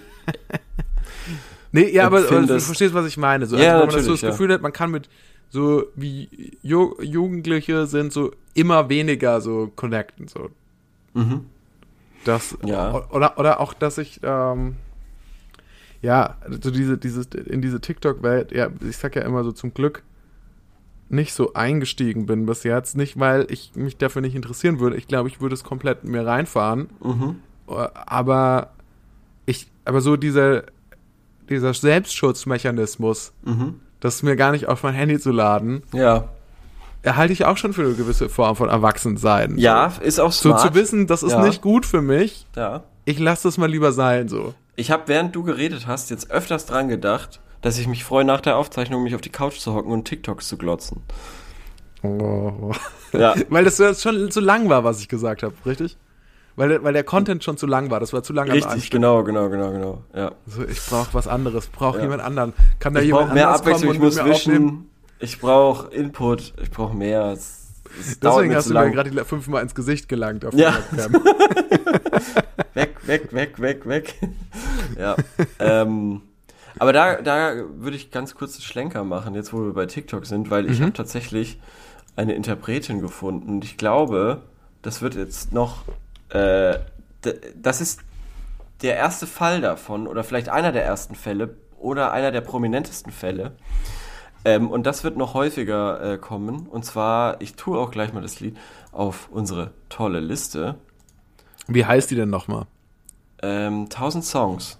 Nee, 1.79 1.91
ja, 1.91 2.07
aber, 2.07 2.19
aber 2.19 2.43
du 2.43 2.61
verstehst, 2.61 2.95
was 2.95 3.07
ich 3.07 3.17
meine. 3.17 3.47
So, 3.47 3.57
Ja, 3.57 3.75
also, 3.75 3.81
wenn 3.81 3.87
man 3.87 3.97
das 3.97 4.05
so 4.05 4.11
das 4.13 4.21
ja. 4.23 4.31
Gefühl 4.31 4.53
hat, 4.53 4.63
man 4.63 4.73
kann 4.73 4.91
mit 4.91 5.09
so 5.51 5.87
wie 5.97 6.59
Ju 6.63 6.95
Jugendliche 7.01 7.87
sind 7.87 8.13
so 8.13 8.33
immer 8.55 8.89
weniger 8.89 9.41
so 9.41 9.71
connecten. 9.75 10.29
So. 10.29 10.51
mhm. 11.15 11.47
Das, 12.25 12.59
Ja. 12.67 13.09
oder, 13.11 13.39
oder 13.39 13.61
auch, 13.61 13.73
dass 13.73 13.97
ich, 13.97 14.21
ähm, 14.23 14.77
ja, 16.03 16.37
so 16.49 16.71
diese, 16.71 16.99
dieses, 16.99 17.27
in 17.27 17.63
diese 17.63 17.81
TikTok-Welt, 17.81 18.53
ja, 18.53 18.69
ich 18.87 18.97
sag 18.97 19.17
ja 19.17 19.23
immer 19.23 19.45
so 19.45 19.53
zum 19.53 19.73
Glück 19.73 20.03
nicht 21.09 21.33
so 21.33 21.55
eingestiegen 21.55 22.27
bin 22.27 22.45
bis 22.45 22.65
jetzt. 22.65 22.97
Nicht, 22.97 23.19
weil 23.19 23.47
ich 23.51 23.73
mich 23.75 23.97
dafür 23.97 24.21
nicht 24.21 24.35
interessieren 24.35 24.79
würde. 24.79 24.97
Ich 24.97 25.09
glaube, 25.09 25.29
ich 25.29 25.41
würde 25.41 25.55
es 25.55 25.65
komplett 25.65 26.05
mir 26.05 26.27
reinfahren. 26.27 26.89
Mhm. 27.03 27.37
Aber 27.67 28.73
ich, 29.47 29.69
aber 29.85 30.01
so 30.03 30.17
diese, 30.17 30.65
dieser 31.49 31.75
Selbstschutzmechanismus, 31.75 33.33
das 34.01 34.23
mir 34.23 34.37
gar 34.37 34.53
nicht 34.53 34.69
auf 34.69 34.83
mein 34.83 34.95
Handy 34.95 35.19
zu 35.19 35.31
laden, 35.33 35.83
Ja. 35.93 36.29
erhalte 37.03 37.33
ich 37.33 37.45
auch 37.45 37.57
schon 37.57 37.73
für 37.73 37.83
eine 37.83 37.95
gewisse 37.95 38.29
Form 38.29 38.57
von 38.57 38.69
Erwachsensein. 38.69 39.59
Ja, 39.59 39.93
ist 40.03 40.21
auch 40.21 40.33
So 40.33 40.51
smart. 40.51 40.61
zu 40.61 40.75
wissen, 40.75 41.07
das 41.07 41.23
ist 41.23 41.33
Ja. 41.33 41.45
nicht 41.45 41.63
gut 41.63 41.87
für 41.87 42.03
mich, 42.03 42.47
Ja. 42.57 42.83
ich 43.05 43.19
lasse 43.19 43.49
das 43.49 43.59
mal 43.59 43.71
lieber 43.71 43.93
sein, 43.93 44.29
so. 44.29 44.55
Ich 44.77 44.91
habe, 44.91 45.05
während 45.07 45.35
du 45.35 45.43
geredet 45.43 45.87
hast, 45.87 46.11
jetzt 46.11 46.31
öfters 46.31 46.67
dran 46.67 46.89
gedacht, 46.89 47.41
dass 47.63 47.79
ich 47.79 47.89
mich 47.89 48.05
freue, 48.05 48.25
nach 48.25 48.41
der 48.41 48.57
Aufzeichnung 48.57 49.03
mich 49.03 49.15
auf 49.17 49.21
die 49.21 49.31
Couch 49.31 49.59
zu 49.59 49.75
hocken 49.75 49.91
und 49.91 50.05
TikToks 50.05 50.47
zu 50.47 50.57
glotzen. 50.57 51.03
Oh. 52.03 52.73
Ja. 53.13 53.35
Weil 53.49 53.65
das 53.65 53.81
schon 54.01 54.31
zu 54.31 54.41
lang 54.41 54.69
war, 54.69 54.85
was 54.85 55.01
ich 55.01 55.09
gesagt 55.09 55.43
habe, 55.43 55.55
richtig? 55.67 55.97
Weil, 56.59 56.69
der- 56.71 56.83
weil 56.85 56.93
der 56.93 57.05
Content 57.05 57.45
schon 57.45 57.57
zu 57.57 57.67
lang 57.67 57.91
war, 57.91 58.01
das 58.01 58.13
war 58.13 58.23
zu 58.23 58.33
lang 58.33 58.51
Richtig, 58.51 58.91
genau, 58.91 59.23
genau, 59.25 59.49
genau, 59.49 59.71
genau. 59.71 60.03
Ja. 60.15 60.33
Also 60.47 60.65
ich 60.65 60.81
brauche 60.85 61.15
was 61.15 61.29
anderes, 61.29 61.69
brauche 61.69 61.99
Ja. 61.99 62.03
jemand 62.05 62.21
anderen. 62.23 62.53
Kann 62.81 62.95
da 62.95 63.01
Ich 63.01 63.07
jemand 63.07 63.27
brauche 63.27 63.35
mehr 63.35 63.49
Abwechslung, 63.51 63.95
ich 63.95 64.01
muss 64.01 64.17
mir 64.17 64.23
aufnehmen? 64.33 64.65
wischen. 64.67 64.91
Ich 65.21 65.41
brauche 65.41 65.93
Input, 65.95 66.55
ich 66.63 66.71
brauche 66.71 66.95
mehr. 66.97 67.27
Es, 67.33 67.83
es 68.01 68.19
Deswegen 68.21 68.49
mir 68.49 68.57
hast 68.57 68.67
du 68.69 68.75
mir 68.75 68.81
lang. 68.81 68.93
gerade 68.93 69.11
die 69.11 69.19
fünfmal 69.25 69.63
ins 69.63 69.75
Gesicht 69.75 70.09
gelangt 70.09 70.45
auf 70.45 70.55
Ja. 70.55 70.75
Webcam. 70.91 71.23
Weg, 72.75 72.95
weg, 73.07 73.33
weg, 73.33 73.61
weg, 73.61 73.87
weg. 73.89 74.15
ja. 74.99 75.17
ähm, 75.59 76.23
aber 76.79 76.93
da, 76.93 77.21
da 77.23 77.55
würde 77.77 77.97
ich 77.97 78.11
ganz 78.11 78.35
kurz 78.35 78.55
einen 78.55 78.63
Schlenker 78.63 79.05
machen, 79.05 79.35
jetzt 79.35 79.53
wo 79.53 79.65
wir 79.65 79.73
bei 79.73 79.87
TikTok 79.87 80.27
sind, 80.27 80.51
weil 80.51 80.65
Mhm. 80.65 80.71
ich 80.73 80.81
habe 80.83 80.93
tatsächlich 80.93 81.59
eine 82.17 82.35
Interpretin 82.35 83.01
gefunden 83.01 83.49
und 83.49 83.65
ich 83.65 83.77
glaube, 83.77 84.43
das 84.83 85.03
wird 85.03 85.15
jetzt 85.15 85.53
noch, 85.53 85.83
äh, 86.31 86.79
das 87.57 87.81
ist 87.81 88.01
der 88.83 88.97
erste 88.97 89.27
Fall 89.27 89.61
davon 89.61 90.07
oder 90.07 90.23
vielleicht 90.25 90.49
einer 90.49 90.73
der 90.73 90.85
ersten 90.85 91.15
Fälle 91.15 91.57
oder 91.79 92.13
einer 92.13 92.31
der 92.31 92.41
prominentesten 92.41 93.13
Fälle. 93.13 93.53
Ähm, 94.45 94.71
und 94.71 94.87
das 94.87 95.05
wird 95.05 95.17
noch 95.17 95.35
häufiger 95.35 96.15
äh, 96.15 96.19
kommen. 96.19 96.67
Und 96.67 96.85
zwar, 96.85 97.41
ich 97.41 97.55
tue 97.55 97.79
auch 97.79 97.91
gleich 97.91 98.13
mal 98.13 98.23
das 98.23 98.41
Lied 98.41 98.57
auf 98.93 99.29
unsere 99.31 99.73
tolle 99.89 100.21
Liste. 100.21 100.77
Wie 101.67 101.85
heißt 101.85 102.11
die 102.11 102.15
denn 102.15 102.31
nochmal? 102.31 102.67
Ähm, 103.43 103.85
1000 103.85 104.25
Songs. 104.25 104.79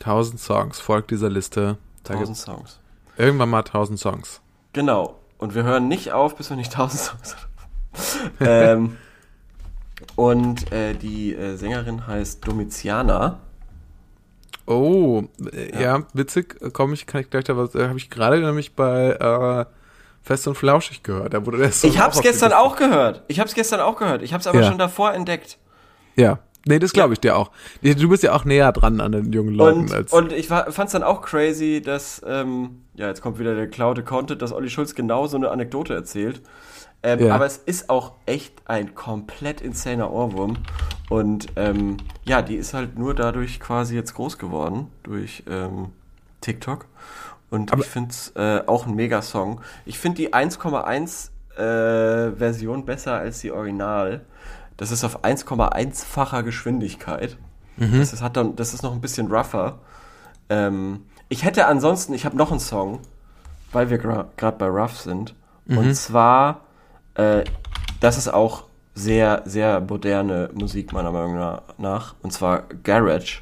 1000 0.00 0.40
Songs, 0.40 0.80
folgt 0.80 1.10
dieser 1.10 1.30
Liste. 1.30 1.78
Da 2.04 2.14
1000 2.14 2.26
gibt's 2.26 2.42
Songs. 2.42 2.80
irgendwann 3.16 3.48
mal 3.48 3.58
1000 3.60 3.98
Songs. 3.98 4.40
Genau. 4.72 5.16
Und 5.38 5.54
wir 5.54 5.64
hören 5.64 5.88
nicht 5.88 6.12
auf, 6.12 6.36
bis 6.36 6.50
wir 6.50 6.56
nicht 6.56 6.72
1000 6.72 7.00
Songs 7.00 7.36
haben. 7.36 7.48
ähm, 8.40 8.96
und 10.16 10.70
äh, 10.72 10.94
die 10.94 11.34
äh, 11.34 11.56
Sängerin 11.56 12.06
heißt 12.06 12.46
Domitiana. 12.46 13.38
Oh, 14.66 15.24
äh, 15.52 15.72
ja, 15.72 15.80
Ja. 15.98 16.02
witzig, 16.12 16.56
äh, 16.60 16.70
komme 16.70 16.94
ich, 16.94 17.06
kann 17.06 17.20
ich 17.22 17.30
gleich 17.30 17.44
da 17.44 17.56
was, 17.56 17.74
äh, 17.74 17.88
habe 17.88 17.98
ich 17.98 18.10
gerade 18.10 18.40
nämlich 18.40 18.74
bei 18.76 19.10
äh, 19.12 19.64
Fest 20.22 20.46
und 20.46 20.56
Flauschig 20.56 21.02
gehört. 21.02 21.32
Da 21.34 21.46
wurde 21.46 21.70
Song 21.72 21.90
Ich 21.90 21.98
hab's 21.98 22.18
auf 22.18 22.22
gestern 22.22 22.52
auch 22.52 22.76
gehört. 22.76 23.22
Ich 23.28 23.40
hab's 23.40 23.54
gestern 23.54 23.80
auch 23.80 23.96
gehört. 23.96 24.22
Ich 24.22 24.34
hab's 24.34 24.46
aber 24.46 24.60
Ja. 24.60 24.68
schon 24.68 24.78
davor 24.78 25.14
entdeckt. 25.14 25.56
Ja, 26.16 26.40
nee, 26.66 26.78
das 26.78 26.92
glaube 26.92 27.14
ich 27.14 27.20
dir 27.20 27.36
auch. 27.36 27.50
Du 27.82 28.08
bist 28.10 28.22
ja 28.22 28.34
auch 28.34 28.44
näher 28.44 28.72
dran 28.72 29.00
an 29.00 29.12
den 29.12 29.32
jungen 29.32 29.54
Leuten 29.54 29.80
Und, 29.84 29.94
als. 29.94 30.12
und 30.12 30.32
ich 30.32 30.50
war, 30.50 30.70
fand's 30.70 30.92
dann 30.92 31.02
auch 31.02 31.22
crazy, 31.22 31.80
dass, 31.80 32.20
ähm, 32.26 32.82
ja, 32.94 33.06
jetzt 33.06 33.22
kommt 33.22 33.38
wieder 33.38 33.54
der 33.54 33.68
Cloud 33.68 34.04
Content, 34.04 34.42
dass 34.42 34.52
Olli 34.52 34.68
Schulz 34.68 34.94
genau 34.94 35.26
so 35.28 35.36
eine 35.38 35.48
Anekdote 35.50 35.94
erzählt. 35.94 36.42
Ähm, 37.02 37.20
Ja. 37.26 37.34
Aber 37.34 37.46
es 37.46 37.56
ist 37.58 37.90
auch 37.90 38.12
echt 38.26 38.54
ein 38.66 38.94
komplett 38.94 39.60
insaner 39.60 40.10
Ohrwurm. 40.10 40.56
Und 41.08 41.46
ähm, 41.56 41.96
ja, 42.24 42.42
die 42.42 42.56
ist 42.56 42.74
halt 42.74 42.98
nur 42.98 43.14
dadurch 43.14 43.60
quasi 43.60 43.94
jetzt 43.94 44.14
groß 44.14 44.36
geworden, 44.38 44.88
durch 45.04 45.42
ähm, 45.48 45.90
TikTok. 46.40 46.86
Und 47.50 47.72
Aber- 47.72 47.82
ich 47.82 47.88
find's 47.88 48.32
äh, 48.36 48.60
auch 48.66 48.86
ein 48.86 48.94
Mega-Song. 48.94 49.60
Ich 49.86 49.98
finde 49.98 50.16
die 50.18 50.34
1,1 50.34 51.30
äh, 51.56 52.32
Version 52.36 52.84
besser 52.84 53.14
als 53.14 53.40
die 53.40 53.50
Original. 53.52 54.24
Das 54.76 54.90
ist 54.92 55.02
auf 55.04 55.24
1,1-facher 55.24 56.42
Geschwindigkeit. 56.42 57.36
Das, 57.76 58.12
ist, 58.12 58.22
hat 58.22 58.36
dann, 58.36 58.56
das 58.56 58.74
ist 58.74 58.82
noch 58.82 58.92
ein 58.92 59.00
bisschen 59.00 59.28
rougher. 59.32 59.78
Ähm, 60.48 61.04
ich 61.28 61.44
hätte 61.44 61.66
ansonsten, 61.66 62.12
ich 62.12 62.24
habe 62.24 62.36
noch 62.36 62.50
einen 62.50 62.58
Song, 62.60 62.98
weil 63.72 63.88
wir 63.88 63.98
gerade 63.98 64.56
bei 64.58 64.66
Rough 64.66 64.96
sind. 64.98 65.34
Und 65.68 65.94
zwar, 65.94 66.62
äh, 67.18 67.44
das 68.00 68.16
ist 68.16 68.28
auch 68.32 68.64
sehr, 68.94 69.42
sehr 69.44 69.80
moderne 69.80 70.50
Musik 70.54 70.92
meiner 70.92 71.12
Meinung 71.12 71.34
na- 71.36 71.62
nach. 71.76 72.14
Und 72.22 72.32
zwar 72.32 72.62
Garage. 72.82 73.40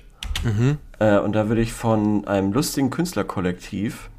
Äh, 0.99 1.19
und 1.19 1.33
da 1.33 1.49
würde 1.49 1.63
ich 1.63 1.73
von 1.73 2.27
einem 2.27 2.53
lustigen 2.53 2.91
Künstlerkollektiv 2.91 4.11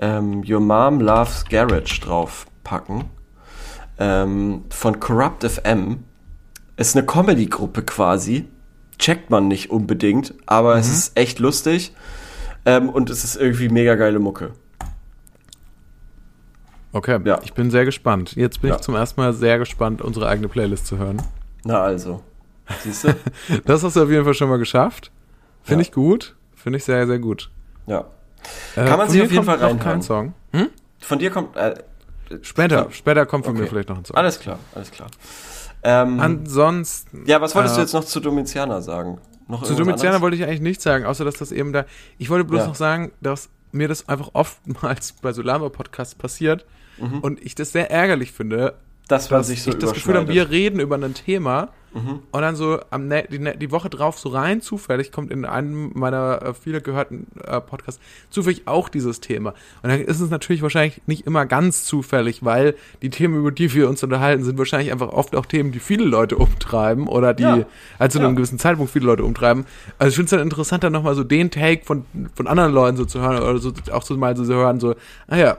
ähm, 0.00 0.42
Your 0.46 0.60
Mom 0.60 1.00
Loves 1.00 1.44
Garage 1.48 2.00
draufpacken. 2.00 3.04
Ähm, 3.98 4.64
von 4.70 4.98
Corrupt 5.00 5.44
FM. 5.44 6.04
Ist 6.76 6.96
eine 6.96 7.06
Comedy-Gruppe 7.06 7.82
quasi. 7.84 8.48
Checkt 8.98 9.30
man 9.30 9.48
nicht 9.48 9.70
unbedingt, 9.70 10.34
aber 10.46 10.76
es 10.76 10.88
ist 10.90 11.16
echt 11.18 11.38
lustig. 11.38 11.94
Ähm, 12.66 12.88
und 12.88 13.10
es 13.10 13.24
ist 13.24 13.36
irgendwie 13.36 13.68
mega 13.68 13.94
geile 13.94 14.18
Mucke. 14.18 14.52
Okay, 16.94 17.20
Ja. 17.24 17.38
ich 17.44 17.52
bin 17.52 17.70
sehr 17.70 17.84
gespannt. 17.84 18.34
Jetzt 18.36 18.62
bin 18.62 18.70
Ja. 18.70 18.76
ich 18.76 18.82
zum 18.82 18.94
ersten 18.94 19.20
Mal 19.20 19.32
sehr 19.34 19.58
gespannt, 19.58 20.00
unsere 20.00 20.26
eigene 20.28 20.48
Playlist 20.48 20.86
zu 20.86 20.96
hören. 20.98 21.20
Na 21.64 21.80
also. 21.82 22.22
Siehst 22.82 23.04
du? 23.04 23.14
Das 23.66 23.82
hast 23.84 23.96
du 23.96 24.02
auf 24.02 24.10
jeden 24.10 24.24
Fall 24.24 24.32
schon 24.34 24.48
mal 24.48 24.56
geschafft. 24.58 25.10
Finde 25.62 25.82
Ja. 25.84 25.88
ich 25.88 25.92
gut. 25.92 26.34
Finde 26.54 26.78
ich 26.78 26.84
sehr, 26.84 27.06
sehr 27.06 27.18
gut. 27.18 27.50
ja. 27.86 28.06
Äh, 28.76 28.84
Kann 28.86 28.98
man 28.98 29.08
sich 29.08 29.18
mir 29.20 29.24
auf 29.26 29.32
jeden 29.32 29.44
Fall 29.44 29.56
noch 29.58 29.68
kein 29.68 29.78
reinhauen. 29.78 30.02
Song. 30.02 30.34
Hm? 30.52 30.68
Von 31.00 31.18
dir 31.18 31.30
kommt. 31.30 31.56
Äh, 31.56 31.74
Später, 32.42 32.88
später 32.90 33.24
kommt 33.26 33.44
von 33.46 33.54
mir 33.54 33.60
Okay. 33.60 33.68
vielleicht 33.70 33.88
noch 33.90 33.98
ein 33.98 34.04
Song. 34.04 34.16
alles 34.16 34.38
klar, 34.40 34.58
alles 34.74 34.90
klar. 34.90 35.08
Ähm, 35.82 36.18
Ansonsten, 36.20 37.24
ja, 37.26 37.40
was 37.40 37.54
wolltest 37.54 37.74
äh, 37.74 37.76
du 37.76 37.82
jetzt 37.82 37.92
noch 37.92 38.04
zu 38.04 38.20
Domitiana 38.20 38.80
sagen? 38.80 39.18
Noch 39.48 39.62
zu 39.62 39.74
Domitiana 39.74 40.16
anderes? 40.16 40.22
wollte 40.22 40.36
ich 40.36 40.44
eigentlich 40.44 40.60
nichts 40.62 40.82
sagen, 40.84 41.04
außer 41.04 41.24
dass 41.24 41.34
das 41.36 41.52
eben 41.52 41.72
da. 41.72 41.84
Ich 42.18 42.30
wollte 42.30 42.44
bloß 42.44 42.66
noch 42.66 42.74
sagen, 42.74 43.12
dass 43.20 43.50
mir 43.72 43.88
das 43.88 44.08
einfach 44.08 44.30
oftmals 44.32 45.12
bei 45.20 45.32
Solama-Podcasts 45.32 46.14
passiert 46.14 46.64
und 47.22 47.44
ich 47.44 47.54
das 47.54 47.72
sehr 47.72 47.90
ärgerlich 47.90 48.32
finde, 48.32 48.74
dass 49.08 49.30
man 49.30 49.40
dass 49.40 49.48
sich 49.48 49.62
so 49.62 49.70
ich 49.72 49.78
das 49.78 49.92
Gefühl 49.92 50.14
habe, 50.16 50.28
wir 50.28 50.50
reden 50.50 50.80
über 50.80 50.96
ein 50.96 51.14
Thema 51.14 51.68
und 52.32 52.42
dann 52.42 52.56
so 52.56 52.80
am 52.90 53.06
ne 53.06 53.22
die, 53.30 53.38
ne- 53.38 53.56
die 53.56 53.70
Woche 53.70 53.88
drauf 53.88 54.18
so 54.18 54.30
rein 54.30 54.60
zufällig 54.60 55.12
kommt 55.12 55.30
in 55.30 55.44
einem 55.44 55.92
meiner 55.94 56.42
äh, 56.42 56.52
viele 56.54 56.80
gehörten 56.80 57.28
äh, 57.46 57.60
Podcasts 57.60 58.00
zufällig 58.30 58.62
auch 58.66 58.88
dieses 58.88 59.20
Thema. 59.20 59.50
Und 59.82 59.90
dann 59.90 60.00
ist 60.00 60.18
es 60.18 60.28
natürlich 60.28 60.62
wahrscheinlich 60.62 61.02
nicht 61.06 61.24
immer 61.24 61.46
ganz 61.46 61.84
zufällig, 61.84 62.44
weil 62.44 62.74
die 63.00 63.10
Themen, 63.10 63.38
über 63.38 63.52
die 63.52 63.72
wir 63.74 63.88
uns 63.88 64.02
unterhalten, 64.02 64.42
sind 64.42 64.58
wahrscheinlich 64.58 64.90
einfach 64.90 65.10
oft 65.10 65.36
auch 65.36 65.46
Themen, 65.46 65.70
die 65.70 65.78
viele 65.78 66.04
Leute 66.04 66.34
umtreiben 66.36 67.06
oder 67.06 67.32
die 67.32 67.44
Ja. 67.44 67.64
also 68.00 68.18
zu 68.18 68.22
Ja. 68.22 68.26
einem 68.26 68.34
gewissen 68.34 68.58
Zeitpunkt 68.58 68.90
viele 68.90 69.06
Leute 69.06 69.22
umtreiben. 69.22 69.64
Also 70.00 70.08
ich 70.08 70.14
finde 70.16 70.24
es 70.24 70.30
dann 70.30 70.40
interessant, 70.40 70.82
dann 70.82 70.92
nochmal 70.92 71.14
so 71.14 71.22
den 71.22 71.52
Take 71.52 71.84
von, 71.84 72.06
von 72.34 72.48
anderen 72.48 72.72
Leuten 72.72 72.96
so 72.96 73.04
zu 73.04 73.20
hören 73.20 73.40
oder 73.40 73.58
so 73.58 73.72
auch 73.92 74.02
so 74.02 74.16
mal 74.16 74.36
so 74.36 74.44
zu 74.44 74.54
hören, 74.54 74.80
so, 74.80 74.96
ah 75.28 75.36
ja, 75.36 75.58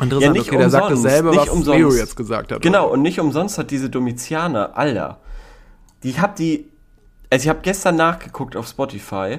interessant, 0.00 0.22
Ja, 0.22 0.32
nicht 0.32 0.48
okay, 0.48 0.58
der 0.58 0.70
sagt 0.70 0.84
umsonst, 0.84 1.04
dasselbe, 1.04 1.30
nicht 1.30 1.40
was 1.40 1.48
umsonst. 1.48 1.78
Leo 1.78 1.92
jetzt 1.92 2.16
gesagt 2.16 2.52
hat. 2.52 2.62
Genau, 2.62 2.88
und 2.88 3.02
nicht 3.02 3.20
umsonst 3.20 3.58
hat 3.58 3.70
diese 3.70 3.90
Domitianer, 3.90 4.76
Alter, 4.76 5.18
die 6.02 6.18
hab 6.20 6.36
die, 6.36 6.66
also 7.30 7.44
ich 7.44 7.48
habe 7.48 7.60
gestern 7.62 7.96
nachgeguckt 7.96 8.56
auf 8.56 8.66
Spotify, 8.66 9.38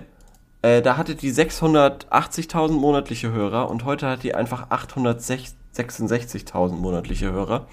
äh, 0.62 0.82
da 0.82 0.98
hatte 0.98 1.16
die 1.16 1.32
680.000 1.32 2.72
monatliche 2.72 3.32
Hörer 3.32 3.70
und 3.70 3.86
heute 3.86 4.10
hat 4.10 4.24
die 4.24 4.36
einfach 4.36 4.70
866.000 4.70 6.74
monatliche 6.74 7.32
Hörer. 7.32 7.68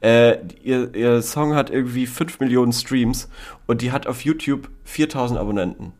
Äh, 0.00 0.38
ihr, 0.62 0.94
ihr 0.94 1.22
Song 1.22 1.54
hat 1.54 1.70
irgendwie 1.70 2.06
5 2.06 2.40
Millionen 2.40 2.72
Streams 2.72 3.28
und 3.66 3.82
die 3.82 3.92
hat 3.92 4.06
auf 4.06 4.24
YouTube 4.24 4.68
4.000 4.86 5.36
Abonnenten. 5.36 5.92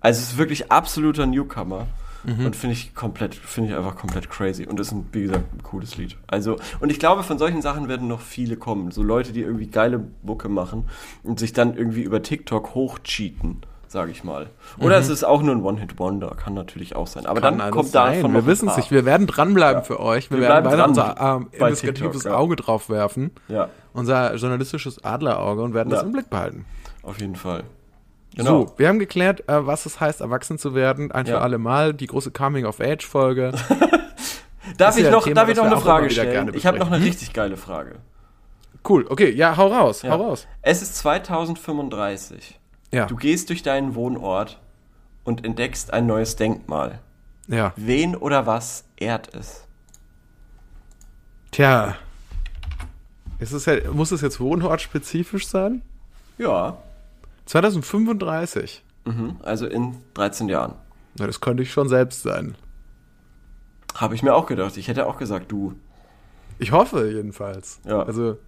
Also 0.00 0.20
es 0.20 0.32
ist 0.32 0.38
wirklich 0.38 0.72
absoluter 0.72 1.26
Newcomer. 1.26 1.86
Und 2.24 2.54
finde 2.54 2.74
ich 2.74 2.94
komplett, 2.94 3.34
finde 3.34 3.70
ich 3.70 3.76
einfach 3.76 3.96
komplett 3.96 4.30
crazy. 4.30 4.64
Und 4.66 4.78
ist 4.78 4.92
ein, 4.92 5.06
wie 5.12 5.22
gesagt, 5.22 5.44
ein 5.54 5.62
cooles 5.64 5.96
Lied. 5.96 6.16
Also, 6.28 6.56
und 6.80 6.90
ich 6.92 7.00
glaube, 7.00 7.22
von 7.24 7.36
solchen 7.38 7.62
Sachen 7.62 7.88
werden 7.88 8.06
noch 8.06 8.20
viele 8.20 8.56
kommen. 8.56 8.92
So 8.92 9.02
Leute, 9.02 9.32
die 9.32 9.40
irgendwie 9.42 9.66
geile 9.66 10.04
Mucke 10.22 10.48
machen 10.48 10.84
und 11.24 11.40
sich 11.40 11.52
dann 11.52 11.76
irgendwie 11.76 12.02
über 12.02 12.22
TikTok 12.22 12.74
hochcheaten, 12.76 13.62
sage 13.88 14.12
ich 14.12 14.22
mal. 14.22 14.50
Oder 14.78 14.98
es 14.98 15.08
ist 15.08 15.24
auch 15.24 15.42
nur 15.42 15.54
ein 15.54 15.62
One-Hit-Wonder, 15.62 16.36
kann 16.36 16.54
natürlich 16.54 16.94
auch 16.94 17.08
sein. 17.08 17.26
Aber 17.26 17.40
Kann 17.40 17.58
dann 17.58 17.72
kommt 17.72 17.88
sein. 17.88 18.14
davon 18.18 18.34
Wir 18.34 18.46
wissen 18.46 18.68
es 18.68 18.76
nicht. 18.76 18.90
Wir 18.92 19.04
werden 19.04 19.26
dranbleiben 19.26 19.82
für 19.82 19.98
euch. 19.98 20.30
Wir, 20.30 20.38
Wir 20.38 20.48
werden 20.48 20.64
weiter 20.64 20.76
dran 20.76 20.88
unser 20.90 21.16
ähm, 21.20 21.48
investigatives 21.52 22.12
TikTok, 22.18 22.32
ja. 22.32 22.38
Auge 22.38 22.54
drauf 22.56 22.88
werfen. 22.88 23.32
Ja, 23.48 23.68
Unser 23.94 24.34
journalistisches 24.36 25.04
Adlerauge 25.04 25.62
und 25.62 25.74
werden 25.74 25.90
das 25.90 26.00
Ja. 26.02 26.06
im 26.06 26.12
Blick 26.12 26.30
behalten. 26.30 26.64
auf 27.02 27.20
jeden 27.20 27.34
Fall. 27.36 27.64
Genau. 28.34 28.66
So, 28.66 28.74
wir 28.78 28.88
haben 28.88 28.98
geklärt, 28.98 29.46
äh, 29.48 29.66
was 29.66 29.84
es 29.86 30.00
heißt, 30.00 30.20
erwachsen 30.22 30.58
zu 30.58 30.74
werden. 30.74 31.12
Ein 31.12 31.26
für 31.26 31.32
Ja. 31.32 31.40
alle 31.40 31.58
Mal. 31.58 31.92
Die 31.92 32.06
große 32.06 32.30
Coming-of-Age-Folge. 32.30 33.52
Darf 34.78 34.96
ich 34.96 35.04
ja 35.04 35.10
noch, 35.10 35.24
Thema, 35.24 35.34
darf 35.34 35.48
ich 35.50 35.56
noch 35.56 35.64
eine 35.66 35.76
Frage 35.76 36.08
stellen? 36.10 36.52
Ich 36.54 36.64
habe 36.66 36.78
noch 36.78 36.90
eine 36.90 37.04
richtig 37.04 37.32
geile 37.32 37.56
Frage. 37.56 37.96
cool, 38.88 39.06
okay, 39.10 39.30
ja, 39.30 39.56
hau 39.56 39.66
raus, 39.68 40.02
Ja. 40.02 40.10
hau 40.12 40.22
raus. 40.22 40.46
Es 40.62 40.80
ist 40.82 40.96
2035. 40.98 42.58
Ja. 42.90 43.06
Du 43.06 43.16
gehst 43.16 43.48
durch 43.50 43.62
deinen 43.62 43.94
Wohnort 43.94 44.60
und 45.24 45.44
entdeckst 45.44 45.92
ein 45.92 46.06
neues 46.06 46.36
Denkmal. 46.36 47.00
Ja. 47.48 47.72
Wen 47.76 48.16
oder 48.16 48.46
was 48.46 48.84
ehrt 48.96 49.34
es? 49.34 49.66
Tja. 51.50 51.96
Ist 53.38 53.52
es 53.52 53.66
ja, 53.66 53.74
muss 53.92 54.10
es 54.12 54.20
jetzt 54.20 54.40
wohnortspezifisch 54.40 55.46
sein? 55.48 55.82
Ja. 56.38 56.78
2035. 57.52 58.82
Mhm. 59.04 59.36
Also 59.42 59.66
in 59.66 59.96
13 60.14 60.48
Jahren. 60.48 60.74
Na, 61.18 61.26
das 61.26 61.42
könnte 61.42 61.62
ich 61.62 61.70
schon 61.70 61.86
selbst 61.86 62.22
sein. 62.22 62.54
Habe 63.94 64.14
ich 64.14 64.22
mir 64.22 64.34
auch 64.34 64.46
gedacht. 64.46 64.78
Ich 64.78 64.88
hätte 64.88 65.06
auch 65.06 65.18
gesagt, 65.18 65.52
du. 65.52 65.74
Ich 66.58 66.72
hoffe 66.72 67.10
jedenfalls. 67.10 67.80
Ja. 67.84 68.02
Also. 68.02 68.38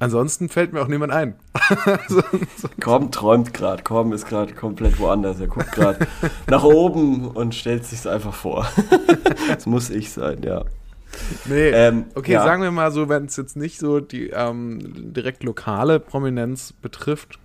Ansonsten 0.00 0.48
fällt 0.48 0.72
mir 0.72 0.82
auch 0.82 0.88
niemand 0.88 1.12
ein. 1.12 1.36
Korben 2.80 3.12
träumt 3.12 3.54
gerade. 3.54 3.84
Korben 3.84 4.12
ist 4.12 4.26
gerade 4.26 4.52
komplett 4.54 4.98
woanders. 4.98 5.38
Er 5.38 5.46
guckt 5.46 5.70
gerade 5.70 6.04
nach 6.48 6.64
oben 6.64 7.28
und 7.28 7.54
stellt 7.54 7.84
sich 7.84 8.08
einfach 8.08 8.34
vor. 8.34 8.66
das 9.48 9.66
muss 9.66 9.90
ich 9.90 10.10
sein, 10.10 10.42
ja. 10.42 10.64
Nee. 11.46 11.70
Ähm, 11.70 12.06
okay, 12.14 12.32
ja. 12.32 12.44
sagen 12.44 12.62
wir 12.62 12.70
mal 12.70 12.90
so, 12.90 13.08
wenn 13.08 13.26
es 13.26 13.36
jetzt 13.36 13.56
nicht 13.56 13.78
so 13.78 14.00
die 14.00 14.30
ähm, 14.30 15.12
direkt 15.12 15.44
lokale 15.44 16.00
Prominenz 16.00 16.72
betrifft. 16.72 17.38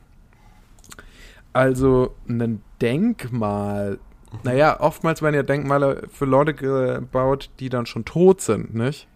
Also 1.53 2.15
ein 2.27 2.61
Denkmal. 2.81 3.99
Naja, 4.43 4.79
oftmals 4.79 5.21
werden 5.21 5.35
ja 5.35 5.43
Denkmale 5.43 6.07
für 6.11 6.25
Leute 6.25 6.53
gebaut, 6.53 7.51
die 7.59 7.69
dann 7.69 7.85
schon 7.85 8.05
tot 8.05 8.41
sind, 8.41 8.73
nicht? 8.73 9.07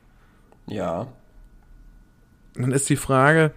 Ja. 0.67 1.07
Dann 2.53 2.71
ist 2.71 2.89
die 2.89 2.95
Frage, 2.95 3.51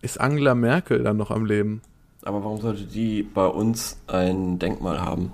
ist 0.00 0.20
Angela 0.20 0.54
Merkel 0.54 1.02
dann 1.02 1.16
noch 1.16 1.30
am 1.30 1.44
Leben? 1.44 1.82
Aber 2.22 2.42
warum 2.42 2.60
sollte 2.60 2.84
die 2.84 3.22
bei 3.22 3.46
uns 3.46 4.00
ein 4.06 4.58
Denkmal 4.58 5.00
haben? 5.00 5.32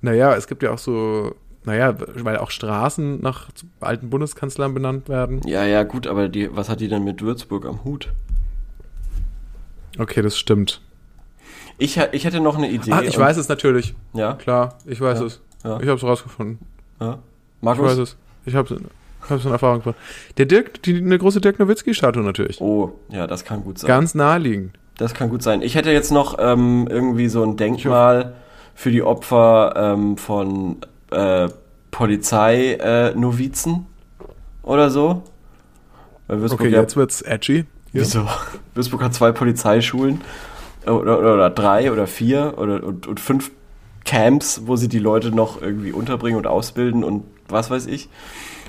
Naja, 0.00 0.34
es 0.34 0.46
gibt 0.46 0.62
ja 0.62 0.72
auch 0.72 0.78
so, 0.78 1.34
naja, 1.68 1.94
weil 2.24 2.38
auch 2.38 2.50
Straßen 2.50 3.20
nach 3.20 3.48
alten 3.80 4.08
Bundeskanzlern 4.10 4.72
benannt 4.74 5.08
werden. 5.08 5.40
Ja, 5.46 5.64
ja, 5.64 5.82
gut, 5.82 6.06
aber 6.06 6.28
die, 6.28 6.54
was 6.56 6.68
hat 6.70 6.80
die 6.80 6.88
denn 6.88 7.04
mit 7.04 7.20
Würzburg 7.22 7.66
am 7.66 7.84
Hut? 7.84 8.08
Okay, 9.98 10.22
das 10.22 10.38
stimmt. 10.38 10.80
Ich, 11.76 11.96
ich 12.12 12.24
hätte 12.24 12.40
noch 12.40 12.56
eine 12.56 12.70
Idee. 12.70 12.92
Ah, 12.92 13.02
ich 13.02 13.18
weiß 13.18 13.36
es 13.36 13.48
natürlich. 13.48 13.94
Ja, 14.14 14.32
Klar, 14.34 14.78
ich 14.86 15.00
weiß 15.00 15.20
Ja, 15.20 15.26
es. 15.26 15.40
ja. 15.64 15.76
Ich 15.80 15.86
habe 15.88 15.96
es 15.98 16.02
rausgefunden. 16.02 16.58
ja. 17.00 17.18
Ich 17.60 17.62
Markus? 17.62 17.86
weiß 17.86 17.98
es. 17.98 18.16
Ich 18.46 18.54
habe 18.54 18.74
es 19.30 19.44
in 19.44 19.50
Erfahrung 19.50 19.78
gebracht. 19.80 19.96
Der 20.38 20.46
Dirk, 20.46 20.82
die, 20.84 20.96
eine 20.96 21.18
große 21.18 21.40
Dirk 21.40 21.58
Nowitzki-Statue 21.58 22.22
natürlich. 22.22 22.60
Oh, 22.60 22.92
ja, 23.10 23.26
das 23.26 23.44
kann 23.44 23.62
gut 23.62 23.78
sein. 23.78 23.88
Ganz 23.88 24.14
naheliegend. 24.14 24.78
Das 24.96 25.12
kann 25.12 25.28
gut 25.28 25.42
sein. 25.42 25.60
Ich 25.62 25.74
hätte 25.74 25.90
jetzt 25.90 26.10
noch 26.12 26.36
ähm, 26.38 26.86
irgendwie 26.90 27.28
so 27.28 27.42
ein 27.42 27.56
Denkmal 27.56 28.34
für 28.74 28.90
die 28.90 29.02
Opfer 29.02 29.74
ähm, 29.76 30.16
von 30.16 30.76
äh, 31.10 31.48
Polizei-Novizen 31.90 33.86
oder 34.62 34.90
so. 34.90 35.22
Würzburg 36.28 36.60
Okay, 36.60 36.70
ja, 36.70 36.80
jetzt 36.80 36.96
wird's 36.96 37.22
edgy. 37.22 37.64
Hier. 37.92 38.02
wieso? 38.02 38.28
Würzburg 38.74 39.02
hat 39.02 39.14
zwei 39.14 39.32
Polizeischulen 39.32 40.20
äh, 40.86 40.90
oder, 40.90 41.18
oder, 41.18 41.34
oder 41.34 41.50
drei 41.50 41.90
oder 41.90 42.06
vier 42.06 42.54
oder 42.56 42.82
und, 42.84 43.06
und 43.06 43.20
fünf 43.20 43.50
Camps, 44.04 44.62
wo 44.64 44.76
sie 44.76 44.88
die 44.88 44.98
Leute 44.98 45.30
noch 45.30 45.60
irgendwie 45.60 45.92
unterbringen 45.92 46.38
und 46.38 46.46
ausbilden 46.46 47.04
und 47.04 47.24
was 47.48 47.70
weiß 47.70 47.86
ich. 47.86 48.08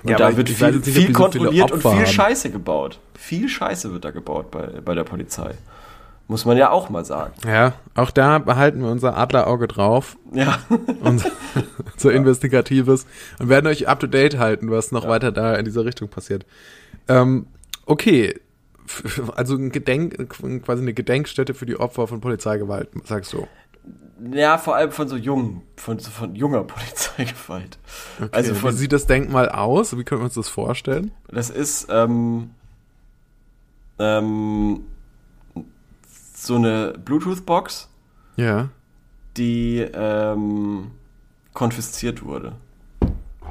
Und 0.03 0.11
Ja, 0.11 0.17
da 0.17 0.37
wird 0.37 0.49
viel, 0.49 0.67
jetzt 0.67 0.77
ob 0.77 0.83
viel 0.85 0.93
die 0.93 1.13
so 1.13 1.13
kontrolliert 1.13 1.71
und 1.71 1.81
viel. 1.81 2.07
Scheiße 2.07 2.49
gebaut. 2.49 2.99
Viel 3.15 3.49
Scheiße 3.49 3.91
wird 3.93 4.05
da 4.05 4.11
gebaut 4.11 4.51
bei, 4.51 4.67
bei 4.83 4.95
der 4.95 5.03
Polizei. 5.03 5.55
Muss 6.29 6.45
man 6.45 6.57
ja 6.57 6.69
auch 6.69 6.91
mal 6.91 7.03
sagen. 7.05 7.33
Ja, 7.43 7.73
auch 7.95 8.11
da 8.11 8.37
behalten 8.37 8.81
wir 8.81 8.91
unser 8.91 9.17
Adlerauge 9.17 9.67
drauf. 9.67 10.15
Ja. 10.31 10.59
und 11.01 11.25
so 11.97 12.11
investigatives 12.11 13.07
und 13.39 13.49
werden 13.49 13.65
euch 13.65 13.87
up 13.87 13.99
to 13.99 14.05
date 14.05 14.37
halten, 14.37 14.69
was 14.69 14.91
noch 14.91 15.07
weiter 15.07 15.31
da 15.31 15.55
in 15.55 15.65
dieser 15.65 15.85
Richtung 15.85 16.07
passiert. 16.07 16.45
Ähm, 17.07 17.47
okay, 17.87 18.39
also 19.35 19.55
ein 19.55 19.71
Gedenk, 19.71 20.29
quasi 20.29 20.83
eine 20.83 20.93
Gedenkstätte 20.93 21.55
für 21.55 21.65
die 21.65 21.79
Opfer 21.79 22.07
von 22.07 22.21
Polizeigewalt, 22.21 22.89
sagst 23.05 23.33
du. 23.33 23.47
Ja, 24.31 24.59
vor 24.59 24.75
allem 24.75 24.91
von 24.91 25.07
so 25.07 25.15
jungen, 25.15 25.63
von, 25.77 25.99
von 25.99 26.35
junger 26.35 26.63
Polizeigewalt. 26.65 27.79
Okay, 28.21 28.29
Also 28.31 28.51
wie 28.51 28.59
von, 28.59 28.75
sieht 28.75 28.93
das 28.93 29.07
Denkmal 29.07 29.49
aus? 29.49 29.97
Wie 29.97 30.03
können 30.03 30.21
wir 30.21 30.25
uns 30.25 30.35
das 30.35 30.47
vorstellen? 30.47 31.09
das 31.31 31.49
ist 31.49 31.87
ähm, 31.89 32.51
ähm, 33.97 34.81
so 36.49 36.55
eine 36.55 36.93
Bluetooth-Box, 37.05 37.87
Ja, 38.35 38.69
die 39.37 39.79
ähm, 39.93 40.91
konfisziert 41.53 42.23
wurde. 42.23 42.55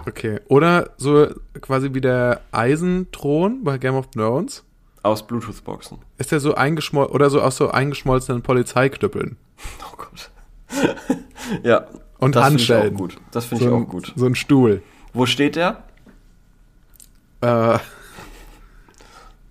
okay. 0.07 0.41
Oder 0.49 0.91
so 0.97 1.29
quasi 1.61 1.95
wie 1.95 2.01
der 2.01 2.41
Eisenthron 2.53 3.63
bei 3.65 3.79
Game 3.79 3.95
of 3.95 4.09
Thrones. 4.11 4.65
Aus 5.05 5.25
Bluetooth-Boxen. 5.27 5.99
Ist 6.19 6.33
der 6.33 6.41
so 6.41 6.55
eingeschmolzen 6.57 7.15
oder 7.15 7.31
so 7.31 7.41
aus 7.41 7.57
so 7.57 7.71
eingeschmolzenen 7.71 8.43
Polizeiknüppeln 8.43 9.37
Oh 9.81 9.97
Gott. 9.97 10.31
ja. 11.63 11.87
und 12.19 12.35
das 12.35 12.49
finde 12.49 12.63
ich 12.63 12.69
Handschellen. 12.69 12.95
auch 12.95 12.99
gut. 12.99 13.17
Das 13.31 13.45
finde 13.45 13.65
So 13.65 13.71
ich 13.71 13.77
auch 13.83 13.89
gut. 13.89 14.13
So 14.17 14.27
ein 14.27 14.35
Stuhl. 14.35 14.83
Wo 15.15 15.25
steht 15.25 15.55
der? 15.57 15.85
Äh, 17.41 17.79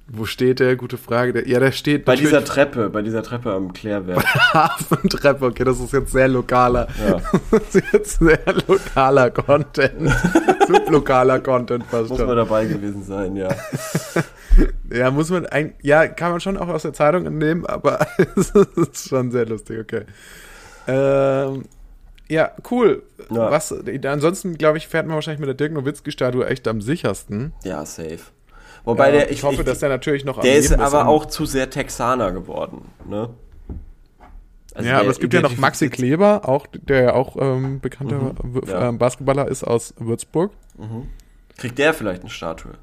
wo 0.09 0.25
steht 0.25 0.59
der? 0.59 0.75
Gute 0.77 0.97
Frage. 0.97 1.33
Der, 1.33 1.47
ja, 1.47 1.59
der 1.59 1.71
steht 1.71 2.05
Bei 2.05 2.15
dieser 2.15 2.43
Treppe, 2.43 2.89
bei 2.89 3.01
dieser 3.01 3.23
Treppe 3.23 3.53
am 3.53 3.73
Klärwerk. 3.73 4.23
Hafentreppe. 4.53 5.45
Okay, 5.45 5.65
das 5.65 5.79
ist 5.79 5.91
jetzt 5.91 6.11
sehr 6.11 6.27
lokaler. 6.27 6.87
Ja. 7.05 7.21
Das 7.51 7.75
ist 7.75 7.93
jetzt 7.93 8.19
sehr 8.19 8.39
lokaler 8.67 9.31
Content. 9.31 10.09
Sublokaler 10.67 11.39
Content 11.39 11.85
fast 11.85 12.09
Muss 12.09 12.19
man 12.19 12.35
dabei 12.35 12.65
gewesen 12.65 13.03
sein, 13.03 13.35
ja. 13.35 13.49
Ja, 14.91 15.11
muss 15.11 15.29
man 15.29 15.45
ein, 15.45 15.73
ja, 15.81 16.07
kann 16.07 16.31
man 16.31 16.39
schon 16.39 16.57
auch 16.57 16.67
aus 16.67 16.83
der 16.83 16.93
Zeitung 16.93 17.25
entnehmen, 17.25 17.65
aber 17.65 18.05
es 18.35 18.51
ist 18.51 19.09
schon 19.09 19.31
sehr 19.31 19.45
lustig, 19.45 19.79
okay. 19.79 20.03
Ähm, 20.87 21.63
ja, 22.29 22.51
cool. 22.71 23.03
Ja. 23.29 23.51
Was, 23.51 23.73
ansonsten, 24.03 24.57
glaube 24.57 24.77
ich, 24.77 24.87
fährt 24.87 25.05
man 25.05 25.15
wahrscheinlich 25.15 25.39
mit 25.39 25.47
der 25.47 25.55
Dirk 25.55 25.73
Nowitzki-Statue 25.73 26.45
echt 26.47 26.67
am 26.67 26.81
sichersten. 26.81 27.53
Ja, 27.63 27.85
safe. 27.85 28.19
Wobei 28.87 29.07
Ja, 29.07 29.11
der, 29.17 29.31
ich 29.31 29.43
hoffe, 29.43 29.63
dass 29.63 29.79
der 29.79 29.89
natürlich 29.89 30.23
noch 30.25 30.39
Der 30.39 30.55
ist 30.55 30.71
aber 30.73 31.01
und- 31.01 31.07
auch 31.07 31.25
zu 31.25 31.45
sehr 31.45 31.69
Texaner 31.69 32.31
geworden, 32.31 32.85
ne? 33.07 33.29
Also 34.73 34.89
ja, 34.89 34.99
aber 34.99 35.09
es 35.09 35.19
gibt 35.19 35.33
ja 35.33 35.41
noch 35.41 35.57
Maxi 35.57 35.89
Kleber, 35.89 36.47
auch, 36.47 36.67
der 36.67 37.01
ja 37.01 37.13
auch 37.13 37.35
ähm, 37.39 37.79
bekannter 37.79 38.33
W- 38.43 38.61
ja. 38.71 38.89
ähm, 38.89 38.97
Basketballer 38.99 39.47
ist 39.47 39.63
aus 39.63 39.93
Würzburg. 39.97 40.51
Kriegt 41.57 41.79
der 41.79 41.93
vielleicht 41.95 42.21
eine 42.21 42.29
Statue? 42.29 42.73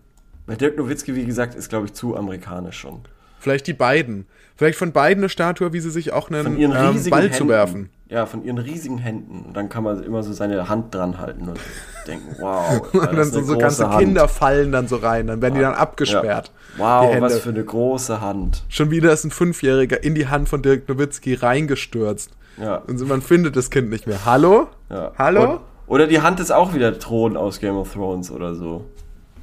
Bei 0.46 0.56
Dirk 0.56 0.76
Nowitzki, 0.76 1.14
wie 1.14 1.24
gesagt, 1.24 1.54
ist, 1.54 1.68
glaube 1.68 1.86
ich, 1.86 1.94
zu 1.94 2.16
amerikanisch 2.16 2.76
schon. 2.78 3.00
Vielleicht 3.38 3.66
die 3.68 3.72
beiden. 3.74 4.26
Vielleicht 4.56 4.76
von 4.78 4.92
beiden 4.92 5.22
eine 5.22 5.28
Statue, 5.28 5.72
wie 5.72 5.80
sie 5.80 5.90
sich 5.90 6.12
auch 6.12 6.30
einen 6.30 6.60
ähm, 6.60 6.70
Ball 7.10 7.22
Händen. 7.22 7.34
zu 7.34 7.48
werfen. 7.48 7.90
Ja, 8.14 8.26
von 8.26 8.44
ihren 8.44 8.58
riesigen 8.58 8.98
Händen. 8.98 9.44
Und 9.44 9.56
dann 9.56 9.68
kann 9.68 9.82
man 9.82 10.00
immer 10.04 10.22
so 10.22 10.32
seine 10.32 10.68
Hand 10.68 10.94
dran 10.94 11.18
halten 11.18 11.48
und 11.48 11.58
denken, 12.06 12.36
wow. 12.38 12.80
Und 12.92 13.16
dann 13.16 13.24
so, 13.24 13.42
so 13.42 13.58
ganze 13.58 13.90
Hand. 13.90 13.98
Kinder 13.98 14.28
fallen 14.28 14.70
dann 14.70 14.86
so 14.86 14.96
rein, 14.96 15.26
dann 15.26 15.42
werden 15.42 15.54
die 15.56 15.60
dann 15.60 15.74
abgesperrt. 15.74 16.52
Ja. 16.78 17.02
Wow, 17.02 17.20
was 17.20 17.40
für 17.40 17.48
eine 17.48 17.64
große 17.64 18.20
Hand. 18.20 18.62
Schon 18.68 18.92
wieder 18.92 19.12
ist 19.12 19.24
ein 19.24 19.32
Fünfjähriger 19.32 20.04
in 20.04 20.14
die 20.14 20.28
Hand 20.28 20.48
von 20.48 20.62
Dirk 20.62 20.88
Nowitzki 20.88 21.34
reingestürzt. 21.34 22.30
Ja. 22.56 22.76
Und 22.86 23.04
man 23.08 23.20
findet 23.20 23.56
das 23.56 23.68
Kind 23.68 23.90
nicht 23.90 24.06
mehr. 24.06 24.24
Hallo? 24.24 24.68
ja. 24.90 25.10
Hallo? 25.18 25.54
Und, 25.54 25.60
oder 25.88 26.06
die 26.06 26.20
Hand 26.20 26.38
ist 26.38 26.52
auch 26.52 26.72
wieder 26.72 26.96
Thron 26.96 27.36
aus 27.36 27.58
Game 27.58 27.76
of 27.76 27.94
Thrones 27.94 28.30
oder 28.30 28.54
so. 28.54 28.84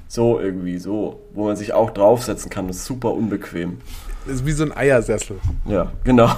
So 0.07 0.39
irgendwie, 0.39 0.78
so. 0.78 1.19
Wo 1.34 1.45
man 1.45 1.57
sich 1.57 1.74
auch 1.74 1.89
draufsetzen 1.89 2.49
kann. 2.49 2.67
Das 2.67 2.78
ist 2.78 2.86
super 2.86 3.11
unbequem. 3.11 3.80
Das 4.26 4.36
ist 4.36 4.45
wie 4.45 4.53
so 4.53 4.63
ein 4.63 4.72
Eiersessel. 4.72 5.39
Ja, 5.65 5.91
genau. 6.05 6.32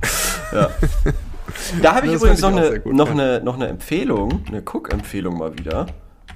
ja. 0.52 0.70
Da 1.82 1.94
habe 1.94 2.06
ich 2.06 2.12
Das 2.12 2.22
übrigens 2.22 2.40
noch, 2.42 2.50
ich 2.50 2.56
auch 2.56 2.60
eine, 2.70 2.80
gut, 2.80 2.94
noch, 2.94 3.06
ja. 3.06 3.12
eine, 3.12 3.40
noch 3.44 3.54
eine 3.56 3.66
Empfehlung, 3.68 4.42
eine 4.48 4.60
Cook-Empfehlung 4.62 5.38
mal 5.38 5.56
wieder. 5.58 5.86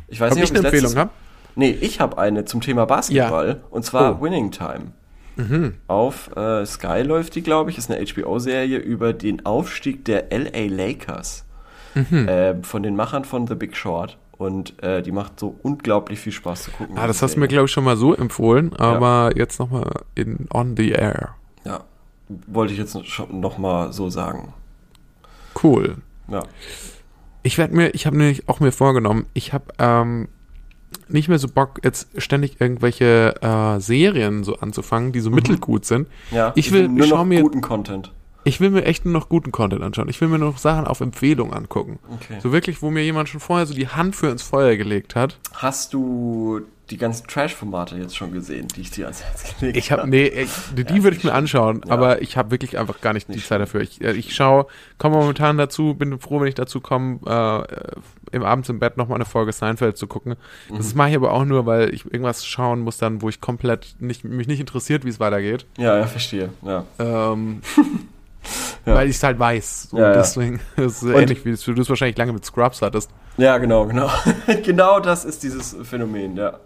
Ich 0.09 0.21
weiß 0.21 0.33
Ob 0.33 0.39
ich 0.39 0.43
nicht, 0.43 0.51
eine 0.51 0.61
ob 0.61 0.65
ich's 0.75 0.83
Empfehlung 0.83 0.83
letztes- 0.85 0.97
habe? 0.97 1.11
Nee, 1.57 1.71
ich 1.81 2.01
habe 2.01 2.19
eine 2.19 2.45
zum 2.45 2.61
Thema 2.61 2.85
Basketball. 2.85 3.63
Und 3.71 3.85
zwar 3.85 4.13
Oh. 4.13 4.15
Mhm. 4.17 4.21
Winning 4.23 4.51
Time. 4.51 4.93
Auf 5.87 6.35
äh, 6.37 6.65
Sky 6.65 7.03
läuft 7.03 7.35
die, 7.35 7.43
glaube 7.43 7.71
ich. 7.71 7.79
Ist 7.79 7.91
eine 7.91 8.03
HBO-Serie 8.05 8.79
über 8.79 9.13
den 9.13 9.45
Aufstieg 9.45 10.05
der 10.07 10.33
LA 10.33 10.67
Lakers. 10.69 11.45
Mhm. 11.95 12.29
Äh, 12.29 12.63
von 12.63 12.83
den 12.83 12.97
Machern 12.97 13.25
von 13.25 13.47
The 13.47 13.55
Big 13.55 13.77
Short. 13.77 14.17
Und 14.39 14.83
äh, 14.83 15.03
die 15.03 15.13
macht 15.13 15.41
so 15.41 15.57
unglaublich 15.63 16.19
viel 16.21 16.33
Spaß 16.33 16.65
zu 16.65 16.71
gucken. 16.71 16.99
Ah, 16.99 17.07
das 17.07 17.23
hast 17.23 17.37
du 17.37 17.41
mir, 17.41 17.49
glaube 17.49 17.67
ich, 17.67 17.73
schon 17.73 17.85
mal 17.85 17.97
so 17.97 18.15
empfohlen, 18.15 18.75
aber 18.77 19.31
jetzt 19.35 19.59
nochmal 19.59 19.91
in 20.15 20.47
on 20.53 20.75
the 20.77 20.91
air. 20.91 21.31
Ja, 21.65 21.85
wollte 22.47 22.75
ich 22.75 22.79
jetzt 22.79 23.07
schon 23.07 23.41
noch 23.41 23.57
mal 23.57 23.93
so 23.95 24.11
sagen. 24.11 24.53
Cool. 25.63 25.97
Ja. 26.29 26.43
Ich 27.43 27.59
werde 27.59 27.75
mir, 27.75 27.95
ich 27.95 28.07
habe 28.07 28.17
nämlich 28.17 28.49
auch 28.49 28.61
mir 28.61 28.73
vorgenommen, 28.73 29.27
ich 29.33 29.53
habe 29.53 29.67
ähm, 29.79 30.29
nicht 31.09 31.29
mehr 31.29 31.39
so 31.39 31.49
Bock, 31.49 31.81
jetzt 31.85 32.09
ständig 32.21 32.61
irgendwelche 32.61 33.35
äh, 33.41 33.81
Serien 33.81 34.45
so 34.45 34.57
anzufangen, 34.57 35.13
die 35.13 35.21
so 35.21 35.31
mittelgut 35.31 35.85
sind. 35.85 36.09
ja 36.31 36.53
Ich 36.57 36.73
will, 36.73 36.89
nur 36.89 37.05
ich 37.05 37.11
noch 37.11 37.25
mir, 37.25 37.43
guten 37.43 37.61
Content. 37.61 38.13
Ich 38.45 38.61
will 38.61 38.71
mir 38.71 38.85
echt 38.85 39.05
nur 39.05 39.13
noch 39.13 39.29
guten 39.29 39.51
Content 39.51 39.83
anschauen. 39.83 40.09
Ich 40.09 40.21
will 40.21 40.29
mir 40.29 40.39
nur 40.39 40.51
noch 40.51 40.59
Sachen 40.59 40.87
auf 40.87 41.01
Empfehlung 41.01 41.53
angucken. 41.53 41.99
Okay. 42.15 42.39
So 42.41 42.53
wirklich, 42.53 42.81
wo 42.81 42.91
mir 42.91 43.03
jemand 43.03 43.29
schon 43.29 43.41
vorher 43.41 43.67
so 43.67 43.75
die 43.75 43.89
Hand 43.89 44.15
für 44.15 44.29
ins 44.29 44.43
Feuer 44.43 44.77
gelegt 44.77 45.17
hat. 45.17 45.39
Hast 45.53 45.93
du 45.95 46.61
die 46.91 46.99
ganzen 46.99 47.27
Trash-Formate 47.27 47.97
jetzt 47.97 48.17
schon 48.17 48.33
gesehen, 48.33 48.69
die 48.69 48.83
ich 48.83 48.91
dir 48.93 49.07
ans 49.07 49.23
Herz 49.23 49.57
gelegt 49.59 49.77
Ich 49.77 49.91
habe, 49.91 50.09
nee, 50.09 50.27
ich, 50.27 50.51
die, 50.77 50.85
die 50.85 51.03
würde 51.03 51.17
ich 51.17 51.25
mir 51.25 51.33
anschauen, 51.35 51.81
Ja. 51.87 51.93
aber 51.93 52.23
ich 52.23 52.37
habe 52.37 52.51
wirklich 52.53 52.79
einfach 52.79 53.01
gar 53.01 53.13
nicht, 53.13 53.29
die 53.29 53.33
Nicht 53.33 53.47
Zeit 53.49 53.61
dafür. 53.61 53.81
Ich, 53.81 54.01
äh, 54.01 54.13
ich 54.13 54.35
schaue, 54.35 54.67
komme 54.99 55.17
momentan 55.17 55.59
dazu, 55.59 55.95
bin 55.95 56.19
froh, 56.21 56.41
wenn 56.41 56.47
ich 56.49 56.55
dazu 56.55 56.81
komme, 56.81 57.19
äh, 57.27 58.35
im 58.37 58.43
Abends 58.45 58.69
im 58.69 58.79
Bett 58.79 58.97
nochmal 58.97 59.17
eine 59.17 59.25
Folge 59.25 59.53
Seinfeld 59.53 59.97
zu 59.97 60.07
gucken. 60.07 60.37
Das 60.77 60.93
Mhm. 60.93 60.99
mache 60.99 61.11
ich 61.11 61.17
aber 61.17 61.33
auch 61.33 61.45
nur, 61.45 61.67
weil 61.67 61.93
ich 61.93 62.05
irgendwas 62.05 62.47
schauen 62.47 62.81
muss 62.81 62.99
dann, 62.99 63.21
wo 63.23 63.29
ich 63.29 63.41
komplett 63.41 63.97
nicht, 63.99 64.25
mich 64.25 64.47
nicht 64.47 64.61
interessiert, 64.61 65.05
wie 65.05 65.09
es 65.11 65.19
weitergeht. 65.21 65.67
Ja, 65.79 65.97
ja, 65.99 66.07
verstehe. 66.07 66.51
Ja. 66.63 66.85
Ähm, 66.99 67.63
Ja. 68.87 68.95
Weil 68.95 69.09
ich 69.11 69.17
es 69.17 69.23
halt 69.25 69.41
weiß. 69.41 69.89
So, 69.91 69.99
Ja, 69.99 70.09
ja. 70.11 70.13
deswegen 70.13 70.61
ist 70.77 71.03
es 71.03 71.11
ähnlich, 71.11 71.45
wie 71.45 71.51
du 71.51 71.81
es 71.83 71.89
wahrscheinlich 71.89 72.17
lange 72.17 72.33
mit 72.33 72.45
Scrubs 72.45 72.81
hattest. 72.81 73.11
Ja, 73.37 73.59
genau, 73.59 73.87
genau. 73.87 74.11
genau 74.65 75.01
das 75.01 75.25
ist 75.25 75.43
dieses 75.43 75.77
Phänomen, 75.83 76.37
ja. 76.37 76.59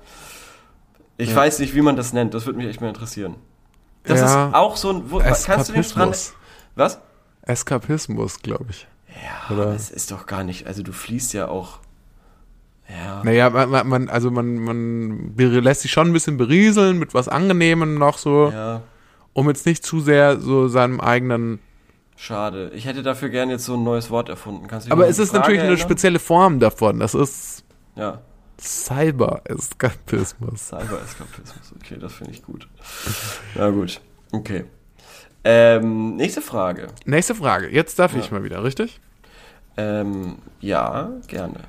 Ich 1.16 1.30
Ja. 1.30 1.36
weiß 1.36 1.58
nicht, 1.58 1.74
wie 1.74 1.82
man 1.82 1.96
das 1.96 2.12
nennt. 2.12 2.32
Das 2.34 2.46
würde 2.46 2.58
mich 2.58 2.68
echt 2.68 2.80
mal 2.80 2.88
interessieren. 2.88 3.34
Das 4.04 4.20
Ja. 4.20 4.48
ist 4.48 4.54
auch 4.54 4.76
so 4.76 4.90
ein. 4.90 5.10
Wo, 5.10 5.18
kannst 5.18 5.68
du 5.68 5.72
den 5.72 5.82
dran. 5.82 6.14
Was? 6.76 7.00
Eskapismus, 7.42 8.40
glaube 8.40 8.66
ich. 8.70 8.86
Ja, 9.08 9.54
Oder- 9.54 9.72
das 9.72 9.90
ist 9.90 10.10
doch 10.12 10.26
gar 10.26 10.44
nicht. 10.44 10.66
Also, 10.66 10.82
du 10.82 10.92
fließt 10.92 11.32
ja 11.34 11.48
auch. 11.48 11.80
Ja. 12.88 13.22
Naja, 13.24 13.50
man, 13.50 13.88
man- 13.88 14.08
also 14.08 14.30
man, 14.30 14.56
man 14.56 15.34
lässt 15.36 15.82
sich 15.82 15.90
schon 15.92 16.08
ein 16.08 16.12
bisschen 16.12 16.36
berieseln 16.36 16.98
mit 16.98 17.14
was 17.14 17.28
Angenehmem 17.28 17.96
noch 17.96 18.18
so, 18.18 18.50
Ja, 18.52 18.82
um 19.32 19.48
jetzt 19.48 19.66
nicht 19.66 19.84
zu 19.84 20.00
sehr 20.00 20.40
so 20.40 20.68
seinem 20.68 21.00
eigenen. 21.00 21.58
Schade. 22.20 22.70
Ich 22.74 22.84
hätte 22.84 23.02
dafür 23.02 23.28
gern 23.30 23.50
jetzt 23.50 23.64
so 23.64 23.74
ein 23.74 23.84
neues 23.84 24.10
Wort 24.10 24.28
erfunden. 24.28 24.66
Aber 24.90 25.08
es 25.08 25.18
ist 25.18 25.30
Frage 25.30 25.40
natürlich 25.42 25.62
eine 25.62 25.78
spezielle 25.78 26.18
Form 26.18 26.60
davon. 26.60 26.98
Das 27.00 27.14
ist 27.14 27.64
Ja, 27.96 28.20
Cyber-Eskapismus. 28.60 30.68
Cyber-Eskapismus. 30.68 31.74
Okay, 31.80 31.96
das 31.98 32.12
finde 32.14 32.32
ich 32.32 32.42
gut. 32.42 32.68
Na 33.54 33.70
gut. 33.70 34.00
Okay. 34.32 34.64
Ähm, 35.44 36.16
nächste 36.16 36.42
Frage. 36.42 36.88
Nächste 37.06 37.34
Frage. 37.34 37.68
Jetzt 37.70 37.98
darf 37.98 38.14
ich 38.14 38.26
Ja. 38.26 38.32
mal 38.34 38.44
wieder, 38.44 38.62
richtig? 38.62 39.00
Ähm, 39.76 40.36
ja, 40.60 41.10
gerne. 41.26 41.60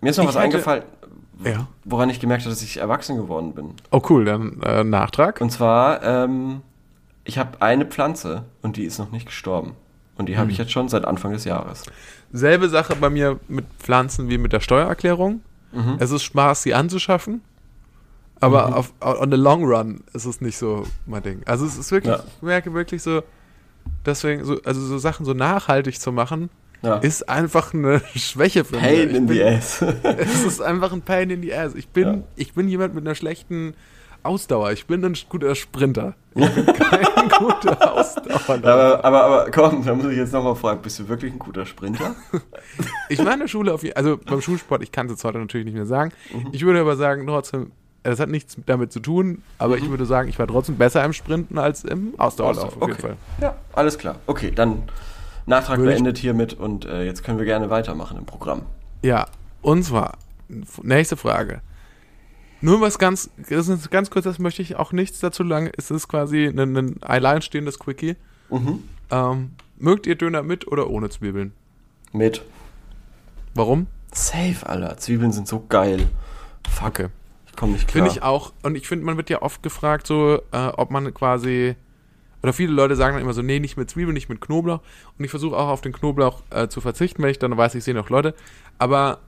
Mir 0.00 0.10
ist 0.10 0.16
noch 0.16 0.24
Ich 0.24 0.28
was 0.30 0.34
hätte- 0.34 0.44
eingefallen, 0.44 0.82
Ja. 1.44 1.68
woran 1.84 2.10
ich 2.10 2.18
gemerkt 2.18 2.42
habe, 2.42 2.50
dass 2.50 2.62
ich 2.62 2.78
erwachsen 2.78 3.16
geworden 3.16 3.54
bin. 3.54 3.74
Oh 3.92 4.02
cool, 4.10 4.24
dann 4.24 4.60
äh, 4.62 4.82
Nachtrag. 4.82 5.40
Und 5.40 5.50
zwar, 5.50 6.02
ähm, 6.02 6.62
ich 7.26 7.38
habe 7.38 7.60
eine 7.60 7.84
Pflanze 7.86 8.44
und 8.62 8.76
die 8.76 8.84
ist 8.84 8.98
noch 8.98 9.10
nicht 9.12 9.26
gestorben. 9.26 9.74
Und 10.16 10.28
die 10.30 10.36
habe 10.36 10.44
Hm. 10.46 10.50
ich 10.52 10.58
jetzt 10.58 10.72
schon 10.72 10.88
seit 10.88 11.04
Anfang 11.04 11.32
des 11.32 11.44
Jahres. 11.44 11.82
Selbe 12.32 12.68
Sache 12.70 12.96
bei 12.96 13.10
mir 13.10 13.38
mit 13.48 13.66
Pflanzen 13.78 14.30
wie 14.30 14.38
mit 14.38 14.52
der 14.52 14.60
Steuererklärung. 14.60 15.42
Mhm. 15.72 15.96
Es 15.98 16.10
ist 16.10 16.22
Spaß, 16.22 16.62
sie 16.62 16.72
anzuschaffen. 16.74 17.42
Aber 18.40 18.76
auf, 18.76 18.92
on 19.00 19.30
the 19.30 19.36
long 19.36 19.64
run 19.64 20.02
ist 20.12 20.24
es 20.26 20.40
nicht 20.40 20.56
so 20.58 20.86
mein 21.06 21.22
Ding. 21.22 21.42
Also 21.46 21.64
es 21.66 21.76
ist 21.78 21.90
wirklich, 21.90 22.14
Ja. 22.16 22.22
ich 22.36 22.42
merke 22.42 22.72
wirklich 22.74 23.02
so, 23.02 23.22
deswegen, 24.04 24.44
so, 24.44 24.60
also 24.64 24.80
so 24.80 24.98
Sachen 24.98 25.24
so 25.26 25.32
nachhaltig 25.34 25.98
zu 26.00 26.12
machen, 26.12 26.50
Ja. 26.82 26.96
ist 26.96 27.28
einfach 27.28 27.72
eine 27.74 28.00
Schwäche 28.14 28.64
für 28.64 28.76
Pain 28.76 28.98
mich. 28.98 29.10
Ich 29.10 29.16
in 29.16 29.26
bin, 29.26 29.36
the 29.36 29.42
ass. 29.44 29.82
Es 30.02 30.44
ist 30.44 30.60
einfach 30.62 30.92
ein 30.92 31.02
Pain 31.02 31.30
in 31.30 31.42
the 31.42 31.54
ass. 31.54 31.74
Ich 31.74 31.88
bin, 31.88 32.06
Ja. 32.08 32.18
ich 32.36 32.52
bin 32.54 32.68
jemand 32.68 32.94
mit 32.94 33.06
einer 33.06 33.14
schlechten 33.14 33.74
Ausdauer. 34.26 34.72
Ich 34.72 34.86
bin 34.86 35.04
ein 35.04 35.16
guter 35.28 35.54
Sprinter. 35.54 36.14
Ich 36.34 36.48
bin 36.54 36.66
kein 36.66 37.28
guter 37.38 37.92
Ausdauer. 37.94 38.40
aber, 38.48 39.04
aber, 39.04 39.24
aber 39.24 39.50
komm, 39.50 39.84
da 39.84 39.94
muss 39.94 40.06
ich 40.06 40.16
jetzt 40.18 40.32
nochmal 40.32 40.54
fragen, 40.56 40.82
bist 40.82 40.98
du 40.98 41.08
wirklich 41.08 41.32
ein 41.32 41.38
guter 41.38 41.64
Sprinter? 41.66 42.14
Ich 43.08 43.24
war 43.24 43.32
in 43.32 43.40
der 43.40 43.48
Schule 43.48 43.72
auf 43.72 43.82
jeden 43.84 43.96
also 43.96 44.18
beim 44.18 44.40
Schulsport, 44.40 44.82
ich 44.82 44.90
kann 44.92 45.06
es 45.06 45.12
jetzt 45.12 45.24
heute 45.24 45.38
natürlich 45.38 45.64
nicht 45.64 45.74
mehr 45.76 45.86
sagen. 45.86 46.12
Mhm. 46.34 46.48
Ich 46.52 46.64
würde 46.64 46.80
aber 46.80 46.96
sagen, 46.96 47.26
trotzdem, 47.26 47.70
das 48.02 48.18
hat 48.20 48.28
nichts 48.28 48.56
damit 48.66 48.92
zu 48.92 48.98
tun, 49.00 49.42
aber 49.58 49.78
ich 49.78 49.88
würde 49.88 50.04
sagen, 50.06 50.28
ich 50.28 50.38
war 50.38 50.46
trotzdem 50.48 50.76
besser 50.76 51.04
im 51.04 51.12
Sprinten 51.12 51.56
als 51.58 51.84
im 51.84 52.14
Ausdauerlauf 52.18 52.76
auf 52.76 52.82
jeden 52.82 52.92
Okay. 52.92 53.02
Fall. 53.02 53.16
Ja, 53.40 53.54
alles 53.72 53.96
klar. 53.96 54.16
Okay, 54.26 54.50
dann 54.54 54.82
Nachtrag 55.46 55.78
Würde 55.78 55.92
ich- 55.92 55.96
beendet 55.96 56.18
hiermit 56.18 56.54
und 56.54 56.84
äh, 56.84 57.04
jetzt 57.04 57.22
können 57.22 57.38
wir 57.38 57.44
gerne 57.44 57.70
weitermachen 57.70 58.18
im 58.18 58.26
Programm. 58.26 58.62
Ja, 59.02 59.26
und 59.62 59.84
zwar, 59.84 60.14
nächste 60.82 61.16
Frage. 61.16 61.60
Nur 62.66 62.80
was 62.80 62.98
ganz, 62.98 63.30
das 63.48 63.68
ist 63.68 63.92
ganz 63.92 64.10
kurz, 64.10 64.24
das 64.24 64.40
möchte 64.40 64.60
ich 64.60 64.74
auch 64.74 64.90
nichts 64.90 65.20
dazu 65.20 65.44
lang. 65.44 65.70
Es 65.76 65.92
ist 65.92 66.08
quasi 66.08 66.46
ein, 66.46 66.76
ein 66.76 67.00
alleinstehendes 67.00 67.78
Quickie. 67.78 68.16
Mhm. 68.50 68.82
Ähm, 69.08 69.52
mögt 69.78 70.04
ihr 70.08 70.16
Döner 70.16 70.42
mit 70.42 70.66
oder 70.66 70.90
ohne 70.90 71.08
Zwiebeln? 71.08 71.52
Mit. 72.12 72.42
Warum? 73.54 73.86
Safe, 74.12 74.68
Alter. 74.68 74.96
Zwiebeln 74.96 75.30
sind 75.30 75.46
so 75.46 75.64
geil. 75.68 76.08
Fuck. 76.68 76.88
Okay. 76.88 77.08
Ich 77.46 77.54
komme 77.54 77.74
nicht 77.74 77.86
klar. 77.86 78.04
Finde 78.04 78.10
ich 78.10 78.24
auch. 78.24 78.52
Und 78.64 78.76
ich 78.76 78.88
finde, 78.88 79.04
man 79.04 79.16
wird 79.16 79.30
ja 79.30 79.42
oft 79.42 79.62
gefragt, 79.62 80.08
so, 80.08 80.42
äh, 80.50 80.66
ob 80.76 80.90
man 80.90 81.14
quasi. 81.14 81.76
Oder 82.42 82.52
viele 82.52 82.72
Leute 82.72 82.96
sagen 82.96 83.14
dann 83.14 83.22
immer 83.22 83.32
so, 83.32 83.42
nee, 83.42 83.60
nicht 83.60 83.76
mit 83.76 83.88
Zwiebeln, 83.90 84.14
nicht 84.14 84.28
mit 84.28 84.40
Knoblauch. 84.40 84.80
Und 85.16 85.24
ich 85.24 85.30
versuche 85.30 85.56
auch 85.56 85.68
auf 85.68 85.82
den 85.82 85.92
Knoblauch 85.92 86.42
äh, 86.50 86.66
zu 86.66 86.80
verzichten, 86.80 87.22
wenn 87.22 87.30
ich 87.30 87.38
dann 87.38 87.56
weiß, 87.56 87.76
ich 87.76 87.84
sehe 87.84 87.94
noch 87.94 88.10
Leute. 88.10 88.34
Aber 88.78 89.20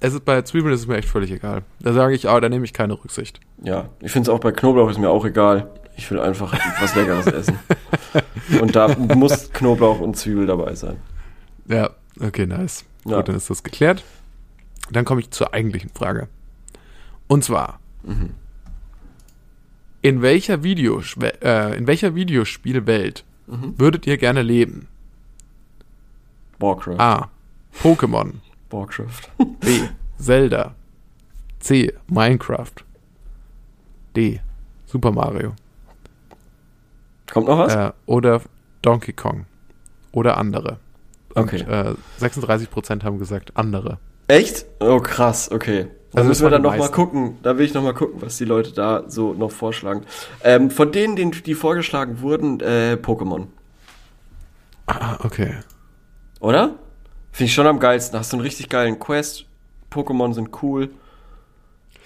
es 0.00 0.12
ist 0.14 0.24
bei 0.24 0.42
Zwiebeln 0.42 0.74
ist 0.74 0.80
es 0.80 0.86
mir 0.86 0.96
echt 0.96 1.08
völlig 1.08 1.30
egal. 1.32 1.62
Da 1.80 1.92
sage 1.92 2.14
ich, 2.14 2.28
oh, 2.28 2.38
da 2.40 2.48
nehme 2.48 2.64
ich 2.64 2.72
keine 2.72 2.94
Rücksicht. 2.94 3.40
Ja, 3.62 3.88
ich 4.00 4.12
finde 4.12 4.30
es 4.30 4.34
auch 4.34 4.40
bei 4.40 4.52
Knoblauch 4.52 4.90
ist 4.90 4.98
mir 4.98 5.08
auch 5.10 5.24
egal. 5.24 5.70
Ich 5.96 6.10
will 6.10 6.20
einfach 6.20 6.52
was 6.80 6.94
Leckeres 6.94 7.26
essen. 7.26 7.58
Und 8.60 8.76
da 8.76 8.88
muss 8.98 9.50
Knoblauch 9.52 10.00
und 10.00 10.16
Zwiebel 10.16 10.46
dabei 10.46 10.74
sein. 10.74 10.96
Ja, 11.68 11.90
okay, 12.20 12.46
nice. 12.46 12.84
Ja. 13.06 13.16
Gut, 13.16 13.28
dann 13.28 13.36
ist 13.36 13.48
das 13.48 13.62
geklärt. 13.62 14.04
Dann 14.90 15.04
komme 15.04 15.20
ich 15.22 15.30
zur 15.30 15.54
eigentlichen 15.54 15.90
Frage. 15.90 16.28
Und 17.28 17.44
zwar, 17.44 17.80
Mhm. 18.02 18.34
in 20.02 20.22
welcher 20.22 20.62
äh, 20.62 21.76
in 21.76 21.86
welcher 21.86 22.14
Videospielwelt 22.14 23.24
Mhm. 23.46 23.78
würdet 23.78 24.06
ihr 24.06 24.16
gerne 24.18 24.42
leben? 24.42 24.86
Warcraft. 26.58 26.98
A. 27.00 27.30
Pokémon. 27.82 28.34
Warcraft. 28.70 29.30
B. 29.60 29.88
Zelda. 30.18 30.74
C. 31.60 31.92
Minecraft. 32.08 32.72
D. 34.16 34.40
Super 34.86 35.10
Mario. 35.12 35.54
Kommt 37.32 37.48
noch 37.48 37.58
was? 37.58 37.74
Äh, 37.74 37.92
oder 38.06 38.40
Donkey 38.82 39.12
Kong. 39.12 39.46
Oder 40.12 40.36
andere. 40.38 40.78
Und, 41.34 41.42
Okay. 41.52 41.60
äh, 41.68 41.94
36% 42.20 43.02
haben 43.04 43.18
gesagt 43.18 43.52
andere. 43.56 43.98
Echt? 44.28 44.64
Oh, 44.80 45.00
krass, 45.00 45.50
okay. 45.50 45.88
Da 46.12 46.18
Also 46.18 46.28
müssen 46.28 46.42
wir 46.46 46.50
dann 46.50 46.62
waren 46.64 46.72
die 46.74 46.78
noch 46.78 46.84
mal 46.84 46.90
meisten. 46.90 46.94
gucken. 46.94 47.38
Da 47.42 47.58
will 47.58 47.66
ich 47.66 47.74
noch 47.74 47.82
mal 47.82 47.92
gucken, 47.92 48.22
was 48.22 48.38
die 48.38 48.44
Leute 48.46 48.72
da 48.72 49.04
so 49.08 49.34
noch 49.34 49.50
vorschlagen. 49.50 50.04
Ähm, 50.42 50.70
von 50.70 50.92
denen, 50.92 51.14
denen, 51.16 51.32
die 51.32 51.54
vorgeschlagen 51.54 52.20
wurden, 52.20 52.60
äh, 52.60 52.96
Pokémon. 53.00 53.48
Ah, 54.86 55.18
okay. 55.24 55.56
Oder? 56.40 56.76
Finde 57.36 57.48
ich 57.48 57.54
schon 57.54 57.66
am 57.66 57.78
geilsten. 57.78 58.18
Hast 58.18 58.32
du 58.32 58.38
einen 58.38 58.44
richtig 58.44 58.70
geilen 58.70 58.98
Quest. 58.98 59.44
Pokémon 59.92 60.32
sind 60.32 60.62
cool. 60.62 60.88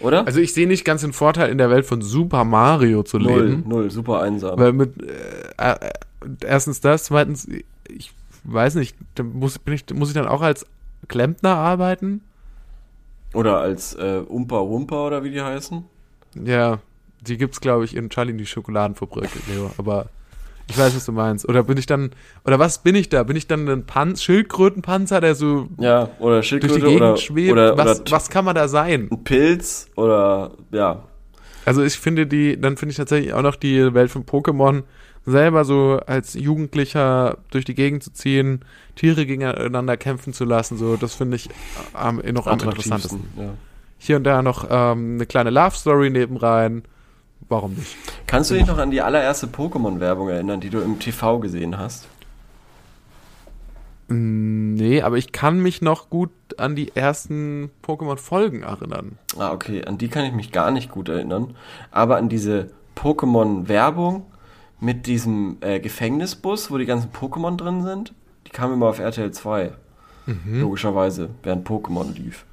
Oder? 0.01 0.27
Also 0.27 0.41
ich 0.41 0.53
sehe 0.53 0.67
nicht 0.67 0.85
ganz 0.85 1.03
den 1.03 1.13
Vorteil, 1.13 1.51
in 1.51 1.59
der 1.59 1.71
Welt 1.71 1.87
von 1.87 2.03
Super 2.03 2.43
Mario 2.43 3.05
zu 3.05 3.21
null, 3.21 3.47
leben. 3.47 3.65
null, 3.65 3.93
super 3.93 4.23
einsam. 4.23 4.59
Weil 4.59 4.73
mit 4.73 5.01
äh, 5.01 5.75
äh, 5.77 5.91
erstens 6.45 6.81
das, 6.81 7.05
zweitens, 7.05 7.47
ich 7.89 8.11
weiß 8.43 8.75
nicht, 8.75 8.97
da 9.15 9.23
muss, 9.23 9.61
bin 9.61 9.75
ich, 9.75 9.85
muss 9.95 10.09
ich 10.09 10.15
dann 10.15 10.27
auch 10.27 10.43
als 10.43 10.67
Klempner 11.07 11.55
arbeiten? 11.55 12.23
Oder 13.33 13.59
als 13.61 13.95
äh, 13.95 14.25
Umpa 14.27 14.59
Wumpa 14.59 15.07
oder 15.07 15.23
wie 15.23 15.31
die 15.31 15.43
heißen. 15.43 15.85
Ja, 16.43 16.81
die 17.21 17.37
gibt's, 17.37 17.61
glaube 17.61 17.85
ich, 17.85 17.95
in 17.95 18.11
Charlie 18.11 18.33
in 18.33 18.39
die 18.39 18.47
Schokoladenfabrik, 18.47 19.31
Leo. 19.47 19.71
Aber 19.79 20.09
ich 20.71 20.79
weiß, 20.79 20.97
was 20.97 21.05
du 21.05 21.13
meinst. 21.13 21.49
Oder 21.49 21.63
bin 21.65 21.77
ich 21.77 21.87
dann, 21.87 22.11
oder 22.45 22.59
was 22.59 22.83
bin 22.83 22.95
ich 22.95 23.09
da? 23.09 23.23
Bin 23.23 23.37
ich 23.37 23.47
dann 23.47 23.69
ein 23.69 23.85
Panz 23.87 24.23
Schildkrötenpanzer, 24.23 25.21
der 25.21 25.35
so 25.35 25.69
Ja, 25.79 26.11
oder 26.19 26.37
durch 26.37 26.49
Schildkröte 26.49 26.75
die 26.75 26.81
Gegend 26.81 27.01
oder, 27.03 27.17
schwebt? 27.17 27.53
oder, 27.53 27.77
was, 27.77 28.01
oder 28.01 28.11
was 28.13 28.31
kann 28.31 28.45
man 28.45 28.55
da 28.55 28.69
sein? 28.69 29.09
ein 29.11 29.25
Pilz 29.25 29.89
oder 29.97 30.53
ja. 30.71 31.03
Also 31.67 31.83
ich 31.83 31.99
finde 31.99 32.27
die, 32.27 32.59
dann 32.61 32.77
finde 32.77 32.93
ich 32.93 32.97
tatsächlich 32.97 33.35
auch 33.35 33.43
noch 33.43 33.57
die 33.57 33.93
Welt 33.95 34.11
von 34.11 34.25
Pokémon 34.25 34.85
selber 35.27 35.65
so 35.65 36.01
als 36.07 36.35
Jugendlicher 36.35 37.39
durch 37.51 37.65
die 37.65 37.75
Gegend 37.75 38.03
zu 38.03 38.13
ziehen, 38.13 38.65
Tiere 38.97 39.27
gegeneinander 39.27 39.97
kämpfen 39.97 40.33
zu 40.33 40.45
lassen, 40.45 40.79
so 40.79 40.97
das 40.97 41.15
finde 41.15 41.37
ich 41.37 41.49
am, 41.93 42.17
noch 42.33 42.47
am 42.47 42.59
interessantesten. 42.59 43.25
Ja. 43.37 43.51
Hier 43.99 44.17
und 44.17 44.25
da 44.25 44.43
noch 44.43 44.67
ähm, 44.71 45.17
eine 45.17 45.27
kleine 45.27 45.51
Love 45.51 45.77
Story 45.77 46.09
nebenrein. 46.09 46.83
Warum 47.49 47.75
nicht? 47.75 47.97
Kannst 48.27 48.51
du 48.51 48.55
dich 48.55 48.67
noch 48.67 48.79
an 48.79 48.91
die 48.91 49.01
allererste 49.01 49.47
Pokémon-Werbung 49.49 50.29
erinnern, 50.29 50.61
die 50.61 50.71
du 50.71 50.81
im 50.81 50.99
TV 50.99 51.39
gesehen 51.41 51.79
hast? 51.79 52.07
Mm, 54.09 54.75
Nee, 54.75 55.03
aber 55.03 55.19
ich 55.19 55.33
kann 55.33 55.61
mich 55.61 55.83
noch 55.83 56.11
gut 56.11 56.31
an 56.57 56.75
die 56.77 56.95
ersten 56.97 57.71
Pokémon-Folgen 57.85 58.63
erinnern. 58.63 59.19
Ah, 59.39 59.53
okay, 59.53 59.85
an 59.85 59.99
die 59.99 60.09
kann 60.09 60.25
ich 60.25 60.33
mich 60.33 60.53
gar 60.53 60.71
nicht 60.71 60.91
gut 60.91 61.09
erinnern. 61.09 61.55
Aber 61.91 62.17
an 62.17 62.29
diese 62.29 62.71
Pokémon-Werbung, 62.97 64.25
mit 64.83 65.07
diesem 65.07 65.59
äh, 65.61 65.79
Gefängnisbus, 65.79 66.71
wo 66.71 66.79
die 66.79 66.87
ganzen 66.87 67.11
Pokémon 67.13 67.57
drin 67.59 67.83
sind. 67.83 68.15
Die 68.47 68.51
kam 68.51 68.73
immer 68.73 68.87
auf 68.87 68.99
RTL 68.99 69.31
2. 69.31 69.73
Mhm. 70.25 70.61
Logischerweise, 70.63 71.29
während 71.43 71.69
Pokémon 71.69 72.11
lief. 72.15 72.47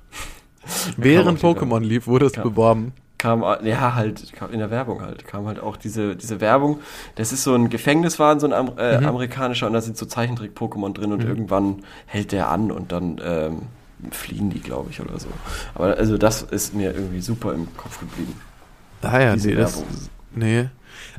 Während 0.97 1.39
Pokémon 1.41 1.79
lief, 1.79 2.05
wurde 2.07 2.25
es 2.25 2.35
Ja. 2.35 2.43
beworben. 2.43 2.91
Kam, 3.17 3.43
ja, 3.63 3.95
halt, 3.95 4.31
kam 4.33 4.51
in 4.51 4.59
der 4.59 4.69
Werbung 4.71 5.01
halt, 5.01 5.25
kam 5.27 5.47
halt 5.47 5.59
auch 5.59 5.77
diese, 5.77 6.15
diese 6.15 6.39
Werbung. 6.41 6.79
Das 7.15 7.31
ist 7.33 7.43
so 7.43 7.55
ein 7.55 7.69
Gefängniswahn, 7.69 8.39
so 8.39 8.47
ein 8.47 8.53
Am 8.53 8.71
äh, 8.77 8.97
Mhm. 8.97 9.05
amerikanischer, 9.07 9.67
und 9.67 9.73
da 9.73 9.81
sind 9.81 9.97
so 9.97 10.05
Zeichentrick-Pokémon 10.05 10.93
drin 10.93 11.11
und 11.13 11.23
irgendwann 11.23 11.83
hält 12.05 12.31
der 12.31 12.49
an 12.49 12.71
und 12.71 12.91
dann 12.91 13.19
ähm, 13.23 13.61
fliehen 14.11 14.49
die, 14.51 14.59
glaube 14.61 14.89
ich, 14.91 15.01
oder 15.01 15.19
so. 15.19 15.27
Aber 15.75 15.97
also 15.97 16.17
das 16.17 16.43
ist 16.43 16.73
mir 16.75 16.93
irgendwie 16.93 17.21
super 17.21 17.53
im 17.53 17.67
Kopf 17.77 17.99
geblieben. 17.99 18.39
Ah 19.01 19.19
ja, 19.19 19.33
Diese 19.33 19.49
nee, 19.49 19.55
das, 19.55 19.75
Werbung. 19.77 19.87
nee. 20.35 20.69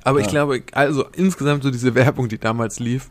Aber 0.05 0.21
ich 0.21 0.27
Ja. 0.27 0.31
glaube, 0.33 0.63
also 0.73 1.05
insgesamt 1.15 1.63
so 1.63 1.71
diese 1.71 1.95
Werbung, 1.95 2.29
die 2.29 2.39
damals 2.39 2.79
lief, 2.81 3.09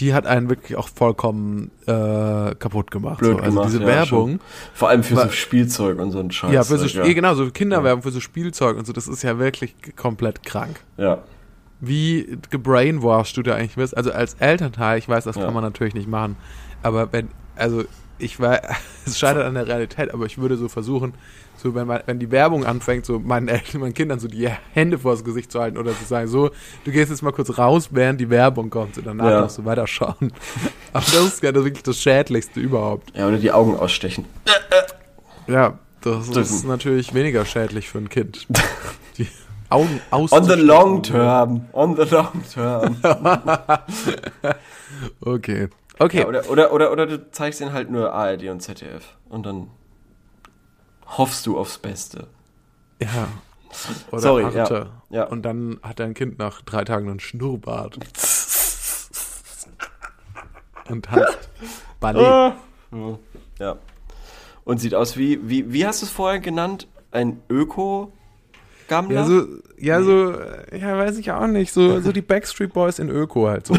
die 0.00 0.14
hat 0.14 0.26
einen 0.26 0.48
wirklich 0.48 0.76
auch 0.78 0.88
vollkommen 0.88 1.70
äh, 1.86 2.54
kaputt 2.54 2.90
gemacht. 2.90 3.18
Blöd 3.18 3.36
so. 3.38 3.42
Also 3.42 3.50
gemacht, 3.56 3.68
diese 3.68 3.80
ja, 3.80 3.86
Werbung, 3.86 4.30
schon. 4.30 4.40
Vor 4.74 4.88
allem 4.90 5.02
für 5.02 5.16
Wa- 5.16 5.24
so 5.26 5.30
Spielzeug 5.32 5.98
und 5.98 6.10
so 6.12 6.20
ein 6.20 6.30
Scheiß. 6.30 6.52
ja, 6.52 6.62
für 6.62 6.78
so, 6.78 6.86
ja. 6.86 7.04
eh, 7.04 7.14
genau, 7.14 7.34
so 7.34 7.50
Kinderwerbung 7.50 8.02
für 8.02 8.10
so 8.10 8.20
Spielzeug 8.20 8.76
und 8.76 8.86
so, 8.86 8.92
das 8.92 9.08
ist 9.08 9.22
ja 9.22 9.38
wirklich 9.38 9.74
komplett 9.96 10.42
krank. 10.44 10.80
ja. 10.96 11.18
Wie 11.80 12.38
gebrainwashed 12.50 13.36
du 13.36 13.42
da 13.42 13.54
eigentlich 13.54 13.76
bist. 13.76 13.96
Also 13.96 14.10
als 14.10 14.34
Elternteil, 14.40 14.98
ich 14.98 15.08
weiß, 15.08 15.22
das 15.22 15.36
Ja. 15.36 15.44
kann 15.44 15.54
man 15.54 15.62
natürlich 15.62 15.94
nicht 15.94 16.08
machen, 16.08 16.34
aber 16.82 17.12
wenn, 17.12 17.28
also 17.54 17.84
ich 18.18 18.40
war, 18.40 18.60
es 19.06 19.16
scheitert 19.16 19.44
an 19.46 19.54
der 19.54 19.68
Realität, 19.68 20.12
aber 20.12 20.26
ich 20.26 20.38
würde 20.38 20.56
so 20.56 20.68
versuchen, 20.68 21.14
so 21.60 21.74
wenn 21.74 21.86
man, 21.86 22.00
wenn 22.06 22.18
die 22.18 22.30
Werbung 22.30 22.64
anfängt, 22.64 23.04
so 23.04 23.18
meinen 23.18 23.48
Eltern, 23.48 23.80
meinen 23.82 23.92
Kindern 23.94 24.18
so 24.20 24.28
die 24.28 24.48
Hände 24.72 24.98
vors 24.98 25.22
Gesicht 25.24 25.52
zu 25.52 25.60
halten 25.60 25.76
oder 25.76 25.92
zu 25.92 26.04
sagen, 26.04 26.28
so, 26.28 26.50
du 26.84 26.90
gehst 26.92 27.10
jetzt 27.10 27.22
mal 27.22 27.32
kurz 27.32 27.58
raus, 27.58 27.88
während 27.90 28.20
die 28.20 28.30
Werbung 28.30 28.70
kommt 28.70 28.96
und 28.96 29.06
danach 29.06 29.24
Ja. 29.26 29.40
darfst 29.40 29.58
du 29.58 29.64
weiterschauen. 29.64 30.32
Aber 30.92 31.04
das 31.04 31.24
ist 31.24 31.42
ja 31.42 31.52
das 31.52 31.64
wirklich 31.64 31.82
das 31.82 32.00
Schädlichste 32.00 32.60
überhaupt. 32.60 33.14
ja, 33.16 33.26
oder 33.28 33.36
die 33.38 33.50
Augen 33.52 33.76
ausstechen. 33.76 34.24
Ja, 35.46 35.78
das 36.00 36.30
Das- 36.30 36.50
ist 36.50 36.64
natürlich 36.64 37.12
weniger 37.12 37.44
schädlich 37.44 37.88
für 37.88 37.98
ein 37.98 38.08
Kind. 38.08 38.46
Die 39.18 39.26
Augen 39.70 40.00
aus. 40.10 40.30
On 40.32 40.44
the 40.44 40.54
long 40.54 41.02
term. 41.02 41.66
On 41.72 41.96
the 41.96 42.04
long 42.14 42.42
term. 42.54 42.96
Okay. 45.20 45.68
Okay. 45.98 46.20
Ja, 46.20 46.26
oder, 46.26 46.48
oder, 46.50 46.72
oder, 46.72 46.92
oder 46.92 47.06
du 47.06 47.30
zeigst 47.30 47.60
ihnen 47.60 47.72
halt 47.72 47.90
nur 47.90 48.12
ARD 48.12 48.44
und 48.48 48.60
ZDF. 48.60 49.16
Und 49.28 49.44
dann 49.46 49.68
hoffst 51.16 51.46
du 51.46 51.58
aufs 51.58 51.78
Beste. 51.78 52.26
Ja. 53.00 53.28
Oder 54.10 54.20
Sorry, 54.20 54.44
Arte. 54.44 54.90
ja, 55.10 55.16
ja. 55.16 55.24
Und 55.24 55.42
dann 55.42 55.78
hat 55.82 56.00
dein 56.00 56.14
Kind 56.14 56.38
nach 56.38 56.62
drei 56.62 56.84
Tagen 56.84 57.08
einen 57.08 57.20
Schnurrbart. 57.20 57.98
und 60.88 61.04
tanzt 61.04 61.50
Ballet. 62.00 62.24
Ah. 62.24 62.56
Ja. 63.58 63.76
Und 64.64 64.78
sieht 64.78 64.94
aus 64.94 65.16
wie, 65.16 65.48
wie, 65.48 65.72
wie 65.72 65.86
hast 65.86 66.02
du 66.02 66.06
es 66.06 66.12
vorher 66.12 66.40
genannt? 66.40 66.88
Ein 67.10 67.42
Öko-Gammler? 67.48 69.20
Ja, 69.20 69.24
so, 69.24 69.46
ja, 69.78 70.02
so, 70.02 70.32
äh, 70.32 70.78
ja, 70.78 70.96
weiß 70.96 71.18
ich 71.18 71.32
auch 71.32 71.46
nicht. 71.46 71.72
So, 71.72 72.00
so 72.00 72.12
die 72.12 72.22
Backstreet 72.22 72.72
Boys 72.72 72.98
in 72.98 73.08
Öko 73.08 73.48
halt 73.48 73.66
so. 73.66 73.74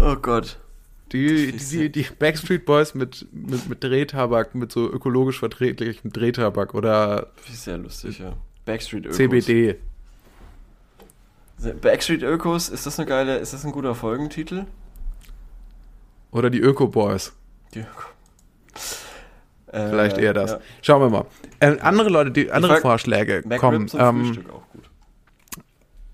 oh 0.00 0.16
Gott. 0.16 0.58
Die, 1.12 1.52
die, 1.52 1.92
die 1.92 2.06
Backstreet 2.18 2.64
Boys 2.64 2.94
mit, 2.94 3.26
mit, 3.32 3.68
mit 3.68 3.84
Drehtabak, 3.84 4.54
mit 4.54 4.72
so 4.72 4.90
ökologisch 4.90 5.38
verträglichem 5.38 6.10
Drehtabak 6.10 6.74
oder 6.74 7.32
Wie 7.46 7.54
sehr 7.54 7.76
lustig, 7.76 8.18
ja. 8.18 8.34
Backstreet 8.64 9.04
Ökos. 9.06 9.16
CBD. 9.16 9.76
Backstreet 11.80 12.22
Ökos, 12.22 12.68
ist 12.70 12.86
das 12.86 12.98
eine 12.98 13.06
geile, 13.08 13.36
ist 13.38 13.52
das 13.52 13.64
ein 13.64 13.72
guter 13.72 13.94
Folgentitel? 13.94 14.64
Oder 16.30 16.48
die 16.48 16.60
Öko 16.60 16.88
Boys. 16.88 17.32
Die 17.74 17.80
Öko. 17.80 18.08
Äh, 19.66 19.88
Vielleicht 19.88 20.18
eher 20.18 20.34
das. 20.34 20.52
ja. 20.52 20.60
Schauen 20.80 21.02
wir 21.02 21.10
mal. 21.10 21.26
Ähm, 21.60 21.78
andere 21.82 22.08
Leute, 22.08 22.30
die 22.30 22.50
andere 22.50 22.78
Vorschläge 22.78 23.42
McRib 23.44 23.60
kommen. 23.60 23.90
Ähm, 23.98 24.24
Frühstück 24.24 24.50
auch. 24.50 24.62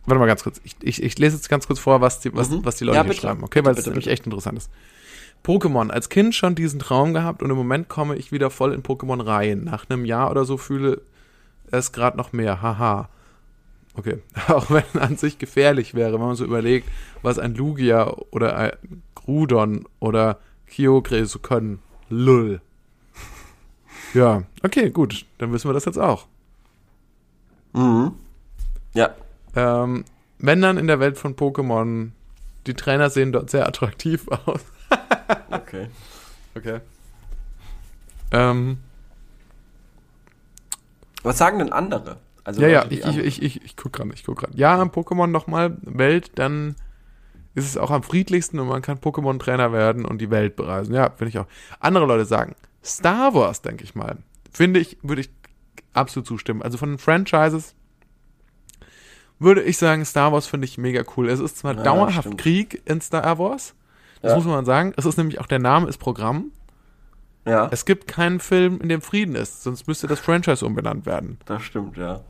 Warte 0.08 0.18
mal 0.18 0.26
ganz 0.26 0.42
kurz. 0.44 0.60
Ich, 0.64 0.76
ich, 0.80 1.02
ich 1.02 1.18
lese 1.18 1.36
jetzt 1.36 1.48
ganz 1.48 1.66
kurz 1.66 1.78
vor, 1.78 2.00
was 2.00 2.20
die, 2.20 2.34
was, 2.34 2.50
Mhm. 2.50 2.64
was 2.64 2.76
die 2.76 2.84
Leute 2.84 2.96
Ja, 2.96 3.02
hier 3.02 3.10
bitte. 3.10 3.22
schreiben. 3.22 3.44
Okay, 3.44 3.64
weil 3.64 3.72
es 3.72 3.76
Bitte, 3.78 3.90
nämlich 3.90 4.04
bitte. 4.06 4.12
echt 4.14 4.26
interessant 4.26 4.58
ist. 4.58 4.70
Pokémon. 5.44 5.90
Als 5.90 6.08
Kind 6.08 6.34
schon 6.34 6.54
diesen 6.54 6.80
Traum 6.80 7.14
gehabt 7.14 7.42
und 7.42 7.50
im 7.50 7.56
Moment 7.56 7.88
komme 7.88 8.16
ich 8.16 8.32
wieder 8.32 8.50
voll 8.50 8.72
in 8.72 8.82
Pokémon 8.82 9.24
rein. 9.24 9.64
Nach 9.64 9.88
einem 9.88 10.04
Jahr 10.04 10.30
oder 10.30 10.44
so 10.44 10.56
fühle 10.56 11.02
es 11.70 11.92
gerade 11.92 12.16
noch 12.16 12.32
mehr. 12.32 12.60
Haha. 12.62 13.08
Okay. 13.94 14.18
Auch 14.48 14.70
wenn 14.70 14.84
an 15.00 15.16
sich 15.16 15.38
gefährlich 15.38 15.94
wäre, 15.94 16.14
wenn 16.14 16.20
man 16.20 16.36
so 16.36 16.44
überlegt, 16.44 16.88
was 17.22 17.38
ein 17.38 17.54
Lugia 17.54 18.12
oder 18.30 18.56
ein 18.56 19.02
Grudon 19.14 19.84
oder 20.00 20.38
Kyogre 20.66 21.24
so 21.26 21.38
können. 21.38 21.80
Lull. 22.10 22.60
Ja, 24.14 24.42
okay, 24.62 24.90
gut. 24.90 25.26
Dann 25.38 25.52
wissen 25.52 25.68
wir 25.68 25.74
das 25.74 25.84
jetzt 25.84 25.98
auch. 25.98 26.26
Mhm. 27.74 28.12
Ja. 28.94 29.10
Ähm, 29.58 30.04
wenn 30.38 30.62
dann 30.62 30.78
in 30.78 30.86
der 30.86 31.00
Welt 31.00 31.18
von 31.18 31.34
Pokémon, 31.34 32.10
die 32.66 32.74
Trainer 32.74 33.10
sehen 33.10 33.32
dort 33.32 33.50
sehr 33.50 33.66
attraktiv 33.66 34.28
aus. 34.46 34.60
Okay. 35.50 35.88
Okay. 36.54 36.80
Ähm, 38.30 38.78
Was 41.22 41.38
sagen 41.38 41.58
denn 41.58 41.72
andere? 41.72 42.18
Also 42.44 42.62
ja, 42.62 42.68
ja, 42.68 42.86
ich, 42.88 43.04
ich, 43.04 43.18
ich, 43.18 43.42
ich, 43.42 43.64
ich 43.64 43.76
guck 43.76 43.92
gerade, 43.92 44.10
ich 44.14 44.24
guck 44.24 44.38
gerade. 44.38 44.56
Ja, 44.56 44.80
am 44.80 44.90
Pokémon 44.90 45.26
nochmal 45.26 45.76
Welt, 45.82 46.32
dann 46.36 46.76
ist 47.54 47.66
es 47.66 47.76
auch 47.76 47.90
am 47.90 48.02
friedlichsten 48.02 48.60
und 48.60 48.68
man 48.68 48.80
kann 48.80 48.98
Pokémon-Trainer 48.98 49.72
werden 49.72 50.04
und 50.04 50.20
die 50.20 50.30
Welt 50.30 50.54
bereisen. 50.54 50.94
Ja, 50.94 51.10
finde 51.10 51.30
ich 51.30 51.38
auch. 51.38 51.46
Andere 51.80 52.06
Leute 52.06 52.24
sagen, 52.24 52.54
Star 52.84 53.34
Wars, 53.34 53.60
denke 53.60 53.82
ich 53.82 53.94
mal. 53.94 54.18
Finde 54.52 54.78
ich, 54.78 54.98
würde 55.02 55.22
ich 55.22 55.30
absolut 55.92 56.26
zustimmen. 56.26 56.62
Also 56.62 56.78
von 56.78 56.90
den 56.90 56.98
Franchises 56.98 57.74
würde 59.38 59.62
ich 59.62 59.78
sagen, 59.78 60.04
Star 60.04 60.32
Wars 60.32 60.46
finde 60.46 60.64
ich 60.66 60.78
mega 60.78 61.02
cool. 61.16 61.28
Es 61.28 61.40
ist 61.40 61.58
zwar 61.58 61.76
Ja, 61.76 61.82
dauerhaft 61.82 62.20
stimmt. 62.20 62.38
Krieg 62.40 62.82
in 62.86 63.00
Star 63.00 63.38
Wars, 63.38 63.74
das 64.22 64.32
Ja. 64.32 64.36
muss 64.36 64.46
man 64.46 64.64
sagen. 64.64 64.92
Es 64.96 65.04
ist 65.06 65.16
nämlich 65.16 65.40
auch 65.40 65.46
der 65.46 65.58
Name 65.60 65.88
ist 65.88 65.98
Programm. 65.98 66.50
Ja, 67.46 67.68
Es 67.70 67.84
gibt 67.86 68.08
keinen 68.08 68.40
Film, 68.40 68.78
in 68.82 68.88
dem 68.90 69.00
Frieden 69.00 69.34
ist, 69.34 69.62
sonst 69.62 69.86
müsste 69.88 70.06
das 70.06 70.20
Franchise 70.20 70.66
umbenannt 70.66 71.06
werden. 71.06 71.38
das 71.46 71.62
stimmt, 71.62 71.96
ja. 71.96 72.20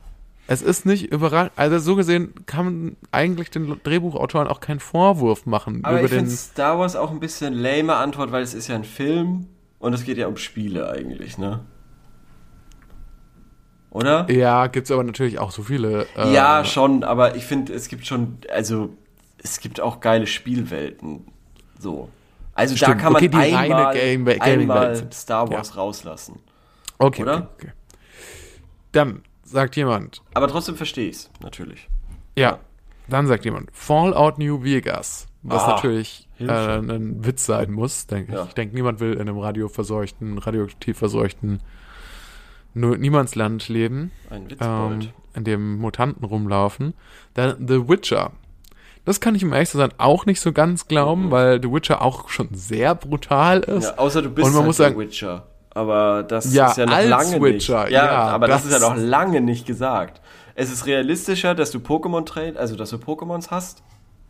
Es 0.47 0.61
ist 0.63 0.85
nicht 0.85 1.11
überraschend, 1.11 1.51
also 1.57 1.77
so 1.77 1.95
gesehen 1.95 2.33
kann 2.47 2.65
man 2.65 2.97
eigentlich 3.11 3.51
den 3.51 3.79
Drehbuchautoren 3.83 4.47
auch 4.47 4.61
keinen 4.61 4.79
Vorwurf 4.79 5.45
machen 5.45 5.81
Aber 5.83 5.97
über 5.99 6.05
ich 6.05 6.11
finde 6.13 6.31
Star 6.31 6.79
Wars 6.79 6.95
auch 6.95 7.11
ein 7.11 7.19
bisschen 7.19 7.53
lame 7.53 7.95
Antwort, 7.97 8.31
weil 8.31 8.41
es 8.43 8.53
ist 8.53 8.67
ja 8.67 8.75
ein 8.75 8.83
Film 8.85 9.45
und 9.79 9.93
es 9.93 10.05
geht 10.05 10.17
ja 10.17 10.27
um 10.27 10.37
Spiele 10.37 10.89
eigentlich, 10.89 11.37
ne? 11.37 11.59
Oder? 13.91 14.29
Ja, 14.31 14.67
gibt's 14.67 14.91
aber 14.91 15.03
natürlich 15.03 15.39
auch 15.39 15.51
so 15.51 15.63
viele. 15.63 16.05
äh, 16.15 16.31
Ja, 16.33 16.63
schon, 16.63 17.03
aber 17.03 17.35
ich 17.35 17.45
finde, 17.45 17.73
es 17.73 17.87
gibt 17.87 18.05
schon, 18.05 18.37
also 18.53 18.89
es 19.41 19.59
gibt 19.59 19.81
auch 19.81 19.99
geile 19.99 20.27
Spielwelten. 20.27 21.25
So. 21.79 22.09
Also 22.53 22.75
da 22.75 22.85
Stimmt, 22.87 23.01
kann 23.01 23.13
man 23.13 23.23
okay, 23.23 23.53
einmal, 23.55 23.93
Game- 23.93 24.27
einmal 24.27 25.11
Star 25.13 25.49
Wars 25.49 25.75
rauslassen. 25.77 26.39
okay, 26.99 27.21
oder? 27.23 27.35
okay, 27.37 27.47
okay. 27.57 27.71
Dann 28.91 29.23
sagt 29.43 29.75
jemand, 29.75 30.21
Aber 30.33 30.47
trotzdem 30.47 30.75
verstehe 30.75 31.09
ich's, 31.09 31.29
natürlich. 31.41 31.87
ja, 32.37 32.59
dann 33.07 33.27
sagt 33.27 33.45
jemand, 33.45 33.69
Fallout 33.73 34.37
New 34.39 34.63
Vegas. 34.63 35.25
Was 35.41 35.63
Ah, 35.63 35.75
natürlich 35.75 36.27
äh, 36.39 36.43
ein 36.51 37.23
Witz 37.25 37.45
sein 37.45 37.71
muss, 37.71 38.07
denke 38.07 38.33
ich. 38.33 38.37
Ja. 38.37 38.45
Ich 38.45 38.53
denke, 38.55 38.75
niemand 38.75 38.99
will 38.99 39.13
in 39.13 39.21
einem 39.21 39.37
radioverseuchten, 39.39 40.37
radioaktiv 40.37 40.97
verseuchten 40.97 41.61
Niemandsland 42.73 43.67
leben. 43.69 44.11
Ein 44.29 44.49
Witzbold. 44.49 45.03
ähm, 45.05 45.09
in 45.35 45.43
dem 45.43 45.77
Mutanten 45.77 46.23
rumlaufen. 46.25 46.93
Dann 47.33 47.67
The 47.67 47.87
Witcher. 47.87 48.31
Das 49.05 49.19
kann 49.21 49.33
ich 49.35 49.43
um 49.43 49.53
ehrlich 49.53 49.69
zu 49.69 49.77
sein 49.77 49.91
auch 49.97 50.25
nicht 50.25 50.39
so 50.41 50.51
ganz 50.51 50.87
glauben, 50.87 51.31
weil 51.31 51.61
The 51.61 51.71
Witcher 51.71 52.01
auch 52.01 52.29
schon 52.29 52.49
sehr 52.53 52.93
brutal 52.95 53.59
ist. 53.61 53.85
ja, 53.85 53.97
außer 53.97 54.21
du 54.21 54.29
bist 54.29 54.45
und 54.47 54.53
man 54.53 54.59
halt 54.61 54.67
muss 54.67 54.77
der 54.77 54.87
sagen- 54.87 54.99
Witcher. 54.99 55.45
Aber 55.71 56.23
das 56.23 56.53
Ja, 56.53 56.67
ist 56.69 56.77
ja 56.77 56.85
noch 56.85 57.01
lange 57.03 57.41
Witcher, 57.41 57.83
nicht. 57.83 57.91
Ja, 57.93 58.05
ja, 58.05 58.11
aber 58.27 58.47
das, 58.47 58.63
das- 58.63 58.73
ist 58.73 58.81
ja 58.81 58.89
noch 58.89 58.97
lange 58.97 59.39
nicht 59.41 59.65
gesagt. 59.65 60.19
Es 60.55 60.71
ist 60.71 60.85
realistischer, 60.87 61.55
dass 61.55 61.71
du 61.71 61.77
Pokémon 61.79 62.25
train, 62.25 62.57
also 62.57 62.75
dass 62.75 62.89
du 62.89 62.97
Pokémons 62.97 63.49
hast, 63.49 63.81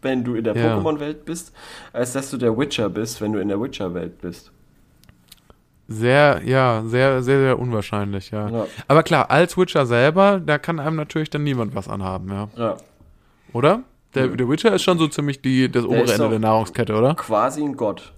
wenn 0.02 0.24
du 0.24 0.36
in 0.36 0.44
der 0.44 0.56
Ja. 0.56 0.78
Pokémon-Welt 0.78 1.26
bist, 1.26 1.54
als 1.92 2.14
dass 2.14 2.30
du 2.30 2.38
der 2.38 2.58
Witcher 2.58 2.90
bist, 2.90 3.20
wenn 3.22 3.34
du 3.34 3.40
in 3.40 3.48
der 3.48 3.60
Witcher-Welt 3.60 4.22
bist. 4.22 4.52
Sehr, 5.92 6.42
ja, 6.46 6.84
sehr, 6.86 7.24
sehr, 7.24 7.40
sehr 7.40 7.60
unwahrscheinlich, 7.60 8.30
ja. 8.30 8.48
Ja. 8.50 8.66
Aber 8.88 9.02
klar, 9.02 9.32
als 9.32 9.58
Witcher 9.58 9.88
selber, 9.88 10.40
da 10.40 10.60
kann 10.60 10.80
einem 10.80 10.96
natürlich 10.96 11.32
dann 11.32 11.44
niemand 11.44 11.74
was 11.74 11.88
anhaben, 11.88 12.30
ja. 12.30 12.48
Ja. 12.56 12.78
Oder? 13.54 13.82
Der, 14.14 14.28
der 14.28 14.48
Witcher 14.48 14.74
ist 14.74 14.84
schon 14.84 15.00
so 15.00 15.08
ziemlich 15.08 15.42
die, 15.42 15.70
das 15.72 15.84
obere 15.86 16.04
ist 16.04 16.12
Ende 16.12 16.30
der 16.30 16.40
Nahrungskette, 16.40 16.96
oder? 16.96 17.16
Quasi 17.16 17.64
ein 17.64 17.76
Gott. 17.76 18.14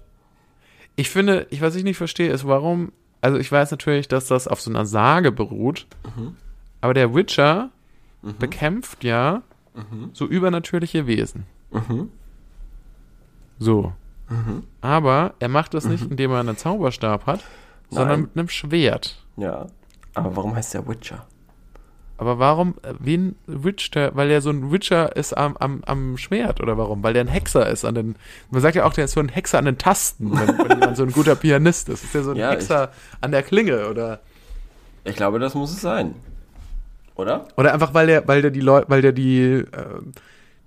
Ich 0.96 1.08
finde, 1.08 1.46
ich, 1.50 1.62
was 1.62 1.74
ich 1.74 1.84
nicht 1.84 1.96
verstehe, 1.96 2.30
ist, 2.30 2.46
warum, 2.46 2.92
also 3.22 3.38
ich 3.38 3.50
weiß 3.50 3.70
natürlich, 3.70 4.06
dass 4.08 4.26
das 4.26 4.46
auf 4.48 4.60
so 4.60 4.70
einer 4.70 4.84
Sage 4.84 5.32
beruht, 5.32 5.86
Mhm. 6.16 6.36
aber 6.82 6.92
der 6.94 7.14
Witcher 7.14 7.70
bekämpft 8.38 9.02
ja 9.02 9.42
so 10.12 10.26
übernatürliche 10.26 11.06
Wesen. 11.06 11.46
Mhm. 11.70 12.10
So. 13.58 13.92
Aber 14.80 15.34
er 15.40 15.48
macht 15.48 15.74
das 15.74 15.86
nicht, 15.86 16.10
indem 16.10 16.30
er 16.30 16.40
einen 16.40 16.56
Zauberstab 16.56 17.26
hat, 17.26 17.40
sondern 17.94 18.22
mit 18.22 18.30
einem 18.36 18.48
Schwert. 18.48 19.24
Ja. 19.36 19.66
Aber 20.14 20.36
warum 20.36 20.54
heißt 20.54 20.74
der 20.74 20.86
Witcher? 20.86 21.26
Aber 22.18 22.38
warum, 22.38 22.74
äh, 22.82 22.94
wen 23.00 23.34
witcht 23.46 23.96
er? 23.96 24.14
Weil 24.14 24.30
er 24.30 24.40
so 24.42 24.50
ein 24.50 24.70
Witcher 24.70 25.16
ist 25.16 25.36
am, 25.36 25.56
am, 25.56 25.82
am 25.84 26.16
Schwert 26.16 26.60
oder 26.60 26.78
warum? 26.78 27.02
Weil 27.02 27.14
der 27.14 27.24
ein 27.24 27.28
Hexer 27.28 27.68
ist 27.68 27.84
an 27.84 27.94
den. 27.96 28.16
Man 28.50 28.60
sagt 28.60 28.76
ja 28.76 28.84
auch, 28.84 28.92
der 28.92 29.06
ist 29.06 29.12
so 29.12 29.20
ein 29.20 29.28
Hexer 29.28 29.58
an 29.58 29.64
den 29.64 29.78
Tasten, 29.78 30.30
wenn, 30.30 30.58
wenn 30.58 30.68
jemand 30.80 30.96
so 30.96 31.02
ein 31.02 31.10
guter 31.10 31.34
Pianist 31.34 31.88
ist. 31.88 32.04
Ist 32.04 32.14
der 32.14 32.22
so 32.22 32.30
ein 32.30 32.36
Ja, 32.36 32.50
Hexer 32.50 32.92
an 33.20 33.32
der 33.32 33.42
Klinge 33.42 33.88
oder? 33.88 34.20
Ich 35.04 35.16
glaube, 35.16 35.38
das 35.40 35.54
muss 35.54 35.72
es 35.72 35.80
sein. 35.80 36.14
Oder? 37.16 37.48
Oder 37.56 37.74
einfach, 37.74 37.92
weil 37.92 38.06
der, 38.06 38.28
weil 38.28 38.40
der 38.40 38.50
die 38.52 38.60
Leute, 38.60 38.88
weil 38.88 39.02
der 39.02 39.12
die 39.12 39.40
äh, 39.40 39.66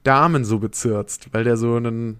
Damen 0.03 0.43
so 0.45 0.59
bezirzt, 0.59 1.29
weil 1.31 1.43
der 1.43 1.57
so 1.57 1.77
ein, 1.77 2.19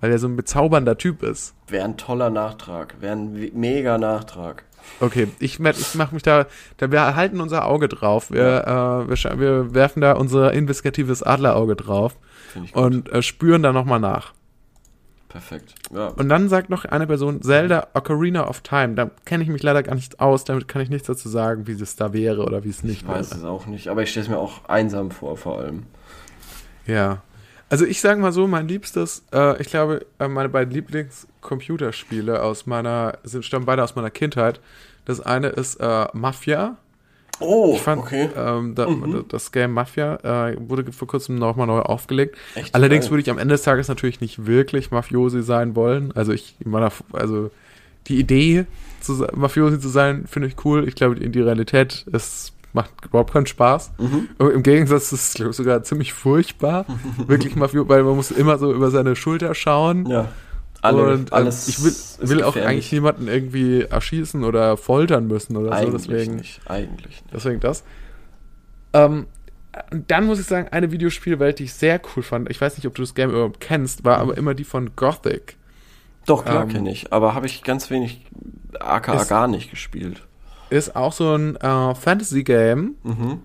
weil 0.00 0.10
der 0.10 0.18
so 0.18 0.28
ein 0.28 0.36
bezaubernder 0.36 0.98
Typ 0.98 1.22
ist. 1.22 1.54
Wäre 1.68 1.84
ein 1.84 1.96
toller 1.96 2.30
Nachtrag. 2.30 2.96
Wäre 3.00 3.16
ein 3.16 3.50
mega 3.54 3.98
Nachtrag. 3.98 4.64
Okay, 4.98 5.28
ich, 5.38 5.60
ich 5.60 5.94
mache 5.94 6.14
mich 6.14 6.22
da, 6.22 6.46
da, 6.78 6.90
wir 6.90 7.14
halten 7.14 7.40
unser 7.40 7.66
Auge 7.66 7.88
drauf. 7.88 8.30
Wir, 8.30 9.06
äh, 9.06 9.08
wir, 9.08 9.38
wir 9.38 9.74
werfen 9.74 10.00
da 10.00 10.12
unser 10.12 10.52
investigatives 10.52 11.22
Adlerauge 11.22 11.76
drauf 11.76 12.16
ich 12.62 12.74
und 12.74 13.10
äh, 13.12 13.22
spüren 13.22 13.62
da 13.62 13.72
nochmal 13.72 14.00
nach. 14.00 14.32
Perfekt. 15.28 15.74
Ja. 15.94 16.08
Und 16.08 16.28
dann 16.28 16.48
sagt 16.48 16.70
noch 16.70 16.84
eine 16.84 17.06
Person 17.06 17.40
Zelda 17.40 17.86
Ocarina 17.94 18.48
of 18.48 18.62
Time. 18.62 18.94
Da 18.94 19.10
kenne 19.24 19.44
ich 19.44 19.48
mich 19.48 19.62
leider 19.62 19.84
gar 19.84 19.94
nicht 19.94 20.18
aus, 20.18 20.42
damit 20.42 20.66
kann 20.66 20.82
ich 20.82 20.90
nichts 20.90 21.06
dazu 21.06 21.28
sagen, 21.28 21.68
wie 21.68 21.72
es 21.72 21.94
da 21.94 22.12
wäre 22.12 22.42
oder 22.44 22.64
wie 22.64 22.70
es 22.70 22.82
nicht 22.82 23.02
ich 23.02 23.08
weiß 23.08 23.30
wäre. 23.30 23.40
es 23.40 23.46
auch 23.46 23.66
nicht, 23.66 23.88
aber 23.88 24.02
ich 24.02 24.10
stelle 24.10 24.24
es 24.24 24.30
mir 24.30 24.38
auch 24.38 24.64
einsam 24.68 25.12
vor, 25.12 25.36
vor 25.36 25.58
allem. 25.58 25.84
Ja. 26.84 27.22
Also 27.70 27.86
ich 27.86 28.00
sage 28.00 28.20
mal 28.20 28.32
so, 28.32 28.46
mein 28.46 28.68
liebstes, 28.68 29.24
äh, 29.32 29.60
ich 29.62 29.68
glaube, 29.68 30.04
äh, 30.18 30.28
meine 30.28 30.48
beiden 30.48 30.74
Lieblingscomputerspiele 30.74 32.42
aus 32.42 32.66
meiner, 32.66 33.18
sind 33.22 33.44
stammen 33.44 33.64
beide 33.64 33.82
aus 33.84 33.94
meiner 33.94 34.10
Kindheit. 34.10 34.60
Das 35.04 35.20
eine 35.20 35.48
ist 35.48 35.76
äh, 35.76 36.06
Mafia. 36.12 36.76
Oh, 37.38 37.72
Ich 37.74 37.80
fand 37.80 38.02
okay. 38.02 38.28
ähm, 38.36 38.74
da, 38.74 38.86
das 39.28 39.50
Game 39.50 39.72
Mafia 39.72 40.48
äh, 40.50 40.56
wurde 40.58 40.92
vor 40.92 41.08
kurzem 41.08 41.36
nochmal 41.36 41.66
neu 41.68 41.78
aufgelegt. 41.80 42.36
Echt? 42.54 42.74
Allerdings 42.74 43.06
Geil. 43.06 43.12
würde 43.12 43.22
ich 43.22 43.30
am 43.30 43.38
Ende 43.38 43.54
des 43.54 43.62
Tages 43.62 43.88
natürlich 43.88 44.20
nicht 44.20 44.46
wirklich 44.46 44.90
Mafiosi 44.90 45.42
sein 45.42 45.74
wollen. 45.74 46.12
Also 46.12 46.32
ich 46.32 46.56
in 46.60 46.70
meiner, 46.70 46.92
also 47.12 47.50
die 48.08 48.18
Idee, 48.18 48.66
zu, 49.00 49.26
Mafiosi 49.34 49.80
zu 49.80 49.88
sein, 49.88 50.26
finde 50.26 50.48
ich 50.48 50.64
cool. 50.64 50.86
Ich 50.86 50.96
glaube, 50.96 51.14
die 51.14 51.40
Realität 51.40 52.04
ist, 52.12 52.52
macht 52.72 52.90
überhaupt 53.04 53.32
keinen 53.32 53.46
Spaß. 53.46 53.92
Mhm. 53.98 54.28
Im 54.38 54.62
Gegensatz 54.62 55.12
ist 55.12 55.40
es 55.40 55.56
sogar 55.56 55.82
ziemlich 55.82 56.12
furchtbar. 56.12 56.86
wirklich 57.26 57.56
Mafiosi, 57.56 57.88
weil 57.88 58.02
man 58.02 58.16
muss 58.16 58.30
immer 58.30 58.58
so 58.58 58.72
über 58.72 58.90
seine 58.90 59.16
Schulter 59.16 59.54
schauen. 59.54 60.06
Ja. 60.06 60.28
Alle, 60.82 61.12
und 61.12 61.20
ähm, 61.20 61.26
alles 61.30 61.68
ich 61.68 61.82
will, 61.82 62.28
will 62.28 62.42
auch 62.42 62.56
eigentlich 62.56 62.90
niemanden 62.90 63.28
irgendwie 63.28 63.82
erschießen 63.82 64.44
oder 64.44 64.76
foltern 64.76 65.26
müssen 65.26 65.56
oder 65.56 65.68
so. 65.68 65.74
Eigentlich 65.74 66.06
Deswegen 66.06 66.36
nicht. 66.36 66.60
Eigentlich 66.66 67.22
nicht. 67.22 67.34
Deswegen 67.34 67.60
das. 67.60 67.84
Ähm, 68.92 69.26
dann 69.92 70.26
muss 70.26 70.40
ich 70.40 70.46
sagen, 70.46 70.68
eine 70.70 70.90
Videospielwelt, 70.90 71.58
die 71.58 71.64
ich 71.64 71.74
sehr 71.74 72.00
cool 72.16 72.22
fand, 72.22 72.50
ich 72.50 72.60
weiß 72.60 72.76
nicht, 72.76 72.86
ob 72.86 72.94
du 72.94 73.02
das 73.02 73.14
Game 73.14 73.30
überhaupt 73.30 73.60
kennst, 73.60 74.04
war 74.04 74.18
aber 74.18 74.36
immer 74.36 74.54
die 74.54 74.64
von 74.64 74.96
Gothic. 74.96 75.56
Doch, 76.26 76.44
klar 76.44 76.64
Ähm, 76.64 76.68
kenne 76.70 76.90
ich. 76.90 77.12
Aber 77.12 77.34
habe 77.34 77.46
ich 77.46 77.62
ganz 77.62 77.90
wenig 77.90 78.26
aka 78.78 79.24
gar 79.24 79.48
nicht 79.48 79.70
gespielt. 79.70 80.22
Ist 80.70 80.96
auch 80.96 81.12
so 81.12 81.34
ein 81.34 81.56
äh, 81.56 81.94
Fantasy-Game, 81.94 82.94
Mhm. 83.02 83.40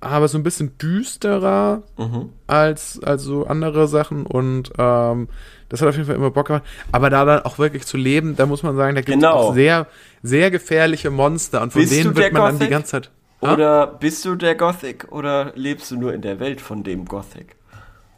aber 0.00 0.28
so 0.28 0.38
ein 0.38 0.42
bisschen 0.42 0.76
düsterer 0.78 1.82
Mhm. 1.98 2.30
als, 2.46 3.00
als 3.02 3.22
so 3.22 3.46
andere 3.46 3.86
Sachen 3.88 4.26
und 4.26 4.72
ähm, 4.78 5.28
das 5.68 5.80
hat 5.80 5.88
auf 5.88 5.94
jeden 5.94 6.06
Fall 6.06 6.16
immer 6.16 6.30
Bock 6.30 6.48
gemacht. 6.48 6.64
Aber 6.90 7.10
da 7.10 7.24
dann 7.24 7.42
auch 7.44 7.58
wirklich 7.58 7.86
zu 7.86 7.96
leben, 7.96 8.34
da 8.36 8.46
muss 8.46 8.62
man 8.62 8.74
sagen, 8.76 8.94
da 8.96 9.02
gibt 9.02 9.10
es 9.10 9.14
Genau. 9.22 9.34
auch 9.34 9.54
sehr, 9.54 9.86
sehr 10.22 10.50
gefährliche 10.50 11.10
Monster 11.10 11.62
und 11.62 11.72
von 11.72 11.82
Bist 11.82 11.92
denen 11.92 12.16
wird 12.16 12.32
man 12.32 12.42
dann 12.42 12.52
die 12.54 12.58
Gothic? 12.58 12.70
ganze 12.70 12.90
Zeit. 12.90 13.10
Ah? 13.42 13.54
Oder 13.54 13.86
bist 13.86 14.24
du 14.24 14.34
der 14.34 14.54
Gothic 14.54 15.06
oder 15.12 15.52
lebst 15.54 15.90
du 15.90 15.96
nur 15.96 16.12
in 16.12 16.22
der 16.22 16.40
Welt 16.40 16.60
von 16.60 16.82
dem 16.82 17.04
Gothic? 17.06 17.54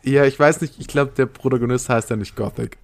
Ja, 0.02 0.24
ich 0.24 0.38
weiß 0.38 0.60
nicht, 0.62 0.80
ich 0.80 0.88
glaube, 0.88 1.12
der 1.16 1.26
Protagonist 1.26 1.88
heißt 1.88 2.10
ja 2.10 2.16
nicht 2.16 2.34
Gothic. 2.36 2.78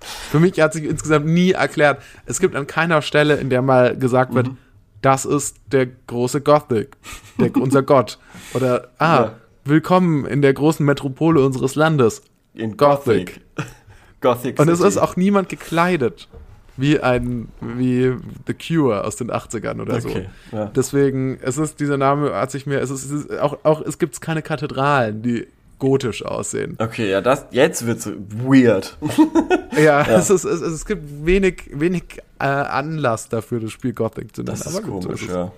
Für 0.00 0.40
mich 0.40 0.60
hat 0.60 0.72
sich 0.72 0.84
insgesamt 0.84 1.26
nie 1.26 1.52
erklärt, 1.52 2.02
es 2.26 2.40
gibt 2.40 2.56
an 2.56 2.66
keiner 2.66 3.02
Stelle, 3.02 3.36
in 3.36 3.50
der 3.50 3.62
mal 3.62 3.96
gesagt 3.96 4.32
Mhm. 4.32 4.36
wird, 4.36 4.50
das 5.02 5.24
ist 5.24 5.56
der 5.72 5.86
große 6.06 6.40
Gothic, 6.40 6.96
der, 7.38 7.54
unser 7.56 7.82
Gott. 7.82 8.18
Oder, 8.54 8.88
ah, 8.98 9.14
Ja. 9.16 9.32
willkommen 9.64 10.26
in 10.26 10.42
der 10.42 10.52
großen 10.52 10.84
Metropole 10.84 11.44
unseres 11.44 11.74
Landes. 11.74 12.22
In 12.54 12.76
Gothic. 12.76 13.40
Gothic. 14.20 14.58
Und 14.60 14.68
es 14.68 14.80
ist 14.80 14.98
auch 14.98 15.16
niemand 15.16 15.48
gekleidet. 15.48 16.28
Wie 16.76 16.98
ein, 17.00 17.48
wie 17.60 18.14
The 18.46 18.54
Cure 18.54 19.04
aus 19.04 19.16
den 19.16 19.30
80ern 19.30 19.80
oder 19.82 19.96
Okay, 19.96 20.28
so. 20.50 20.56
ja. 20.56 20.64
Deswegen, 20.66 21.38
es 21.42 21.58
ist, 21.58 21.78
dieser 21.78 21.98
Name 21.98 22.32
hat 22.34 22.50
sich 22.50 22.64
mir, 22.64 22.80
es 22.80 22.90
ist, 22.90 23.04
es 23.04 23.10
ist 23.26 23.38
auch, 23.38 23.58
auch, 23.64 23.82
es 23.82 23.98
gibt 23.98 24.18
keine 24.22 24.40
Kathedralen, 24.40 25.20
die 25.20 25.46
gotisch 25.80 26.24
aussehen. 26.24 26.76
Okay, 26.78 27.10
ja, 27.10 27.20
das 27.20 27.46
jetzt 27.50 27.84
wird's 27.86 28.06
weird. 28.06 28.96
Ja, 29.76 30.02
Es, 30.02 30.30
ist, 30.30 30.44
es, 30.44 30.60
es 30.60 30.84
gibt 30.84 31.02
wenig, 31.24 31.70
wenig 31.72 32.18
äh, 32.38 32.44
Anlass 32.44 33.28
dafür, 33.28 33.60
das 33.60 33.70
Spiel 33.72 33.92
Gothic 33.92 34.34
zu 34.36 34.42
nennen. 34.42 34.56
Das 34.58 34.66
ist 34.66 34.76
Aber 34.76 34.86
gut, 34.86 35.02
so 35.02 35.08
komisch, 35.08 35.22
ist 35.22 35.28
es. 35.28 35.34
ja. 35.34 35.52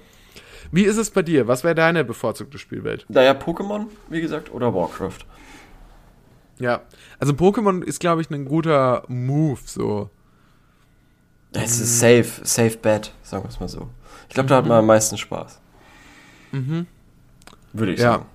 Wie 0.71 0.85
ist 0.85 0.97
es 0.97 1.11
bei 1.11 1.23
dir? 1.23 1.49
Was 1.49 1.65
wäre 1.65 1.75
deine 1.75 2.05
bevorzugte 2.05 2.57
Spielwelt? 2.59 3.05
Naja, 3.09 3.33
Pokémon, 3.33 3.87
wie 4.09 4.21
gesagt, 4.21 4.53
oder 4.53 4.73
Warcraft. 4.75 5.19
Ja, 6.59 6.83
also 7.19 7.33
Pokémon 7.33 7.83
ist, 7.83 8.01
glaube 8.01 8.21
ich, 8.23 8.31
ein 8.31 8.45
guter 8.45 9.03
Move, 9.09 9.59
so. 9.65 10.09
Es 11.53 11.81
ist 11.81 11.99
safe, 12.01 12.27
safe 12.45 12.77
bet, 12.79 13.13
sagen 13.23 13.45
wir 13.45 13.49
es 13.51 13.59
mal 13.61 13.69
so. 13.69 13.89
Ich 14.29 14.35
glaube, 14.35 14.49
da 14.49 14.55
Mhm. 14.57 14.59
hat 14.65 14.69
man 14.69 14.79
am 14.79 14.87
meisten 14.87 15.19
Spaß. 15.19 15.59
Würde 17.73 17.93
ich 17.93 18.01
Ja. 18.01 18.13
sagen. 18.13 18.27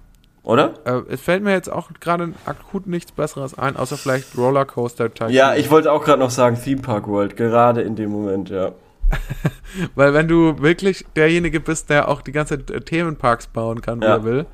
Oder? 0.48 0.76
Äh, 0.86 1.02
es 1.14 1.20
fällt 1.20 1.44
mir 1.44 1.52
jetzt 1.52 1.70
auch 1.70 1.90
gerade 2.00 2.32
akut 2.46 2.88
nichts 2.88 3.12
Besseres 3.12 3.58
ein, 3.60 3.76
außer 3.76 3.98
vielleicht 3.98 4.38
Rollercoaster 4.38 5.14
Tycoon. 5.14 5.34
Ja, 5.34 5.56
ich 5.56 5.70
wollte 5.70 5.92
auch 5.92 6.06
gerade 6.06 6.20
noch 6.20 6.30
sagen 6.30 6.58
Theme 6.62 6.82
Park 6.82 7.06
World, 7.10 7.36
gerade 7.36 7.82
in 7.82 7.98
dem 7.98 8.12
Moment, 8.12 8.50
ja. 8.50 8.72
Weil 9.96 10.14
wenn 10.14 10.30
du 10.30 10.62
wirklich 10.62 11.06
derjenige 11.18 11.60
bist, 11.60 11.90
der 11.90 12.08
auch 12.08 12.22
die 12.22 12.32
ganze 12.32 12.58
Zeit 12.66 12.72
äh, 12.72 12.80
Themenparks 12.80 13.48
bauen 13.48 13.82
kann, 13.82 14.00
wie 14.00 14.06
Ja. 14.06 14.16
er 14.16 14.24
will, 14.24 14.46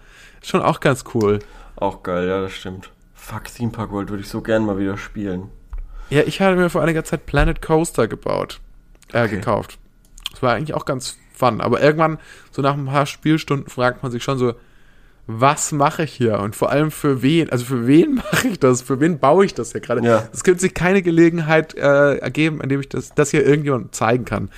ist 0.41 0.49
schon 0.49 0.63
auch 0.63 0.79
ganz 0.79 1.03
cool. 1.13 1.37
Auch 1.75 2.01
geil, 2.01 2.27
ja, 2.27 2.41
das 2.41 2.53
stimmt. 2.53 2.89
Fuck, 3.13 3.45
Theme 3.45 3.71
Park 3.71 3.91
World 3.91 4.09
würde 4.09 4.23
ich 4.23 4.29
so 4.29 4.41
gern 4.41 4.65
mal 4.65 4.79
wieder 4.79 4.97
spielen. 4.97 5.49
Ja, 6.09 6.21
ich 6.23 6.41
hatte 6.41 6.55
mir 6.55 6.71
vor 6.71 6.81
einiger 6.81 7.03
Zeit 7.03 7.27
Planet 7.27 7.61
Coaster 7.61 8.07
gebaut, 8.07 8.59
äh, 9.11 9.25
Okay. 9.25 9.35
gekauft. 9.35 9.77
Das 10.31 10.41
war 10.41 10.53
eigentlich 10.55 10.73
auch 10.73 10.85
ganz 10.85 11.19
fun. 11.35 11.61
Aber 11.61 11.81
irgendwann, 11.83 12.17
so 12.51 12.63
nach 12.63 12.73
ein 12.73 12.85
paar 12.85 13.05
Spielstunden, 13.05 13.69
fragt 13.69 14.01
man 14.01 14.11
sich 14.11 14.23
schon 14.23 14.39
so, 14.39 14.53
was 15.25 15.71
mache 15.71 16.03
ich 16.03 16.13
hier? 16.13 16.39
Und 16.39 16.55
vor 16.55 16.69
allem 16.69 16.91
für 16.91 17.21
wen? 17.21 17.49
Also 17.49 17.65
für 17.65 17.87
wen 17.87 18.15
mache 18.31 18.49
ich 18.49 18.59
das? 18.59 18.81
Für 18.81 18.99
wen 18.99 19.19
baue 19.19 19.45
ich 19.45 19.53
das 19.53 19.71
hier 19.71 19.81
gerade? 19.81 20.05
Ja. 20.05 20.27
Es 20.33 20.43
könnte 20.43 20.61
sich 20.61 20.73
keine 20.73 21.01
Gelegenheit 21.01 21.75
äh, 21.75 22.17
ergeben, 22.17 22.61
indem 22.61 22.81
ich 22.81 22.89
das, 22.89 23.13
das 23.13 23.31
hier 23.31 23.45
irgendjemandem 23.45 23.91
zeigen 23.91 24.25
kann. 24.25 24.49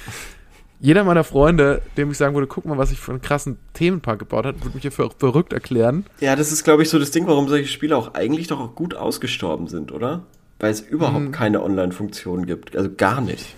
Jeder 0.80 1.04
meiner 1.04 1.24
Freunde, 1.24 1.82
dem 1.98 2.12
ich 2.12 2.18
sagen 2.18 2.36
würde, 2.36 2.48
guck 2.48 2.66
mal, 2.66 2.78
was 2.78 2.92
ich 2.92 3.00
für 3.00 3.12
einen 3.12 3.22
krassen 3.22 3.58
Themenpark 3.74 4.20
gebaut 4.20 4.46
habe, 4.46 4.62
würde 4.62 4.76
mich 4.76 4.82
hier 4.82 4.92
für 4.92 5.10
verrückt 5.18 5.54
erklären. 5.54 6.06
Ja, 6.20 6.36
das 6.36 6.52
ist, 6.52 6.64
glaube 6.64 6.84
ich, 6.84 6.90
so 6.90 7.00
das 7.00 7.12
Ding, 7.12 7.28
warum 7.28 7.48
solche 7.48 7.68
Spiele 7.68 7.96
auch 7.96 8.14
eigentlich 8.14 8.48
doch 8.48 8.60
auch 8.60 8.76
gut 8.76 8.94
ausgestorben 8.94 9.68
sind, 9.68 9.92
oder? 9.92 10.24
Weil 10.60 10.72
es 10.72 10.82
überhaupt 10.82 11.32
keine 11.32 11.64
Online-Funktion 11.64 12.46
gibt. 12.46 12.76
Also 12.76 12.90
gar 12.96 13.22
nicht. 13.22 13.56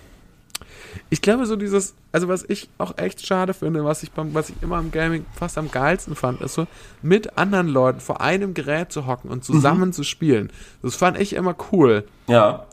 Ich 1.10 1.22
glaube, 1.22 1.46
so 1.46 1.56
dieses, 1.56 1.94
also 2.12 2.28
was 2.28 2.44
ich 2.48 2.68
auch 2.78 2.98
echt 2.98 3.26
schade 3.26 3.54
finde, 3.54 3.84
was 3.84 4.02
ich 4.02 4.12
beim, 4.12 4.34
was 4.34 4.50
ich 4.50 4.56
immer 4.62 4.76
am 4.76 4.90
Gaming 4.90 5.24
fast 5.34 5.58
am 5.58 5.70
geilsten 5.70 6.14
fand, 6.14 6.40
ist 6.40 6.54
so, 6.54 6.66
mit 7.02 7.36
anderen 7.38 7.68
Leuten 7.68 8.00
vor 8.00 8.20
einem 8.20 8.54
Gerät 8.54 8.92
zu 8.92 9.06
hocken 9.06 9.30
und 9.30 9.44
zusammen 9.44 9.92
zu 9.92 10.04
spielen. 10.04 10.50
Das 10.82 10.96
fand 10.96 11.18
ich 11.20 11.34
immer 11.34 11.54
cool. 11.72 12.04
Ja. 12.26 12.66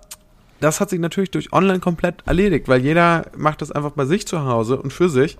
Das 0.59 0.79
hat 0.79 0.89
sich 0.89 0.99
natürlich 0.99 1.31
durch 1.31 1.51
Online 1.53 1.79
komplett 1.79 2.23
erledigt, 2.25 2.67
weil 2.67 2.81
jeder 2.81 3.25
macht 3.35 3.61
das 3.61 3.71
einfach 3.71 3.91
bei 3.91 4.05
sich 4.05 4.25
zu 4.27 4.45
Hause 4.45 4.77
und 4.81 4.91
für 4.91 5.09
sich. 5.09 5.37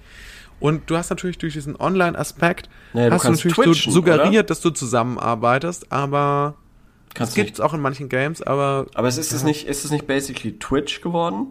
Und 0.60 0.90
du 0.90 0.98
hast 0.98 1.10
natürlich 1.10 1.38
durch 1.38 1.54
diesen 1.54 1.76
Online-Aspekt, 1.76 2.70
Naja, 2.94 3.12
hast 3.12 3.26
du 3.26 3.32
natürlich 3.32 3.56
twitchen, 3.56 3.92
so 3.92 4.00
suggeriert, 4.00 4.30
oder? 4.30 4.44
dass 4.44 4.62
du 4.62 4.70
zusammenarbeitest, 4.70 5.92
aber 5.92 6.56
das 7.10 7.16
Kannst 7.16 7.36
gibt 7.36 7.48
nicht. 7.48 7.56
es 7.56 7.60
auch 7.62 7.74
in 7.74 7.82
manchen 7.82 8.10
Games, 8.10 8.42
aber 8.42 8.88
Aber 8.94 9.08
es 9.08 9.18
ist 9.18 9.32
es 9.32 9.44
nicht, 9.44 9.68
ist 9.68 9.86
es 9.86 9.92
nicht 9.92 10.08
basically 10.08 10.58
Twitch 10.60 11.02
geworden? 11.02 11.48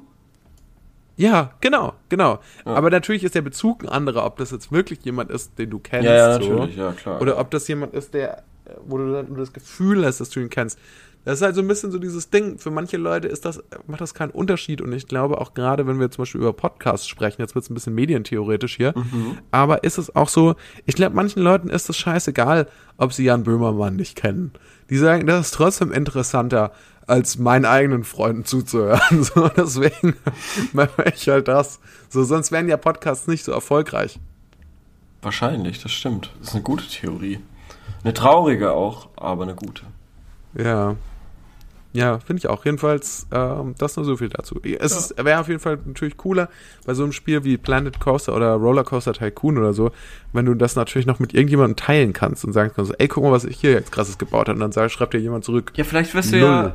Ja, 1.16 1.52
genau, 1.60 1.94
genau. 2.08 2.40
Ja. 2.66 2.74
Aber 2.74 2.90
natürlich 2.90 3.24
ist 3.24 3.34
der 3.34 3.42
Bezug 3.42 3.84
ein 3.84 3.88
anderer, 3.88 4.24
ob 4.26 4.36
das 4.38 4.50
jetzt 4.50 4.72
wirklich 4.72 5.04
jemand 5.04 5.30
ist, 5.30 5.58
den 5.58 5.70
du 5.70 5.78
kennst. 5.78 6.06
Ja, 6.06 6.14
ja, 6.14 6.42
so, 6.42 6.52
natürlich, 6.52 6.76
ja, 6.76 6.92
klar. 6.92 7.20
Oder 7.20 7.38
ob 7.38 7.50
das 7.50 7.68
jemand 7.68 7.94
ist, 7.94 8.14
der, 8.14 8.42
wo 8.86 8.98
du 8.98 9.12
dann 9.12 9.28
nur 9.28 9.38
das 9.38 9.52
Gefühl 9.52 10.04
hast, 10.04 10.20
dass 10.20 10.30
du 10.30 10.40
ihn 10.40 10.50
kennst. 10.50 10.78
Das 11.24 11.36
ist 11.36 11.42
halt 11.42 11.54
so 11.54 11.62
ein 11.62 11.68
bisschen 11.68 11.90
so 11.90 11.98
dieses 11.98 12.28
Ding. 12.28 12.58
Für 12.58 12.70
manche 12.70 12.98
Leute 12.98 13.28
ist 13.28 13.46
das, 13.46 13.62
macht 13.86 14.02
das 14.02 14.12
keinen 14.12 14.30
Unterschied. 14.30 14.82
Und 14.82 14.92
ich 14.92 15.06
glaube 15.06 15.40
auch 15.40 15.54
gerade, 15.54 15.86
wenn 15.86 15.98
wir 15.98 16.10
zum 16.10 16.22
Beispiel 16.22 16.40
über 16.42 16.52
Podcasts 16.52 17.08
sprechen, 17.08 17.40
jetzt 17.40 17.54
wird 17.54 17.64
es 17.64 17.70
ein 17.70 17.74
bisschen 17.74 17.94
medientheoretisch 17.94 18.76
hier, 18.76 18.92
aber 19.50 19.84
ist 19.84 19.96
es 19.96 20.14
auch 20.14 20.28
so, 20.28 20.54
ich 20.84 20.94
glaube, 20.96 21.16
manchen 21.16 21.42
Leuten 21.42 21.70
ist 21.70 21.88
es 21.88 21.96
scheißegal, 21.96 22.68
ob 22.98 23.14
sie 23.14 23.24
Jan 23.24 23.44
Böhmermann 23.44 23.96
nicht 23.96 24.16
kennen. 24.16 24.52
Die 24.90 24.96
sagen, 24.96 25.26
das 25.26 25.46
ist 25.46 25.54
trotzdem 25.54 25.92
interessanter, 25.92 26.72
als 27.06 27.38
meinen 27.38 27.64
eigenen 27.64 28.04
Freunden 28.04 28.44
zuzuhören. 28.44 29.00
So, 29.24 29.48
deswegen 29.48 30.16
mache 30.72 31.04
ich 31.14 31.28
halt 31.28 31.48
das. 31.48 31.80
So, 32.08 32.24
sonst 32.24 32.52
wären 32.52 32.68
ja 32.68 32.76
Podcasts 32.76 33.26
nicht 33.26 33.44
so 33.44 33.52
erfolgreich. 33.52 34.18
Wahrscheinlich, 35.22 35.82
das 35.82 35.92
stimmt. 35.92 36.30
Das 36.38 36.48
ist 36.48 36.54
eine 36.54 36.62
gute 36.62 36.86
Theorie. 36.86 37.40
Eine 38.02 38.12
traurige 38.12 38.72
auch, 38.72 39.08
aber 39.16 39.44
eine 39.44 39.54
gute. 39.54 39.84
Ja. 40.54 40.96
Ja, 41.94 42.18
finde 42.18 42.40
ich 42.40 42.48
auch. 42.48 42.64
Jedenfalls, 42.64 43.28
ähm, 43.30 43.76
das 43.78 43.94
nur 43.94 44.04
so 44.04 44.16
viel 44.16 44.28
dazu. 44.28 44.60
Es 44.64 45.14
wäre 45.16 45.38
auf 45.38 45.46
jeden 45.46 45.60
Fall 45.60 45.78
natürlich 45.84 46.16
cooler 46.16 46.48
bei 46.84 46.92
so 46.92 47.04
einem 47.04 47.12
Spiel 47.12 47.44
wie 47.44 47.56
Planet 47.56 48.00
Coaster 48.00 48.34
oder 48.34 48.54
Rollercoaster 48.54 49.12
Tycoon 49.12 49.58
oder 49.58 49.72
so, 49.72 49.92
wenn 50.32 50.44
du 50.44 50.54
das 50.54 50.74
natürlich 50.74 51.06
noch 51.06 51.20
mit 51.20 51.34
irgendjemandem 51.34 51.76
teilen 51.76 52.12
kannst 52.12 52.44
und 52.44 52.52
sagen 52.52 52.72
kannst, 52.74 52.92
ey, 52.98 53.06
guck 53.06 53.22
mal, 53.22 53.30
was 53.30 53.44
ich 53.44 53.60
hier 53.60 53.70
jetzt 53.70 53.92
krasses 53.92 54.18
gebaut 54.18 54.48
habe. 54.48 54.54
Und 54.54 54.60
dann 54.60 54.72
sag, 54.72 54.90
schreibt 54.90 55.14
dir 55.14 55.20
jemand 55.20 55.44
zurück. 55.44 55.72
Ja, 55.76 55.84
vielleicht 55.84 56.12
wirst 56.16 56.32
du 56.32 56.38
ja. 56.38 56.74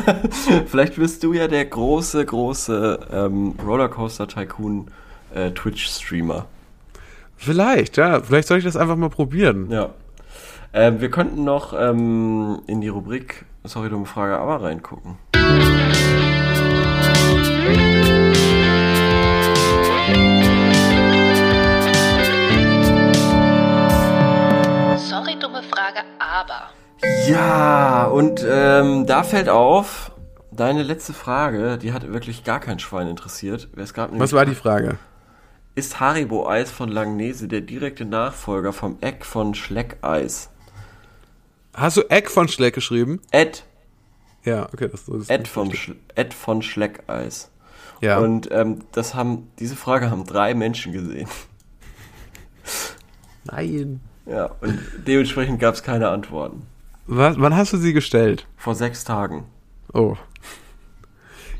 vielleicht 0.66 0.96
wirst 0.96 1.24
du 1.24 1.32
ja 1.32 1.48
der 1.48 1.64
große, 1.64 2.24
große 2.24 3.00
ähm, 3.10 3.54
Rollercoaster 3.66 4.28
Tycoon 4.28 4.86
äh, 5.34 5.50
Twitch-Streamer. 5.50 6.46
Vielleicht, 7.36 7.96
ja. 7.96 8.20
Vielleicht 8.20 8.46
soll 8.46 8.58
ich 8.58 8.64
das 8.64 8.76
einfach 8.76 8.94
mal 8.94 9.10
probieren. 9.10 9.68
Ja. 9.72 9.90
Ähm, 10.72 11.00
wir 11.00 11.10
könnten 11.10 11.42
noch 11.42 11.74
ähm, 11.76 12.60
in 12.68 12.80
die 12.80 12.88
Rubrik 12.88 13.44
Sorry, 13.64 13.88
dumme 13.88 14.06
Frage, 14.06 14.36
aber 14.36 14.60
reingucken. 14.60 15.18
Sorry, 24.98 25.38
dumme 25.38 25.62
Frage, 25.62 26.00
aber. 26.18 26.70
Ja, 27.28 28.06
und 28.06 28.44
ähm, 28.48 29.06
da 29.06 29.22
fällt 29.22 29.48
auf, 29.48 30.10
deine 30.50 30.82
letzte 30.82 31.12
Frage, 31.12 31.78
die 31.78 31.92
hat 31.92 32.12
wirklich 32.12 32.42
gar 32.42 32.58
kein 32.58 32.80
Schwein 32.80 33.06
interessiert. 33.06 33.68
Es 33.76 33.94
gab 33.94 34.10
Was 34.18 34.32
war 34.32 34.44
die 34.44 34.56
Frage? 34.56 34.98
Ist 35.76 36.00
Haribo 36.00 36.48
Eis 36.48 36.72
von 36.72 36.88
Langnese 36.88 37.46
der 37.46 37.60
direkte 37.60 38.04
Nachfolger 38.04 38.72
vom 38.72 38.98
Eck 39.00 39.24
von 39.24 39.54
Schleckeis? 39.54 40.51
Hast 41.74 41.96
du 41.96 42.02
Eck 42.10 42.30
von 42.30 42.48
Schleck 42.48 42.74
geschrieben? 42.74 43.20
Ed, 43.30 43.64
Ja, 44.44 44.68
okay, 44.72 44.88
das, 44.88 45.08
ist 45.08 45.30
Ed, 45.30 45.48
vom. 45.48 45.72
Schl 45.72 45.96
Ed 46.14 46.34
von 46.34 46.62
Schleckeis. 46.62 47.50
Ja. 48.00 48.18
Und 48.18 48.50
ähm, 48.50 48.80
das 48.92 49.14
haben, 49.14 49.50
diese 49.58 49.76
Frage 49.76 50.10
haben 50.10 50.24
drei 50.24 50.54
Menschen 50.54 50.92
gesehen. 50.92 51.28
Nein. 53.44 54.00
Ja, 54.26 54.46
und 54.60 54.78
dementsprechend 55.06 55.60
gab 55.60 55.74
es 55.74 55.82
keine 55.82 56.08
Antworten. 56.08 56.66
Was, 57.06 57.38
wann 57.38 57.56
hast 57.56 57.72
du 57.72 57.78
sie 57.78 57.92
gestellt? 57.92 58.46
Vor 58.56 58.74
sechs 58.74 59.04
Tagen. 59.04 59.44
Oh. 59.92 60.16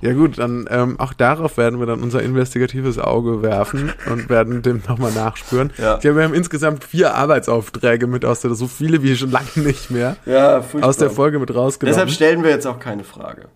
Ja 0.03 0.13
gut, 0.15 0.39
dann 0.39 0.67
ähm, 0.69 0.99
auch 0.99 1.13
darauf 1.13 1.57
werden 1.57 1.79
wir 1.79 1.87
dann 1.87 2.03
unser 2.03 2.23
investigatives 2.23 2.99
Auge 2.99 3.41
werfen 3.41 3.93
und 4.11 4.29
werden 4.29 4.61
dem 4.61 4.83
nochmal 4.89 5.13
nachspüren. 5.13 5.73
Ja. 5.79 5.95
Ich 5.95 6.01
glaube, 6.01 6.17
wir 6.19 6.25
haben 6.25 6.35
insgesamt 6.35 6.83
vier 6.85 7.15
Arbeitsaufträge 7.15 8.09
mit 8.09 8.25
aus 8.25 8.41
der, 8.41 8.53
so 8.55 8.67
viele 8.67 9.03
wie 9.05 9.15
schon 9.17 9.31
lange 9.31 9.47
nicht 9.55 9.91
mehr, 9.93 10.17
Ja, 10.27 10.61
furchtbar. 10.61 10.89
aus 10.91 10.97
der 10.97 11.09
Folge 11.09 11.39
mit 11.39 11.55
rausgenommen. 11.55 11.95
Deshalb 11.95 12.11
stellen 12.11 12.43
wir 12.43 12.51
jetzt 12.51 12.67
auch 12.67 12.81
keine 12.81 13.05
Frage. 13.05 13.47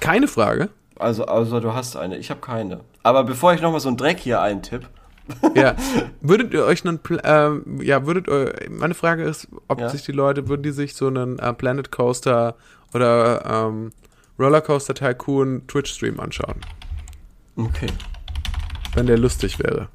Keine 0.00 0.26
Frage. 0.26 0.70
Also, 0.98 1.26
also 1.26 1.60
du 1.60 1.74
hast 1.74 1.96
eine, 1.96 2.16
ich 2.16 2.30
habe 2.30 2.40
keine. 2.40 2.80
Aber 3.02 3.22
bevor 3.24 3.52
ich 3.52 3.60
nochmal 3.60 3.80
so 3.80 3.88
einen 3.88 3.98
Dreck 3.98 4.18
hier 4.18 4.40
eintipp, 4.40 4.88
Ja. 5.54 5.74
würdet 6.22 6.54
ihr 6.54 6.64
euch 6.64 6.86
einen, 6.86 6.98
ähm, 7.24 7.80
ja, 7.82 8.06
würdet 8.06 8.28
eu, 8.28 8.46
meine 8.70 8.94
Frage 8.94 9.24
ist, 9.24 9.48
ob 9.68 9.80
Ja. 9.80 9.90
sich 9.90 10.02
die 10.02 10.12
Leute, 10.12 10.48
würden 10.48 10.62
die 10.62 10.70
sich 10.70 10.94
so 10.94 11.08
einen 11.08 11.38
äh, 11.38 11.52
Planet 11.52 11.90
Coaster 11.92 12.54
oder 12.94 13.44
ähm, 13.68 13.90
Rollercoaster 14.38 14.94
Tycoon 14.94 15.66
Twitch-Stream 15.68 16.18
anschauen, 16.18 16.56
okay. 17.56 17.86
wenn 18.94 19.06
der 19.06 19.18
lustig 19.18 19.58
wäre. 19.60 19.88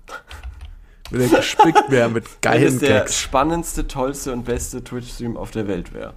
Wenn 1.11 1.27
der 1.27 1.39
gespickt 1.39 1.89
wäre 1.89 2.09
mit 2.09 2.23
Wenn 2.25 2.31
es 2.31 2.41
geilen 2.41 2.79
der 2.79 2.99
Gags. 2.99 3.19
spannendste, 3.19 3.87
tollste 3.87 4.31
und 4.31 4.45
beste 4.45 4.83
Twitch-Stream 4.83 5.35
auf 5.35 5.51
der 5.51 5.67
Welt 5.67 5.93
wäre. 5.93 6.13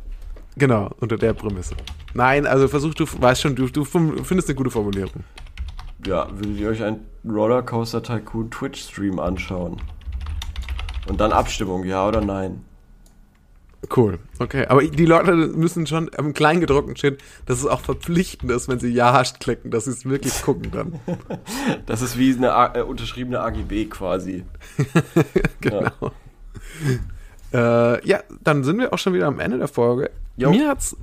Genau, 0.56 0.90
unter 1.00 1.16
der 1.16 1.32
Prämisse. 1.32 1.74
Nein, 2.14 2.46
also 2.46 2.68
versuch, 2.68 2.94
du 2.94 3.06
weißt 3.06 3.40
schon, 3.40 3.56
du, 3.56 3.68
du 3.68 3.84
findest 3.84 4.48
eine 4.48 4.54
gute 4.54 4.70
Formulierung. 4.70 5.24
Ja, 6.06 6.28
würdet 6.30 6.58
ihr 6.58 6.68
euch 6.68 6.82
einen 6.82 7.06
Rollercoaster 7.24 8.02
Tycoon 8.02 8.50
Twitch-Stream 8.50 9.18
anschauen? 9.18 9.80
Und 11.08 11.20
dann 11.20 11.32
Abstimmung, 11.32 11.84
ja 11.84 12.06
oder 12.06 12.20
nein? 12.20 12.64
Cool, 13.94 14.20
okay. 14.38 14.66
Aber 14.66 14.82
die 14.82 15.06
Leute 15.06 15.34
müssen 15.34 15.86
schon 15.86 16.08
im 16.08 16.34
Kleingedruckten 16.34 16.96
stehen, 16.96 17.18
dass 17.46 17.58
es 17.58 17.66
auch 17.66 17.80
verpflichtend 17.80 18.50
ist, 18.52 18.68
wenn 18.68 18.78
sie 18.78 18.88
Ja 18.88 19.22
klicken, 19.40 19.70
dass 19.70 19.84
sie 19.84 19.90
es 19.90 20.04
wirklich 20.04 20.40
gucken 20.42 20.70
dann. 20.70 21.00
Das 21.86 22.00
ist 22.00 22.16
wie 22.16 22.34
eine 22.34 22.52
A 22.54 22.76
äh, 22.76 22.82
unterschriebene 22.82 23.40
AGB 23.40 23.86
quasi. 23.86 24.44
genau. 25.60 26.12
Äh, 27.52 28.06
ja, 28.06 28.20
dann 28.42 28.64
sind 28.64 28.78
wir 28.78 28.92
auch 28.92 28.98
schon 28.98 29.14
wieder 29.14 29.26
am 29.26 29.40
Ende 29.40 29.58
der 29.58 29.68
Folge. 29.68 30.10
Jo. 30.36 30.50
Mir 30.50 30.68
hat's 30.68 30.96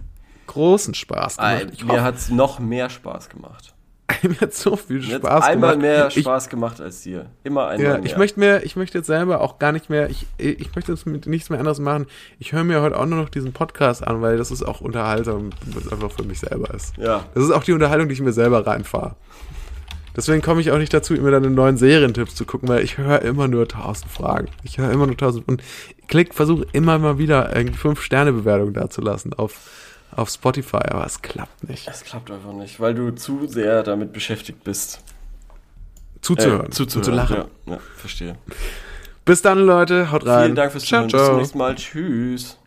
großen 0.48 0.94
Spaß 0.94 1.38
gemacht. 1.38 1.68
Ein, 1.82 1.88
mir 1.88 2.02
hat's 2.02 2.30
noch 2.30 2.60
mehr 2.60 2.90
Spaß 2.90 3.30
gemacht. 3.30 3.74
mir 4.24 4.40
hat 4.42 4.54
so 4.54 4.76
viel 4.76 5.02
Spaß 5.02 5.46
einmal 5.46 5.72
gemacht. 5.78 5.82
mehr 5.82 6.08
Ich- 6.08 6.22
Spaß 6.24 6.50
gemacht 6.50 6.82
als 6.82 7.02
dir. 7.02 7.28
Immer 7.44 7.68
einmal 7.68 7.84
Ja, 7.86 7.98
mehr. 7.98 8.06
ich 8.06 8.18
möchte 8.18 8.40
mir, 8.40 8.64
ich 8.64 8.76
möchte 8.76 8.98
jetzt 8.98 9.08
selber 9.08 9.42
auch 9.42 9.60
gar 9.60 9.72
nicht 9.72 9.90
mehr, 9.90 10.10
ich, 10.10 10.26
ich 10.38 10.76
möchte 10.76 10.92
jetzt 10.92 11.06
mit 11.06 11.28
nichts 11.28 11.50
mehr 11.50 11.60
anderes 11.60 11.80
machen. 11.80 12.06
Ich 12.40 12.52
höre 12.54 12.64
mir 12.64 12.82
heute 12.82 12.98
auch 13.00 13.06
nur 13.06 13.20
noch 13.20 13.30
diesen 13.30 13.54
Podcast 13.54 14.06
an, 14.06 14.22
weil 14.22 14.38
das 14.38 14.52
ist 14.52 14.64
auch 14.64 14.82
unterhaltsam, 14.82 15.52
was 15.74 15.92
einfach 15.92 16.12
für 16.12 16.24
mich 16.24 16.40
selber 16.40 16.74
ist. 16.74 16.98
ja, 16.98 17.24
Das 17.34 17.44
ist 17.44 17.52
auch 17.52 17.64
die 17.64 17.74
Unterhaltung, 17.74 18.08
die 18.08 18.14
ich 18.14 18.22
mir 18.22 18.34
selber 18.34 18.66
reinfahre. 18.66 19.16
Deswegen 20.16 20.42
komme 20.42 20.60
ich 20.60 20.72
auch 20.72 20.78
nicht 20.80 20.94
dazu, 20.94 21.14
immer 21.14 21.32
deine 21.32 21.50
neuen 21.50 21.78
Serientipps 21.78 22.36
zu 22.36 22.44
gucken, 22.46 22.68
weil 22.68 22.84
ich 22.84 22.98
höre 22.98 23.22
immer 23.22 23.48
nur 23.48 23.68
tausend 23.68 24.12
Fragen. 24.12 24.48
Ich 24.64 24.78
höre 24.78 24.92
immer 24.92 25.06
nur 25.06 25.16
tausend 25.16 25.48
und 25.48 25.62
klick, 26.08 26.34
versuche 26.34 26.66
immer 26.74 26.98
mal 27.00 27.18
wieder 27.20 27.56
irgendwie 27.56 27.78
fünf 27.78 28.02
Sterne 28.02 28.34
Bewertung 28.34 28.74
dazulassen 28.74 29.34
auf 29.34 29.89
auf 30.16 30.30
Spotify, 30.30 30.78
aber 30.90 31.06
es 31.06 31.22
klappt 31.22 31.68
nicht. 31.70 31.88
es 31.88 32.04
klappt 32.04 32.32
einfach 32.32 32.54
nicht, 32.54 32.80
weil 32.80 32.94
du 32.94 33.12
zu 33.12 33.48
sehr 33.48 33.84
damit 33.84 34.12
beschäftigt 34.14 34.64
bist. 34.64 35.02
Zuzuhören, 36.22 36.68
Äh, 36.68 36.70
zuzuhören. 36.72 37.04
zu 37.06 37.12
lachen. 37.12 37.38
Ja, 37.66 37.74
ja, 37.74 37.80
verstehe. 37.96 38.36
Bis 39.26 39.42
dann, 39.42 39.60
Leute, 39.60 40.12
haut 40.12 40.26
rein. 40.26 40.44
Vielen 40.46 40.56
Dank 40.56 40.72
fürs 40.72 40.86
Zuhören. 40.86 41.08
Bis 41.08 41.26
zum 41.26 41.38
nächsten 41.38 41.58
Mal. 41.58 41.76
Tschüss. 41.76 42.58